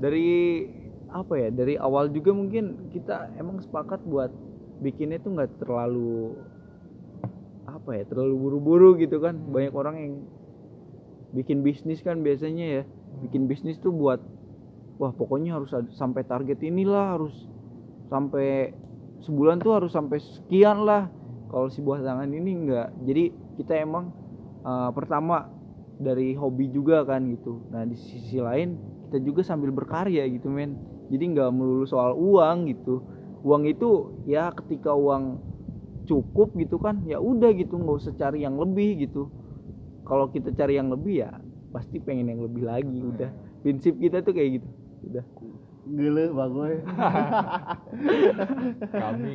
Dari 0.02 0.28
apa 1.08 1.34
ya 1.40 1.50
dari 1.54 1.80
awal 1.80 2.12
juga 2.12 2.36
mungkin 2.36 2.92
kita 2.92 3.32
emang 3.40 3.64
sepakat 3.64 4.04
buat 4.04 4.34
bikinnya 4.84 5.24
tuh 5.24 5.38
nggak 5.38 5.64
terlalu 5.64 6.36
apa 7.64 7.90
ya 7.94 8.04
terlalu 8.10 8.36
buru-buru 8.36 8.98
gitu 9.00 9.22
kan. 9.24 9.38
Banyak 9.38 9.74
orang 9.78 9.96
yang 10.02 10.14
bikin 11.38 11.62
bisnis 11.62 12.02
kan 12.02 12.26
biasanya 12.26 12.82
ya. 12.82 12.84
Bikin 13.22 13.46
bisnis 13.46 13.78
tuh 13.78 13.94
buat 13.94 14.18
wah 14.98 15.14
pokoknya 15.14 15.62
harus 15.62 15.70
sampai 15.94 16.26
target 16.26 16.58
inilah 16.66 17.14
harus 17.14 17.36
sampai 18.10 18.74
sebulan 19.22 19.62
tuh 19.62 19.78
harus 19.78 19.94
sampai 19.94 20.18
sekian 20.18 20.82
lah. 20.82 21.14
Kalau 21.48 21.70
si 21.70 21.80
buah 21.80 22.02
tangan 22.02 22.28
ini 22.34 22.52
enggak 22.66 22.92
jadi 23.06 23.32
kita 23.56 23.80
emang 23.80 24.12
uh, 24.68 24.92
pertama 24.92 25.48
dari 26.02 26.34
hobi 26.34 26.74
juga 26.74 27.06
kan 27.06 27.30
gitu. 27.30 27.62
Nah 27.70 27.86
di 27.86 27.96
sisi 27.96 28.42
lain 28.42 28.76
kita 29.08 29.22
juga 29.22 29.42
sambil 29.46 29.70
berkarya 29.70 30.26
gitu 30.28 30.50
men. 30.50 30.76
Jadi 31.08 31.24
nggak 31.38 31.50
melulu 31.54 31.86
soal 31.88 32.18
uang 32.18 32.68
gitu. 32.74 33.06
Uang 33.46 33.64
itu 33.70 34.12
ya 34.28 34.52
ketika 34.52 34.92
uang 34.92 35.40
cukup 36.08 36.56
gitu 36.56 36.80
kan 36.80 37.04
ya 37.04 37.20
udah 37.20 37.52
gitu 37.54 37.76
nggak 37.76 37.98
usah 38.00 38.16
cari 38.16 38.48
yang 38.48 38.56
lebih 38.56 39.08
gitu 39.08 39.28
kalau 40.08 40.32
kita 40.32 40.56
cari 40.56 40.80
yang 40.80 40.88
lebih 40.88 41.28
ya 41.28 41.32
pasti 41.76 42.00
pengen 42.00 42.32
yang 42.32 42.42
lebih 42.42 42.64
lagi 42.64 42.98
udah. 43.04 43.28
Prinsip 43.62 44.00
kita 44.00 44.24
tuh 44.24 44.32
kayak 44.32 44.64
gitu 44.64 44.68
udah. 45.12 45.26
Gila 45.88 46.26
bagus. 46.32 46.80
Kami 49.04 49.32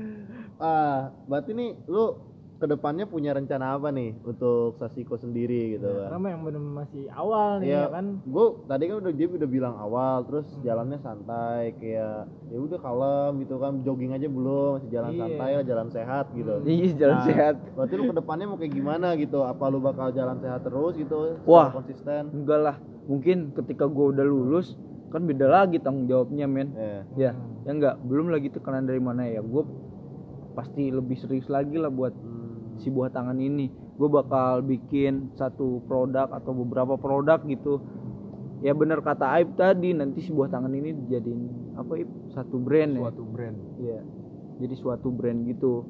ah, 0.62 1.10
berarti 1.24 1.50
nih 1.56 1.70
lu 1.88 2.16
ke 2.62 2.70
depannya 2.70 3.04
punya 3.04 3.34
rencana 3.34 3.74
apa 3.74 3.90
nih 3.90 4.14
untuk 4.22 4.78
Sasiko 4.78 5.18
sendiri 5.18 5.74
gitu 5.74 5.82
kan? 5.82 6.14
Karena 6.14 6.28
yang 6.30 6.42
bener 6.42 6.62
masih 6.62 7.10
awal 7.10 7.58
nih 7.58 7.66
Iya, 7.68 7.80
ya 7.80 7.86
kan. 7.90 8.06
gue 8.22 8.46
tadi 8.64 8.84
kan 8.86 8.96
udah 8.96 9.12
dia 9.12 9.26
udah 9.28 9.48
bilang 9.50 9.74
awal, 9.76 10.16
terus 10.22 10.46
jalannya 10.62 10.96
santai 10.96 11.74
kayak 11.76 12.16
ya 12.46 12.56
udah 12.56 12.78
kalem 12.78 13.32
gitu 13.42 13.58
kan, 13.58 13.82
jogging 13.82 14.12
aja 14.12 14.28
belum, 14.28 14.78
masih 14.78 14.90
jalan 14.90 15.10
Iya. 15.10 15.18
santai 15.18 15.50
lah, 15.52 15.64
jalan 15.66 15.88
sehat 15.90 16.24
gitu. 16.32 16.52
Iya, 16.62 16.90
jalan 16.96 17.16
Nah, 17.16 17.26
sehat. 17.26 17.54
Berarti 17.74 17.92
lu 17.92 18.04
ke 18.04 18.14
depannya 18.14 18.46
mau 18.46 18.56
kayak 18.56 18.72
gimana 18.72 19.08
gitu? 19.14 19.38
Apa 19.42 19.64
lu 19.66 19.78
bakal 19.78 20.08
jalan 20.10 20.38
sehat 20.38 20.62
terus 20.62 20.94
gitu? 20.94 21.34
Wah. 21.42 21.74
konsisten. 21.74 22.30
enggak 22.32 22.60
lah 22.62 22.76
mungkin 23.02 23.50
ketika 23.52 23.84
gue 23.84 24.06
udah 24.08 24.22
lulus 24.22 24.78
kan 25.08 25.22
beda 25.22 25.44
lagi 25.44 25.76
tanggung 25.76 26.06
jawabnya 26.06 26.46
men 26.46 26.70
Iya. 26.72 27.02
ya 27.18 27.30
ya 27.60 27.70
enggak 27.70 27.98
belum 28.00 28.30
lagi 28.30 28.48
tekanan 28.48 28.86
dari 28.86 28.96
mana 28.96 29.26
ya 29.26 29.42
gue 29.42 29.62
pasti 30.52 30.88
lebih 30.88 31.16
serius 31.16 31.48
lagi 31.48 31.74
lah 31.74 31.88
buat 31.88 32.14
Hmm. 32.14 32.41
Si 32.82 32.90
buah 32.90 33.14
tangan 33.14 33.38
ini 33.38 33.70
gue 33.70 34.08
bakal 34.10 34.66
bikin 34.66 35.30
satu 35.38 35.80
produk 35.86 36.26
atau 36.34 36.52
beberapa 36.52 36.98
produk 36.98 37.38
gitu 37.46 37.78
ya 38.62 38.74
bener 38.74 39.02
kata 39.02 39.26
Aib 39.38 39.54
tadi 39.58 39.94
nanti 39.94 40.22
si 40.22 40.30
buah 40.30 40.50
tangan 40.50 40.70
ini 40.74 40.94
dijadiin 40.94 41.74
apa 41.78 41.98
Aib 41.98 42.10
satu 42.34 42.56
brand 42.62 42.94
ya 42.94 43.02
Suatu 43.10 43.24
brand. 43.26 43.56
Iya. 43.82 44.00
Jadi 44.62 44.74
suatu 44.78 45.08
brand 45.10 45.42
gitu. 45.50 45.82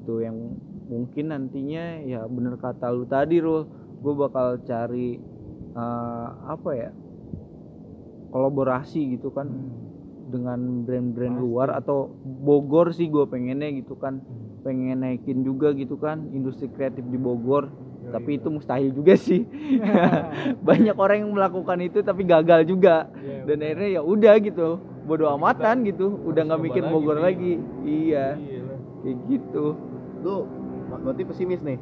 Itu 0.00 0.24
yang 0.24 0.56
mungkin 0.88 1.32
nantinya 1.32 2.00
ya 2.04 2.24
bener 2.24 2.56
kata 2.56 2.88
lu 2.88 3.04
tadi 3.04 3.40
Rul, 3.40 3.68
gue 4.00 4.14
bakal 4.16 4.64
cari 4.64 5.20
eh, 5.76 6.28
apa 6.48 6.70
ya? 6.72 6.90
kolaborasi 8.34 9.14
gitu 9.14 9.30
kan 9.30 9.46
dengan 10.26 10.82
brand-brand 10.82 11.38
luar 11.38 11.70
atau 11.70 12.10
Bogor 12.26 12.90
sih 12.90 13.06
gue 13.06 13.22
pengennya 13.30 13.70
gitu 13.78 13.94
kan. 13.94 14.18
Pengen 14.64 15.04
naikin 15.04 15.44
juga 15.44 15.76
gitu 15.76 15.94
kan 15.94 16.24
industri 16.32 16.66
kreatif 16.66 17.04
di 17.04 17.20
Bogor. 17.20 17.68
Tapi 18.04 18.36
itu 18.36 18.48
mustahil 18.48 18.92
juga 18.92 19.12
sih. 19.14 19.44
Banyak 20.68 20.96
orang 20.96 21.24
yang 21.24 21.32
melakukan 21.32 21.80
itu 21.80 22.00
tapi 22.00 22.24
gagal 22.24 22.64
juga. 22.64 23.08
Iya, 23.16 23.44
Dan 23.44 23.56
akhirnya 23.60 23.88
ya 23.90 24.02
udah 24.02 24.34
gitu. 24.40 24.68
Bodo 25.04 25.28
amatan 25.28 25.84
gitu. 25.84 26.16
Udah 26.24 26.48
nggak 26.48 26.60
mikir 26.62 26.82
lagi 26.82 26.92
Bogor 26.92 27.16
nih. 27.16 27.22
lagi. 27.22 27.52
Iya. 27.84 28.26
Iya. 28.36 28.60
Kayak 29.00 29.16
gitu. 29.28 29.64
Lu 30.20 30.34
berarti 31.04 31.22
pesimis 31.24 31.60
nih? 31.60 31.78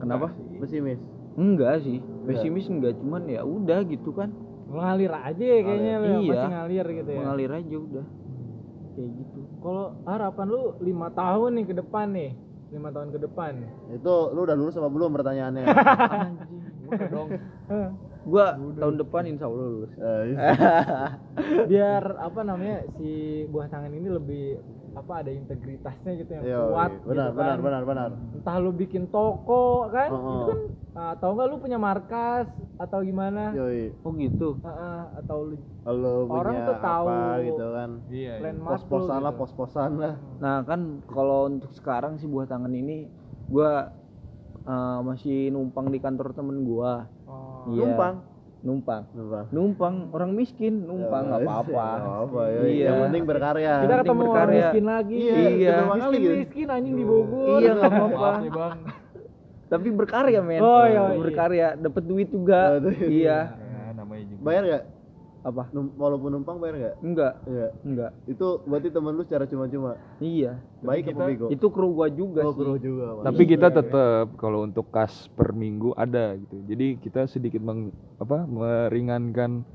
Kenapa? 0.00 0.28
sih. 0.28 0.58
Pesimis. 0.60 1.00
Enggak 1.34 1.74
sih. 1.80 1.98
Pesimis 2.24 2.66
enggak 2.68 2.92
cuman 3.00 3.24
ya 3.24 3.42
udah 3.42 3.80
gitu 3.84 4.12
kan. 4.12 4.28
Ngalir 4.64 5.12
aja 5.12 5.44
ya 5.44 5.60
kayaknya 5.60 5.94
lu, 6.00 6.08
Iya. 6.08 6.32
masih 6.34 6.50
ngalir 6.50 6.86
gitu 6.90 7.10
ya. 7.10 7.18
Mengalir 7.20 7.50
aja 7.52 7.76
udah. 7.78 8.04
Kayak 8.94 9.10
gitu. 9.18 9.40
Kalau 9.58 9.86
harapan 10.06 10.46
lu 10.46 10.62
lima 10.80 11.08
tahun 11.10 11.50
nih 11.58 11.64
ke 11.66 11.74
depan 11.82 12.06
nih, 12.14 12.30
lima 12.70 12.88
tahun 12.94 13.08
ke 13.10 13.18
depan. 13.26 13.52
Itu 13.90 14.14
lu 14.30 14.40
udah 14.46 14.56
lulus 14.56 14.78
apa 14.78 14.88
belum 14.90 15.10
pertanyaannya? 15.18 15.64
Udah 16.84 17.08
dong. 17.10 17.28
Gua 18.30 18.56
tahun 18.56 18.96
depan 19.02 19.22
insya 19.28 19.50
Allah 19.50 19.66
lulus. 19.68 19.92
Eh, 20.00 20.24
Biar 21.68 22.02
apa 22.22 22.40
namanya 22.40 22.88
si 22.96 23.44
buah 23.52 23.68
tangan 23.68 23.92
ini 23.92 24.08
lebih 24.08 24.44
apa 24.94 25.12
ada 25.26 25.30
integritasnya 25.34 26.12
gitu 26.22 26.30
yang 26.38 26.44
Iya, 26.46 26.60
kuat 26.70 26.90
iya. 26.90 27.02
benar, 27.02 27.28
gitu 27.28 27.38
benar, 27.38 27.56
kan. 27.58 27.64
benar, 27.66 27.82
benar. 27.84 28.10
Entah 28.38 28.56
lu 28.62 28.70
bikin 28.70 29.04
toko 29.10 29.90
kan, 29.90 30.08
Oh, 30.10 30.18
itu 30.18 30.30
oh. 30.30 30.46
kan 30.46 30.60
atau 30.94 31.28
enggak 31.34 31.46
lu 31.50 31.56
punya 31.58 31.78
markas 31.78 32.46
atau 32.78 33.02
gimana? 33.02 33.50
Yoi. 33.50 33.90
Oh 34.06 34.14
gitu. 34.14 34.48
Heeh, 34.62 35.00
atau 35.18 35.38
lu 35.50 35.56
Lu 35.84 36.30
Orang 36.30 36.54
punya 36.54 36.68
tuh 36.70 36.76
tahu 36.80 37.06
apa 37.10 37.42
gitu 37.42 37.66
kan? 37.74 37.90
Iya. 38.08 38.34
iya. 38.40 38.50
Pos-posan 38.62 39.18
lah, 39.20 39.32
gitu. 39.34 39.40
pos-posan 39.42 39.90
lah. 39.98 40.14
Nah 40.38 40.56
kan 40.62 40.80
kalau 41.10 41.50
untuk 41.50 41.74
sekarang 41.74 42.16
sih 42.16 42.30
buah 42.30 42.46
tangan 42.46 42.70
ini 42.72 43.10
gua 43.50 43.90
eh, 44.64 44.98
masih 45.02 45.50
numpang 45.50 45.90
di 45.90 45.98
kantor 45.98 46.30
temen 46.32 46.62
gua. 46.62 47.10
Oh. 47.26 47.74
Iya. 47.74 47.84
Numpang. 47.90 48.33
Numpang. 48.64 49.02
Numpang. 49.12 49.44
Numpang 49.52 49.94
orang 50.10 50.30
miskin 50.32 50.88
numpang 50.88 51.28
nggak 51.28 51.40
Ya, 51.40 51.46
apa-apa. 51.46 51.84
apa 52.24 52.42
ya. 52.48 52.60
Iya. 52.64 52.86
Yang 52.88 52.96
penting 53.04 53.22
berkarya. 53.24 53.72
Kita 53.76 53.94
ketemu 54.00 54.16
orang 54.16 54.24
berkarya. 54.24 54.56
miskin 54.58 54.84
lagi. 54.84 55.16
Iya, 55.20 55.34
Iya. 55.36 55.74
Miskin 55.84 56.16
gitu. 56.16 56.34
miskin 56.40 56.66
anjing 56.72 56.94
di 56.96 57.04
Bogor. 57.04 57.58
Iya 57.60 57.70
nggak 57.74 57.92
apa-apa. 57.92 58.16
Maaf 58.16 58.36
nih 58.40 58.50
bang. 58.50 58.78
Tapi 59.64 59.88
berkarya 59.90 60.40
men. 60.40 60.60
Oh, 60.60 60.84
iya, 60.84 61.02
iya. 61.08 61.18
Berkarya, 61.18 61.66
dapat 61.76 62.02
duit 62.04 62.28
juga. 62.28 62.78
Duit. 62.78 63.04
iya. 63.04 63.38
Ya, 63.52 63.84
namanya 63.92 64.24
juga. 64.26 64.40
Bayar 64.40 64.62
nggak? 64.64 64.82
Apa? 65.44 65.68
Num- 65.70 65.92
walaupun 65.94 66.32
numpang 66.32 66.56
bayar 66.56 66.74
nggak? 66.74 66.94
Enggak, 67.04 67.32
Iya. 67.44 67.68
enggak. 67.84 68.10
Itu 68.24 68.64
berarti 68.64 68.88
temen 68.88 69.12
lu 69.12 69.22
secara 69.22 69.44
cuma-cuma. 69.44 69.92
Iya. 70.16 70.56
Baik 70.80 71.04
apa 71.04 71.10
kita- 71.12 71.26
bego? 71.28 71.46
Itu 71.52 71.66
kru 71.68 71.92
gua 71.92 72.08
juga 72.08 72.40
Oh, 72.42 72.50
sih. 72.50 72.58
kru 72.58 72.74
juga. 72.76 73.04
Mas. 73.14 73.24
Tapi 73.28 73.42
kita 73.44 73.68
tetap 73.68 74.26
kalau 74.34 74.64
untuk 74.64 74.88
kas 74.88 75.28
per 75.30 75.52
minggu 75.52 75.92
ada 75.92 76.32
gitu. 76.34 76.64
Jadi 76.64 76.96
kita 76.96 77.28
sedikit 77.28 77.60
meng, 77.60 77.92
apa 78.16 78.42
meringankan 78.42 79.68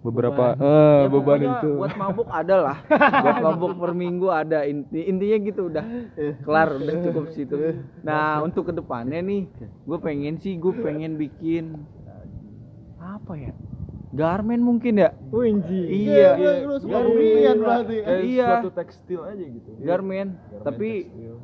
beberapa 0.00 0.52
eh 0.54 1.00
Ya, 1.00 1.08
beban 1.08 1.40
itu. 1.42 1.70
Buat 1.74 1.96
mabuk 1.96 2.28
ada 2.28 2.56
lah. 2.62 2.78
buat 3.24 3.38
mabuk 3.42 3.72
per 3.74 3.92
minggu 3.92 4.28
ada. 4.28 4.62
Inti, 4.62 5.00
intinya 5.02 5.38
gitu 5.42 5.66
udah 5.66 5.84
kelar 6.38 6.70
udah 6.76 6.94
cukup 7.02 7.24
situ. 7.32 7.56
Nah 8.00 8.44
untuk 8.44 8.68
ke 8.68 8.72
depannya 8.72 9.18
nih, 9.18 9.50
gue 9.58 9.98
pengen 9.98 10.38
sih 10.38 10.54
gue 10.54 10.70
pengen 10.76 11.16
bikin 11.16 11.82
apa 12.96 13.34
ya? 13.34 13.52
Garmen 14.14 14.60
mungkin 14.60 14.94
ya? 14.96 15.10
Winji. 15.28 16.06
Iya. 16.06 16.30
Iya, 16.34 16.50
lu 16.64 16.78
suka 16.78 16.98
rumian 16.98 17.56
berarti. 17.58 17.96
Eh, 17.98 18.20
Iya. 18.32 18.62
suatu 18.62 18.70
tekstil 18.72 19.20
aja 19.20 19.44
gitu. 19.44 19.68
Garmen. 19.76 20.38
Garmen 20.38 20.62
Tapi 20.62 20.90
tekstil. 21.04 21.36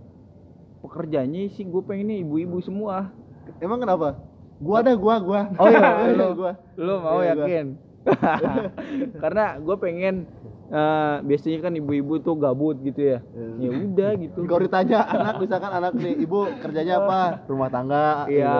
pekerjaannya 0.80 1.42
sih 1.50 1.64
gue 1.64 1.82
pengennya 1.82 2.16
ibu-ibu 2.16 2.58
semua. 2.60 3.10
Emang 3.58 3.78
kenapa? 3.78 4.22
Gua 4.56 4.78
dah, 4.80 4.94
gua, 4.94 5.16
gua. 5.18 5.40
Oh 5.56 5.66
iya, 5.66 5.80
Iya, 6.04 6.14
lu, 6.14 6.26
gua. 6.36 6.52
lu 6.76 6.94
mau 6.96 7.18
Iya, 7.18 7.32
yakin? 7.34 7.66
karena 9.20 9.60
gue 9.60 9.76
pengen 9.76 10.24
eh, 10.70 11.16
biasanya 11.20 11.58
kan 11.60 11.72
ibu-ibu 11.74 12.16
tuh 12.18 12.32
gabut 12.34 12.80
gitu 12.80 12.96
ya 12.96 13.18
ya 13.58 13.68
udah 13.68 14.10
gitu 14.16 14.40
Kalau 14.46 14.62
ditanya 14.62 15.04
anak 15.04 15.34
misalkan 15.36 15.68
anak 15.70 15.92
nih, 15.94 16.16
ibu 16.16 16.48
kerjanya 16.60 16.94
apa? 16.98 17.20
Rumah 17.44 17.68
tangga. 17.68 18.24
Iya. 18.24 18.56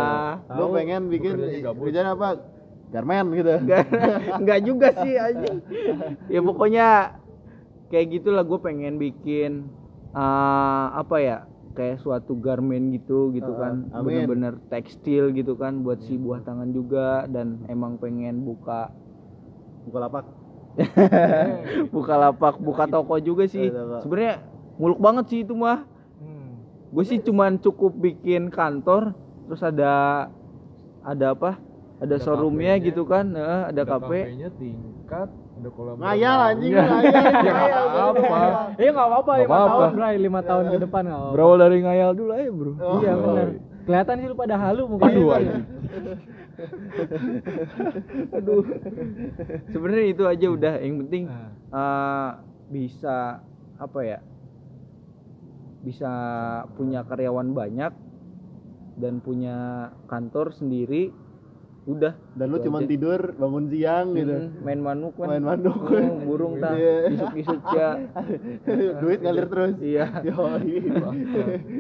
Lu 0.51 0.69
pengen 0.71 1.09
bikin 1.09 1.41
kerjanya 1.75 2.13
apa? 2.13 2.37
Garmen 2.91 3.27
gitu. 3.39 3.55
Enggak, 3.63 3.87
enggak 4.43 4.61
juga 4.69 4.89
sih 4.99 5.15
anjing. 5.15 5.59
Ya 6.27 6.41
pokoknya 6.43 6.87
kayak 7.91 8.07
gitulah 8.19 8.43
gue 8.43 8.59
pengen 8.59 8.99
bikin 8.99 9.71
eh, 10.15 10.87
apa 10.95 11.17
ya? 11.23 11.39
Kayak 11.71 12.03
suatu 12.03 12.35
garmen 12.35 12.91
gitu 12.91 13.31
gitu 13.31 13.55
Heeh, 13.55 13.63
kan. 13.63 14.03
Bener-bener 14.03 14.59
tekstil 14.67 15.31
gitu 15.33 15.55
kan 15.55 15.87
buat 15.87 16.03
si 16.03 16.19
buah 16.19 16.43
tangan 16.43 16.75
juga 16.75 17.31
dan 17.31 17.63
emang 17.71 17.95
pengen 17.97 18.43
buka 18.43 18.91
Buka 19.81 19.99
lapak. 20.07 20.25
buka 21.95 22.15
lapak, 22.15 22.55
buka 22.61 22.85
toko 22.87 23.17
juga 23.19 23.49
sih. 23.49 23.73
Sebenarnya 24.05 24.45
muluk 24.77 25.01
banget 25.01 25.25
sih 25.33 25.41
itu 25.43 25.57
mah. 25.57 25.89
Hmm. 26.21 26.63
Gue 26.93 27.05
sih 27.09 27.19
cuman 27.23 27.57
cukup 27.59 27.97
bikin 27.97 28.53
kantor 28.53 29.17
terus 29.49 29.63
ada 29.65 30.27
ada 31.01 31.27
apa? 31.33 31.70
Ada, 32.01 32.17
Ada 32.17 32.25
showroomnya 32.25 32.75
gitu 32.81 33.05
kan, 33.05 33.37
Heeh, 33.37 33.63
ada, 33.69 33.83
kafe. 33.85 34.21
kafenya 34.25 34.49
tingkat, 34.57 35.29
ada 35.29 35.69
kolam 35.69 36.01
Ngayal 36.01 36.17
renang. 36.33 36.49
anjing, 36.49 36.73
ngayal. 36.73 37.05
Ya 37.45 37.53
nggak 37.53 38.07
apa. 38.09 38.41
Eh 38.81 38.89
nggak 38.89 39.09
apa-apa, 39.13 39.33
lima 39.37 39.59
tahun 39.61 39.89
Bray, 39.93 40.17
lima 40.17 40.41
tahun 40.41 40.65
ke 40.67 40.79
depan 40.81 41.03
nggak 41.05 41.21
apa-apa. 41.21 41.35
Berawal 41.37 41.57
dari 41.61 41.79
ngayal 41.85 42.11
dulu 42.17 42.31
aja, 42.33 42.51
Bro. 42.51 42.73
Oh. 42.81 42.99
Iya 42.99 43.13
benar. 43.15 43.49
Kelihatan 43.81 44.15
sih 44.17 44.29
lu 44.29 44.37
pada 44.37 44.57
halu 44.57 44.83
mungkin. 44.89 45.09
Aduh. 45.13 45.29
Aduh. 48.33 48.63
Sebenarnya 49.69 50.07
itu 50.09 50.23
aja 50.25 50.47
udah 50.49 50.75
yang 50.81 50.97
penting 51.05 51.25
eh, 51.71 52.29
bisa 52.69 53.45
apa 53.77 54.01
ya? 54.01 54.19
Bisa 55.81 56.13
punya 56.77 57.05
karyawan 57.05 57.53
banyak 57.53 57.93
dan 58.97 59.21
punya 59.21 59.57
kantor 60.07 60.53
sendiri. 60.53 61.13
Udah. 61.91 62.15
Dan 62.39 62.47
lu 62.49 62.63
cuma 62.63 62.79
tidur, 62.83 63.35
bangun 63.35 63.67
siang 63.67 64.15
gitu. 64.15 64.31
Hmm, 64.31 64.63
main 64.63 64.79
manuk 64.79 65.19
kan. 65.19 65.27
Main 65.27 65.43
manuk. 65.43 65.79
Hmm, 65.91 66.23
burung 66.23 66.55
tak 66.63 66.79
Iya. 66.79 66.95
isuk-isuk 67.11 67.63
ya. 67.75 67.91
Duit 69.03 69.19
ngalir 69.19 69.47
terus. 69.47 69.75
Iya. 69.83 70.07
Yoi. 70.31 70.75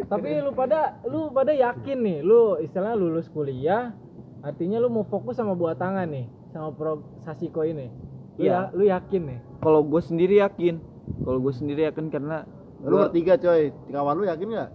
Tapi 0.05 0.29
lu 0.43 0.51
pada 0.51 0.99
lu 1.07 1.31
pada 1.31 1.55
yakin 1.55 1.99
nih, 2.01 2.19
lu 2.21 2.59
istilahnya 2.59 2.99
lulus 2.99 3.31
kuliah, 3.31 3.95
artinya 4.43 4.83
lu 4.83 4.91
mau 4.91 5.07
fokus 5.07 5.39
sama 5.39 5.55
buat 5.55 5.79
tangan 5.79 6.11
nih, 6.11 6.27
sama 6.51 6.75
pro 6.75 7.07
Sasiko 7.23 7.63
ini. 7.63 7.87
Lu, 8.35 8.43
Iya. 8.43 8.73
ya, 8.73 8.75
lu 8.75 8.85
yakin 8.85 9.23
nih? 9.23 9.39
Kalau 9.61 9.81
gue 9.81 10.03
sendiri 10.03 10.41
yakin. 10.41 10.81
Kalau 11.23 11.39
gue 11.39 11.53
sendiri 11.53 11.87
yakin 11.87 12.09
karena 12.09 12.43
Lu 12.81 12.97
bertiga 12.97 13.37
coy, 13.37 13.77
kawan 13.93 14.17
lu 14.17 14.25
yakin 14.25 14.49
nggak? 14.49 14.71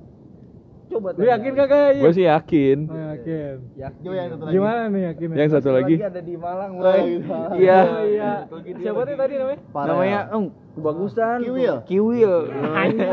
Coba 0.89 1.09
Lu 1.17 1.25
yakin 1.25 1.51
kagak? 1.55 1.97
Gue 1.97 2.11
sih 2.13 2.25
yakin. 2.25 2.77
Oh, 2.87 2.97
yakin. 3.15 3.55
yakin. 3.75 4.05
Yang 4.05 4.29
satu 4.31 4.43
lagi. 4.45 4.53
Gimana 4.55 4.81
nih 4.89 5.01
yakinnya? 5.11 5.35
Yang 5.37 5.49
satu 5.57 5.69
lagi. 5.73 5.93
ada 5.99 6.21
di 6.21 6.33
Malang, 6.37 6.71
Oh, 6.77 6.81
Bray. 6.81 7.03
gitu. 7.17 7.33
Iya. 7.63 7.79
Oh, 7.85 8.03
iya. 8.05 8.31
Siapa 8.81 8.99
tuh 9.05 9.15
tadi 9.17 9.33
namanya? 9.39 9.59
Parel. 9.73 9.89
Namanya 9.89 10.19
oh, 10.33 10.41
kebagusan. 10.77 11.37
Kiwil. 11.41 11.75
Kiwil. 11.89 12.33
Anjing. 12.53 13.11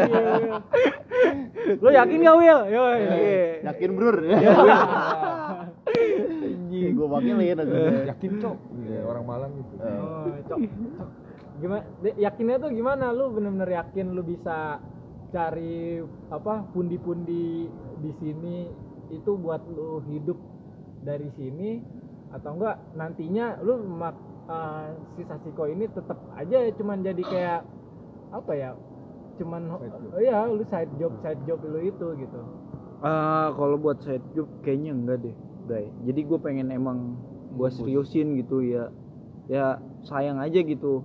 lu 1.78 1.88
yakin 1.94 2.18
gak 2.26 2.36
Will? 2.36 2.60
Yo. 2.68 2.82
Iya. 2.98 3.66
Yakin 3.72 3.90
brur. 3.96 4.16
Gue 6.72 7.06
wakilin 7.08 7.56
aku. 7.56 7.74
Yakin 8.08 8.30
cok. 8.40 8.56
Iya, 8.84 9.00
orang 9.06 9.24
Malang 9.24 9.52
gitu. 9.56 9.74
Oh, 9.80 10.26
cok. 10.48 10.58
Gimana? 11.62 11.82
Yakinnya 12.18 12.56
tuh 12.58 12.70
gimana? 12.74 13.04
Lu 13.14 13.30
bener-bener 13.30 13.70
yakin 13.78 14.06
lu 14.16 14.22
bisa 14.26 14.82
cari 15.32 16.04
apa 16.28 16.68
pundi-pundi 16.76 17.66
di 18.04 18.10
sini 18.20 18.68
itu 19.08 19.32
buat 19.40 19.64
lu 19.72 20.04
hidup 20.12 20.36
dari 21.02 21.28
sini 21.34 21.80
atau 22.32 22.56
enggak 22.56 22.76
nantinya 22.96 23.60
lu 23.64 23.80
mak, 23.84 24.16
eh, 24.48 24.88
si 25.16 25.22
Sasiko 25.24 25.68
ini 25.68 25.88
tetap 25.88 26.16
aja 26.36 26.68
cuman 26.76 27.04
jadi 27.04 27.22
kayak 27.24 27.60
apa 28.32 28.52
ya? 28.56 28.70
Cuman 29.40 29.72
oh 29.72 30.20
iya 30.20 30.44
lu 30.48 30.64
side 30.68 30.92
job 31.00 31.12
side 31.24 31.40
job 31.48 31.60
lu 31.64 31.80
itu 31.80 32.06
gitu. 32.20 32.40
Ah, 33.02 33.50
kalau 33.56 33.76
buat 33.80 34.00
side 34.04 34.24
job 34.36 34.46
kayaknya 34.62 34.94
enggak 34.94 35.18
deh, 35.26 35.36
Bray. 35.66 35.88
Jadi 36.06 36.20
gue 36.22 36.38
pengen 36.38 36.68
emang 36.70 37.18
gue 37.56 37.68
seriusin 37.72 38.38
gitu 38.40 38.62
ya. 38.64 38.88
Ya 39.50 39.80
sayang 40.06 40.38
aja 40.38 40.62
gitu. 40.62 41.02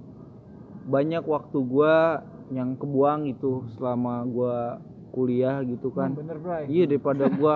Banyak 0.87 1.27
waktu 1.27 1.57
gua 1.67 2.23
yang 2.51 2.79
kebuang 2.79 3.27
gitu 3.31 3.67
selama 3.75 4.23
gua 4.27 4.79
kuliah 5.11 5.59
gitu 5.65 5.91
kan. 5.91 6.13
Hmm, 6.13 6.21
bener 6.23 6.37
bro. 6.39 6.55
Iya 6.67 6.83
daripada 6.87 7.25
gua 7.31 7.55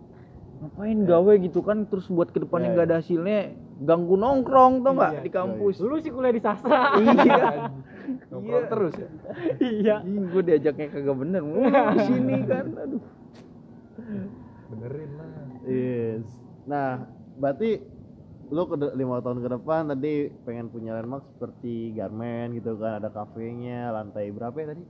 ngapain 0.60 0.98
gawe 1.08 1.32
gitu 1.40 1.60
kan 1.64 1.88
terus 1.88 2.04
buat 2.12 2.28
ke 2.28 2.44
depannya 2.44 2.68
Ya, 2.70 2.74
nggak 2.76 2.86
ada 2.92 2.96
hasilnya 3.00 3.40
ganggu 3.80 4.20
nongkrong 4.20 4.84
tau 4.84 4.92
nggak 4.92 5.12
Iya, 5.16 5.24
di 5.24 5.30
kampus. 5.32 5.74
Lu 5.80 5.96
sih 6.04 6.12
kuliah 6.12 6.34
di 6.36 6.42
sastra. 6.44 7.00
iya. 7.00 7.72
Nongkrong 8.28 8.66
terus 8.68 8.94
ya. 9.00 9.08
iya. 9.58 9.96
gue 10.04 10.42
diajaknya 10.44 10.86
kagak 10.92 11.16
bener. 11.16 11.42
Wah, 11.42 11.96
di 11.96 12.00
sini 12.12 12.36
kan. 12.44 12.66
Aduh. 12.76 13.02
Benerin 14.70 15.10
lah. 15.16 15.30
Yes. 15.64 16.24
Nah, 16.68 17.08
berarti 17.40 17.80
lu 18.50 18.62
ke 18.66 18.74
lima 18.92 19.22
tahun 19.22 19.38
ke 19.40 19.48
depan 19.48 19.80
tadi 19.88 20.12
pengen 20.42 20.66
punya 20.68 20.90
landmark 20.92 21.22
seperti 21.28 21.94
garmen 21.94 22.50
gitu 22.52 22.74
kan 22.74 22.98
ada 22.98 23.08
kafenya 23.08 23.90
lantai 23.90 24.30
berapa 24.30 24.54
ya 24.56 24.68
tadi 24.70 24.84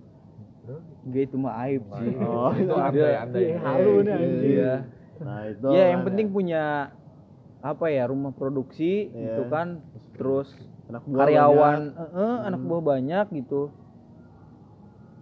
Gak 1.03 1.23
itu 1.27 1.37
mah 1.37 1.67
aib 1.67 1.83
sih. 1.99 2.15
Oh, 2.17 2.53
itu 2.55 2.71
Udah. 2.71 2.89
andai-andai. 2.89 3.43
Iya, 3.43 3.57
halu 3.59 3.95
nih. 4.01 4.19
Iya. 4.41 4.73
nah 5.19 5.39
itu 5.45 5.67
Ya 5.69 5.85
yang 5.91 6.03
penting 6.07 6.31
punya 6.31 6.95
apa 7.61 7.87
ya 7.89 8.07
rumah 8.07 8.31
produksi 8.31 9.11
Iya. 9.11 9.35
gitu 9.35 9.43
kan. 9.51 9.83
Terus 10.15 10.47
anak 10.87 11.03
buah 11.05 11.27
karyawan, 11.27 11.81
banyak. 11.91 12.23
eh, 12.23 12.37
anak 12.47 12.61
buah 12.63 12.83
banyak 12.87 13.27
gitu. 13.35 13.63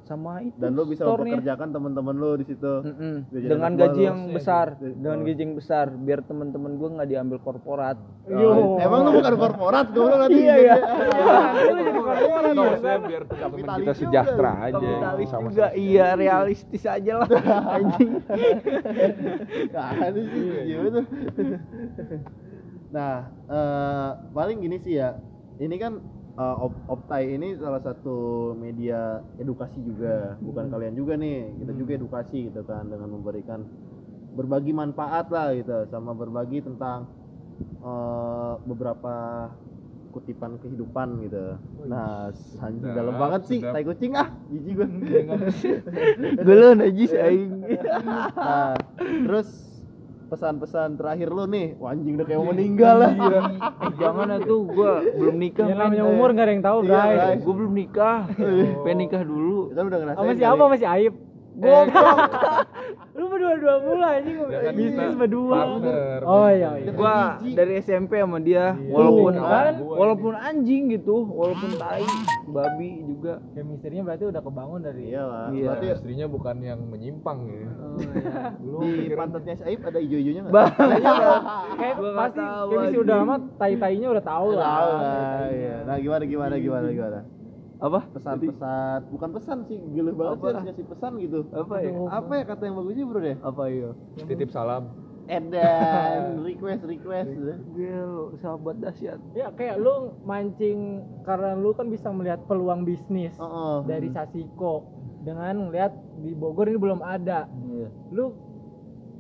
Sama 0.09 0.41
itu. 0.41 0.57
dan 0.57 0.73
lu 0.73 0.89
bisa 0.89 1.05
mempekerjakan 1.05 1.69
teman-teman 1.69 2.15
lu 2.17 2.31
di 2.35 2.47
situ. 2.47 2.73
Biar 2.81 3.29
jadi 3.29 3.45
dengan 3.47 3.73
gaji 3.77 4.01
lu. 4.01 4.09
yang 4.09 4.19
besar, 4.33 4.67
Iya. 4.75 4.97
dengan 4.97 5.19
Oh. 5.19 5.25
gaji 5.29 5.41
yang 5.43 5.55
besar, 5.55 5.87
biar 5.93 6.21
teman-teman 6.25 6.73
gue 6.75 6.89
nggak 6.91 7.09
diambil 7.09 7.39
korporat. 7.39 8.01
Oh, 8.27 8.79
emang 8.79 9.01
lu 9.05 9.11
bukan 9.15 9.35
korporat 9.37 9.87
gue 9.91 10.09
nanti 10.09 10.41
Iya, 10.41 10.55
iya. 10.57 10.77
Maksudnya 12.49 12.99
biar 13.01 13.23
teman-teman 13.27 13.79
kita 13.79 13.93
sejahtera 13.95 14.53
aja. 14.65 14.89
Sama 15.29 15.49
juga, 15.51 15.69
iya 15.75 16.17
realistis 16.17 16.83
aja 16.83 17.13
lah. 17.21 17.29
Anjing. 17.77 18.11
Gak 19.69 19.87
ada 19.95 20.21
sih 20.25 20.41
gimana 20.65 21.01
Nah, 22.89 23.15
eh, 23.45 24.09
paling 24.33 24.59
gini 24.59 24.81
sih 24.81 24.97
ya. 24.97 25.21
Ini 25.59 25.77
kan 25.77 26.01
Op- 26.39 26.87
Optai 26.87 27.35
ini 27.35 27.59
salah 27.59 27.83
satu 27.83 28.53
media 28.55 29.19
edukasi 29.37 29.83
juga, 29.83 30.39
bukan 30.39 30.71
kalian 30.71 30.95
juga 30.95 31.19
nih. 31.19 31.59
Kita 31.59 31.73
juga 31.75 31.93
edukasi 31.99 32.39
gitu 32.47 32.63
kan 32.63 32.87
dengan 32.87 33.11
memberikan 33.11 33.61
berbagi 34.33 34.71
manfaat 34.71 35.27
lah 35.29 35.51
gitu, 35.51 35.91
sama 35.91 36.15
berbagi 36.15 36.63
tentang 36.63 37.11
eh, 37.83 38.55
beberapa 38.63 39.51
kutipan 40.09 40.57
kehidupan 40.57 41.21
gitu. 41.27 41.59
Nah, 41.85 42.33
anjing 42.59 42.91
dalam 42.97 43.15
banget 43.21 43.43
sih, 43.45 43.61
tai 43.61 43.85
kucing 43.85 44.13
ah, 44.17 44.29
jijik 44.49 44.73
gue. 44.79 44.89
Gue 46.39 46.55
lo 46.55 46.69
najis 46.73 47.13
aing. 47.13 47.53
Nah, 48.39 48.73
terus 49.27 49.68
pesan-pesan 50.29 51.01
terakhir 51.01 51.33
lu 51.33 51.49
nih, 51.49 51.73
wah, 51.81 51.97
anjing 51.97 52.21
udah 52.21 52.27
kayak 52.29 52.39
mau 52.39 52.53
meninggal 52.53 52.97
lah. 53.01 53.13
Eh, 53.17 53.93
jangan 53.97 54.29
atuh 54.37 54.61
gua 54.69 55.01
belum 55.01 55.37
nikah. 55.41 55.67
Ya 55.67 55.75
namanya 55.75 56.05
umur 56.05 56.37
gak 56.37 56.45
ada 56.45 56.53
yang 56.53 56.65
tahu, 56.65 56.79
Iya, 56.85 56.93
Bray. 56.93 57.17
Bray. 57.17 57.35
Gue 57.41 57.55
belum 57.57 57.73
nikah. 57.73 58.19
Pengen 58.85 58.99
nikah 59.09 59.23
dulu. 59.25 59.73
Kan 59.73 59.85
udah 59.89 59.99
ngerasain. 60.05 60.21
Sama 60.21 60.33
siapa 60.37 60.63
masih 60.69 60.89
aib? 61.01 61.15
Goblok. 61.59 62.19
Lu 63.49 63.57
berdua-dua 63.57 63.77
mulu 63.81 64.05
anjing 64.05 64.37
Jangan 64.45 64.75
bisnis 64.77 65.15
berdua. 65.17 65.59
Oh 66.21 66.49
iya 66.53 66.71
iya. 66.77 66.93
Gua 66.93 67.17
dari 67.41 67.73
SMP 67.81 68.21
sama 68.21 68.39
dia 68.39 68.77
Iya. 68.77 68.93
walaupun 68.93 69.33
kan? 69.41 69.73
walaupun 69.81 70.33
anjing 70.37 70.93
gitu, 70.93 71.25
walaupun 71.25 71.71
tai, 71.81 72.05
babi 72.45 72.91
juga. 73.09 73.41
Chemistry-nya 73.57 74.05
berarti 74.05 74.25
udah 74.29 74.43
kebangun 74.45 74.81
dari 74.85 75.03
Iya 75.09 75.23
lah. 75.25 75.47
Iya. 75.49 75.67
Berarti 75.73 75.87
Istrinya 75.97 76.27
bukan 76.29 76.57
yang 76.61 76.81
menyimpang 76.85 77.39
ya. 77.49 77.71
Oh, 77.73 77.97
iya. 78.05 78.53
Belum 78.61 78.81
di 78.85 79.17
pantatnya 79.17 79.55
Saib 79.57 79.81
ada 79.81 79.99
hijau-hijaunya 79.99 80.43
nggak? 80.45 80.55
Kayak 81.79 81.97
pasti 81.97 82.43
anjing. 82.45 83.01
udah 83.01 83.17
lama 83.17 83.35
tai-tainya 83.57 84.09
udah 84.13 84.25
tahu 84.25 84.49
lah. 84.53 84.65
Tahu 84.69 84.91
lah. 84.93 85.41
Iya. 85.49 85.77
Nah, 85.89 85.97
gimana 85.97 86.25
gimana 86.29 86.55
gimana 86.61 86.87
gimana? 86.93 87.19
Apa? 87.79 88.01
Pesan-pesan, 88.11 88.99
bukan 89.15 89.31
pesan 89.39 89.59
sih, 89.71 89.79
gila 89.95 90.11
banget 90.11 90.35
Apa? 90.35 90.43
sih 90.43 90.51
harus 90.51 90.65
ngasih 90.67 90.87
pesan 90.91 91.13
gitu. 91.23 91.39
Apa 91.55 91.75
ya? 91.79 91.91
Apa 92.11 92.33
ya 92.35 92.45
kata 92.51 92.63
yang 92.67 92.77
bagusnya 92.83 93.05
bro 93.07 93.21
deh? 93.23 93.37
Apa 93.39 93.63
ya? 93.71 93.91
titip 94.27 94.51
salam. 94.51 94.91
Edan, 95.29 96.23
request 96.49 96.83
request. 96.89 97.29
Gil, 97.77 98.35
sahabat 98.41 98.81
dahsyat. 98.81 99.21
Ya 99.37 99.53
kayak 99.53 99.77
lu 99.79 100.17
mancing 100.25 101.05
karena 101.23 101.53
lu 101.55 101.77
kan 101.77 101.93
bisa 101.93 102.09
melihat 102.09 102.41
peluang 102.49 102.83
bisnis 102.89 103.37
Oh, 103.37 103.85
dari 103.85 104.09
Sasiko 104.09 104.89
dengan 105.23 105.69
melihat 105.69 105.93
di 106.25 106.33
Bogor 106.33 106.73
ini 106.73 106.81
belum 106.81 107.05
ada. 107.05 107.45
Iya. 107.47 107.89
Lu 108.11 108.33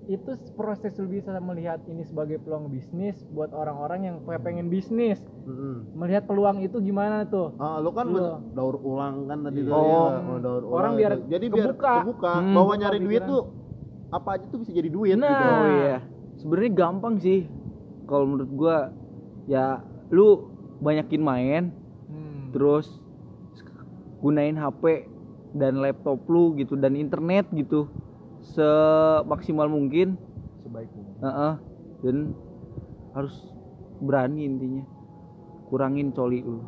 itu 0.08 0.24
proses 0.54 0.96
lu 0.96 1.06
bisa 1.06 1.36
melihat 1.36 1.84
ini 1.84 2.00
sebagai 2.00 2.40
peluang 2.40 2.66
bisnis 2.66 3.20
buat 3.28 3.52
orang-orang 3.52 4.00
yang 4.02 4.16
kayak 4.24 4.40
pengen 4.40 4.66
bisnis. 4.66 5.20
Melihat 5.92 6.24
peluang 6.24 6.58
itu 6.58 6.80
gimana 6.80 7.22
tuh? 7.22 7.52
Ah, 7.56 7.76
lu 7.76 7.92
kan 7.92 8.08
Lu. 8.08 8.16
bener- 8.16 8.40
daur 8.50 8.76
ulang 8.78 9.28
kan 9.28 9.44
tadi 9.44 9.60
tuh. 9.62 9.70
Oh. 9.70 10.08
ya, 10.08 10.40
daur 10.40 10.62
Orang 10.64 10.72
ulang 10.72 10.94
biar 10.96 11.12
itu. 11.14 11.24
jadi 11.28 11.46
biar 11.46 11.66
kebuka. 11.70 11.92
kebuka, 12.02 12.32
Hmm. 12.34 12.54
bahwa 12.54 12.72
nyari 12.74 12.88
Kebuka 12.94 13.04
duit 13.04 13.20
pikiran. 13.20 13.30
tuh 13.30 13.42
apa 14.08 14.28
aja 14.32 14.44
tuh 14.48 14.58
bisa 14.58 14.72
jadi 14.72 14.88
duit 14.88 15.14
Nah. 15.14 15.28
gitu. 15.28 15.44
Oh 15.46 15.66
iya. 15.78 15.96
Sebenarnya 16.38 16.72
gampang 16.72 17.14
sih. 17.18 17.40
Kalau 18.02 18.24
menurut 18.26 18.50
gua 18.50 18.76
ya 19.44 19.84
lu 20.08 20.48
banyakin 20.78 21.20
main 21.20 21.62
Hmm. 22.06 22.48
terus 22.50 22.88
gunain 24.18 24.56
HP 24.56 25.04
dan 25.50 25.76
laptop 25.76 26.24
lu 26.24 26.52
gitu 26.54 26.74
dan 26.74 26.94
internet 26.94 27.44
gitu 27.50 27.92
semaksimal 28.54 29.68
mungkin 29.68 30.16
sebaik 30.64 30.88
mungkin 30.94 31.14
Heeh. 31.20 31.52
dan 32.04 32.16
harus 33.12 33.34
berani 33.98 34.46
intinya 34.46 34.84
kurangin 35.68 36.14
coli 36.16 36.40
lu 36.40 36.64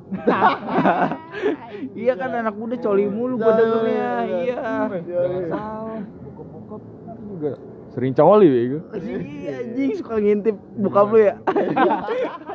iya 1.97 2.13
kan 2.19 2.31
anak 2.37 2.55
muda 2.59 2.77
coli 2.77 3.09
mulu 3.09 3.41
gua 3.41 3.53
dengernya 3.57 4.11
iya 4.45 4.61
jangan 5.01 5.43
salah 5.49 6.01
bokap-bokap 6.27 6.83
juga 7.25 7.53
sering 7.91 8.13
coli 8.13 8.47
bego 8.47 8.79
iya 9.01 9.53
anjing 9.65 9.91
suka 9.97 10.15
ngintip 10.21 10.57
bokap 10.85 11.07
lu 11.11 11.19
ya 11.25 11.35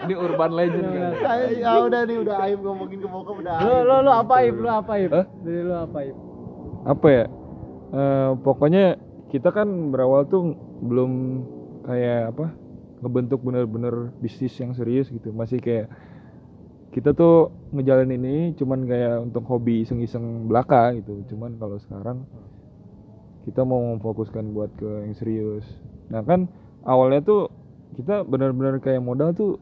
ini 0.06 0.14
urban 0.14 0.52
legend 0.54 0.86
kan 1.18 1.50
ya 1.50 1.72
udah 1.82 2.02
nih 2.06 2.18
udah 2.22 2.36
aib 2.46 2.60
ngomongin 2.62 3.00
ke 3.02 3.08
bokap 3.10 3.36
udah. 3.42 3.54
Aib. 3.58 3.88
lu 3.90 3.96
lu 4.06 4.12
apa 4.14 4.36
Ip? 4.46 4.56
Lu 4.62 4.70
apa? 4.70 4.94
Hah? 5.02 5.26
Dari 5.42 5.62
lu 5.66 5.74
apa 5.74 5.98
Ip? 6.06 6.18
apa 6.86 7.08
ya 7.10 7.26
Eh, 7.96 8.32
pokoknya 8.44 9.00
kita 9.34 9.50
kan 9.50 9.68
berawal 9.90 10.28
tuh 10.30 10.54
belum 10.86 11.12
kayak 11.86 12.36
apa 12.36 12.46
ngebentuk 13.02 13.42
bener-bener 13.46 14.10
bisnis 14.22 14.54
yang 14.58 14.74
serius 14.74 15.10
gitu. 15.10 15.30
Masih 15.30 15.62
kayak 15.62 15.90
kita 16.96 17.12
tuh 17.12 17.52
ngejalanin 17.76 18.22
ini 18.24 18.38
cuman 18.56 18.88
kayak 18.88 19.20
untuk 19.20 19.44
hobi 19.46 19.84
iseng-iseng 19.84 20.48
belaka 20.48 20.96
gitu. 20.98 21.26
Cuman 21.30 21.60
kalau 21.60 21.78
sekarang 21.82 22.24
kita 23.46 23.62
mau 23.62 23.78
memfokuskan 23.94 24.46
buat 24.56 24.72
ke 24.80 24.90
yang 25.06 25.14
serius. 25.14 25.66
Nah 26.10 26.26
kan 26.26 26.50
awalnya 26.82 27.22
tuh 27.22 27.42
kita 27.94 28.26
benar-benar 28.26 28.82
kayak 28.82 29.04
modal 29.04 29.36
tuh 29.36 29.62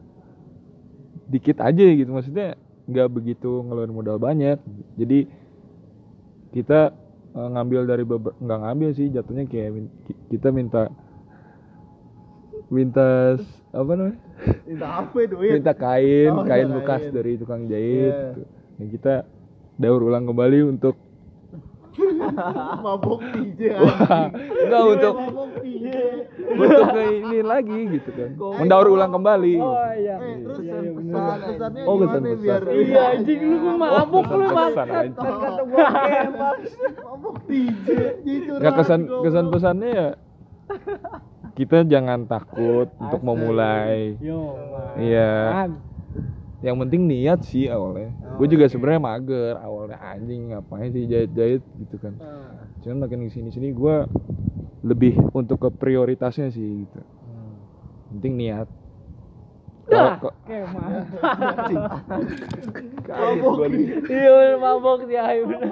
dikit 1.28 1.60
aja 1.60 1.84
gitu. 1.84 2.08
Maksudnya 2.08 2.56
nggak 2.88 3.08
begitu 3.12 3.64
ngeluarin 3.64 3.92
modal 3.92 4.16
banyak. 4.16 4.56
Jadi 4.96 5.28
kita 6.54 6.94
eh, 7.34 7.48
ngambil 7.50 7.80
dari 7.84 8.02
beber- 8.02 8.36
nggak 8.36 8.60
ngambil 8.60 8.90
sih 8.92 9.06
jatuhnya 9.08 9.44
kayak 9.44 9.70
min- 9.70 9.92
ki- 10.02 10.20
kita 10.30 10.48
minta 10.50 10.82
minta 12.68 13.36
apa 13.70 13.90
namanya 13.92 14.18
Minta 14.64 14.86
apa 14.98 15.18
duit? 15.24 15.52
minta 15.52 15.72
kain 15.72 16.30
Oh, 16.32 16.42
kain 16.42 16.66
minta 16.66 16.76
bekas 16.76 17.02
kain. 17.02 17.12
dari 17.12 17.32
tukang 17.36 17.62
jahit 17.64 17.92
Iya. 18.08 18.22
gitu. 18.28 18.42
Ya, 18.74 18.84
kita 18.90 19.14
daur 19.76 20.00
ulang 20.02 20.24
kembali 20.24 20.58
untuk 20.68 20.94
mabok 22.84 23.20
DJ 23.32 23.60
enggak 23.76 24.82
untuk 24.88 25.14
mabok 25.14 25.48
untuk 26.54 26.86
ke 26.90 27.02
ini 27.14 27.38
lagi 27.40 27.78
gitu 27.90 28.10
kan 28.10 28.30
mendaur 28.58 28.86
ulang 28.88 29.10
kembali 29.10 29.54
Oh 29.56 29.74
iya. 29.92 30.16
Eh, 30.16 30.36
terus 30.40 30.58
Iya, 30.60 30.74
iya, 30.76 30.90
pesan 30.92 31.38
pesannya 31.40 31.82
Oh, 31.84 31.94
gimana 31.94 32.04
kesan-pesan. 32.04 32.40
biar 32.40 32.62
Iya 32.66 33.02
anjing 33.12 33.40
lu 33.42 33.56
mabuk 33.76 34.24
lu 34.26 34.44
Kesan 34.44 34.54
maksud 34.54 34.76
aja. 34.76 35.08
kan 35.14 35.34
kata 35.36 35.62
gua 35.64 35.88
mabok 37.04 37.36
DJ. 37.46 37.88
Nggak 38.54 38.74
kesan 38.76 39.00
kesan 39.20 39.46
pesannya 39.48 39.90
ya 39.90 40.08
kita 41.54 41.86
jangan 41.86 42.26
takut 42.26 42.90
untuk 42.96 43.20
memulai 43.22 44.18
Yo. 44.18 44.58
Iya. 44.96 45.70
Yang 46.64 46.80
penting 46.80 47.04
niat 47.04 47.44
sih 47.44 47.68
awalnya. 47.68 48.08
Gue 48.40 48.48
juga 48.48 48.64
sebenarnya 48.72 49.00
mager 49.04 49.54
awalnya 49.60 50.00
anjing 50.00 50.56
ngapain 50.56 50.88
sih 50.96 51.04
jahit-jahit? 51.04 51.60
Gitu 51.60 51.96
kan. 52.00 52.16
Cuman 52.80 53.04
makin 53.04 53.28
ke 53.28 53.36
sini 53.36 53.52
sini 53.52 53.68
gue 53.76 53.96
lebih 54.80 55.20
untuk 55.36 55.60
ke 55.60 55.68
prioritasnya 55.76 56.48
sih 56.48 56.88
gitu. 56.88 57.00
Penting 58.16 58.32
niat. 58.40 58.68
Dah. 59.84 60.16
Kaget 63.04 63.44
gua 63.44 63.68
nih. 63.68 63.86
Iya 64.08 64.56
mabok 64.56 65.04
bener. 65.04 65.68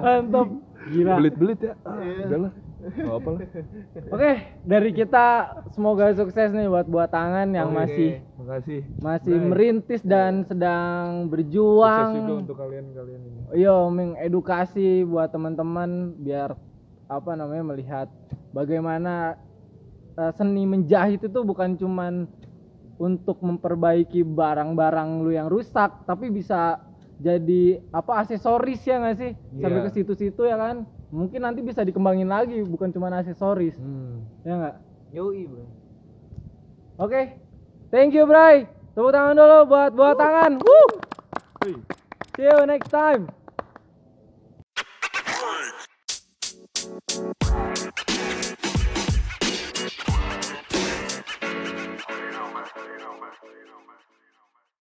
Mantap. 0.00 0.48
Gila. 0.88 1.20
belit-belit 1.20 1.60
ya. 1.60 1.76
Ah, 1.84 2.00
udahlah 2.00 2.52
Gak 2.80 3.14
apa 3.20 3.28
lah 3.36 3.40
Oke, 4.14 4.32
dari 4.64 4.90
kita 4.90 5.26
semoga 5.76 6.10
sukses 6.16 6.48
nih 6.50 6.66
buat 6.66 6.88
buat 6.88 7.10
tangan 7.12 7.52
yang 7.52 7.68
Oke, 7.70 7.76
masih 7.76 8.10
makasih 8.40 8.80
masih 8.98 9.36
Bye. 9.36 9.46
merintis 9.52 10.02
dan 10.02 10.42
sedang 10.48 11.28
sukses 11.28 11.30
berjuang. 11.30 12.12
juga 12.16 12.32
untuk 12.40 12.56
kalian-kalian 12.56 13.20
ini 13.20 13.38
Iya, 13.52 13.76
mengedukasi 13.86 15.04
buat 15.04 15.28
teman-teman 15.28 16.16
biar 16.16 16.56
apa 17.10 17.30
namanya 17.34 17.64
melihat 17.74 18.08
bagaimana 18.50 19.36
eh, 20.16 20.32
seni 20.34 20.64
menjahit 20.64 21.20
itu 21.20 21.40
bukan 21.42 21.76
cuman 21.76 22.24
untuk 23.00 23.40
memperbaiki 23.40 24.20
barang-barang 24.20 25.24
lu 25.24 25.32
yang 25.32 25.48
rusak, 25.48 26.04
tapi 26.04 26.28
bisa 26.28 26.76
jadi 27.16 27.80
apa 27.92 28.20
aksesoris 28.20 28.84
ya 28.84 29.00
nggak 29.00 29.16
sih? 29.16 29.32
Sampai 29.56 29.80
Iya. 29.80 29.84
ke 29.88 29.90
situ-situ 29.92 30.42
ya 30.44 30.56
kan? 30.60 30.84
mungkin 31.10 31.42
nanti 31.42 31.60
bisa 31.60 31.82
dikembangin 31.82 32.30
lagi 32.30 32.62
bukan 32.62 32.94
cuma 32.94 33.10
aksesoris 33.10 33.74
hmm. 33.74 34.46
ya 34.46 34.54
nggak 34.54 34.76
yoi 35.10 35.42
bro 35.50 35.66
oke 35.66 37.10
okay. 37.10 37.24
thank 37.90 38.14
you 38.14 38.22
Bray 38.30 38.70
tepuk 38.94 39.10
tangan 39.10 39.34
dulu 39.34 39.58
buat 39.66 39.90
buat 39.90 40.14
Woo. 40.14 40.22
tangan 40.22 40.52
Woo. 40.62 40.86
See 42.38 42.46
you 42.46 42.62
next 42.64 42.88
time 42.94 43.26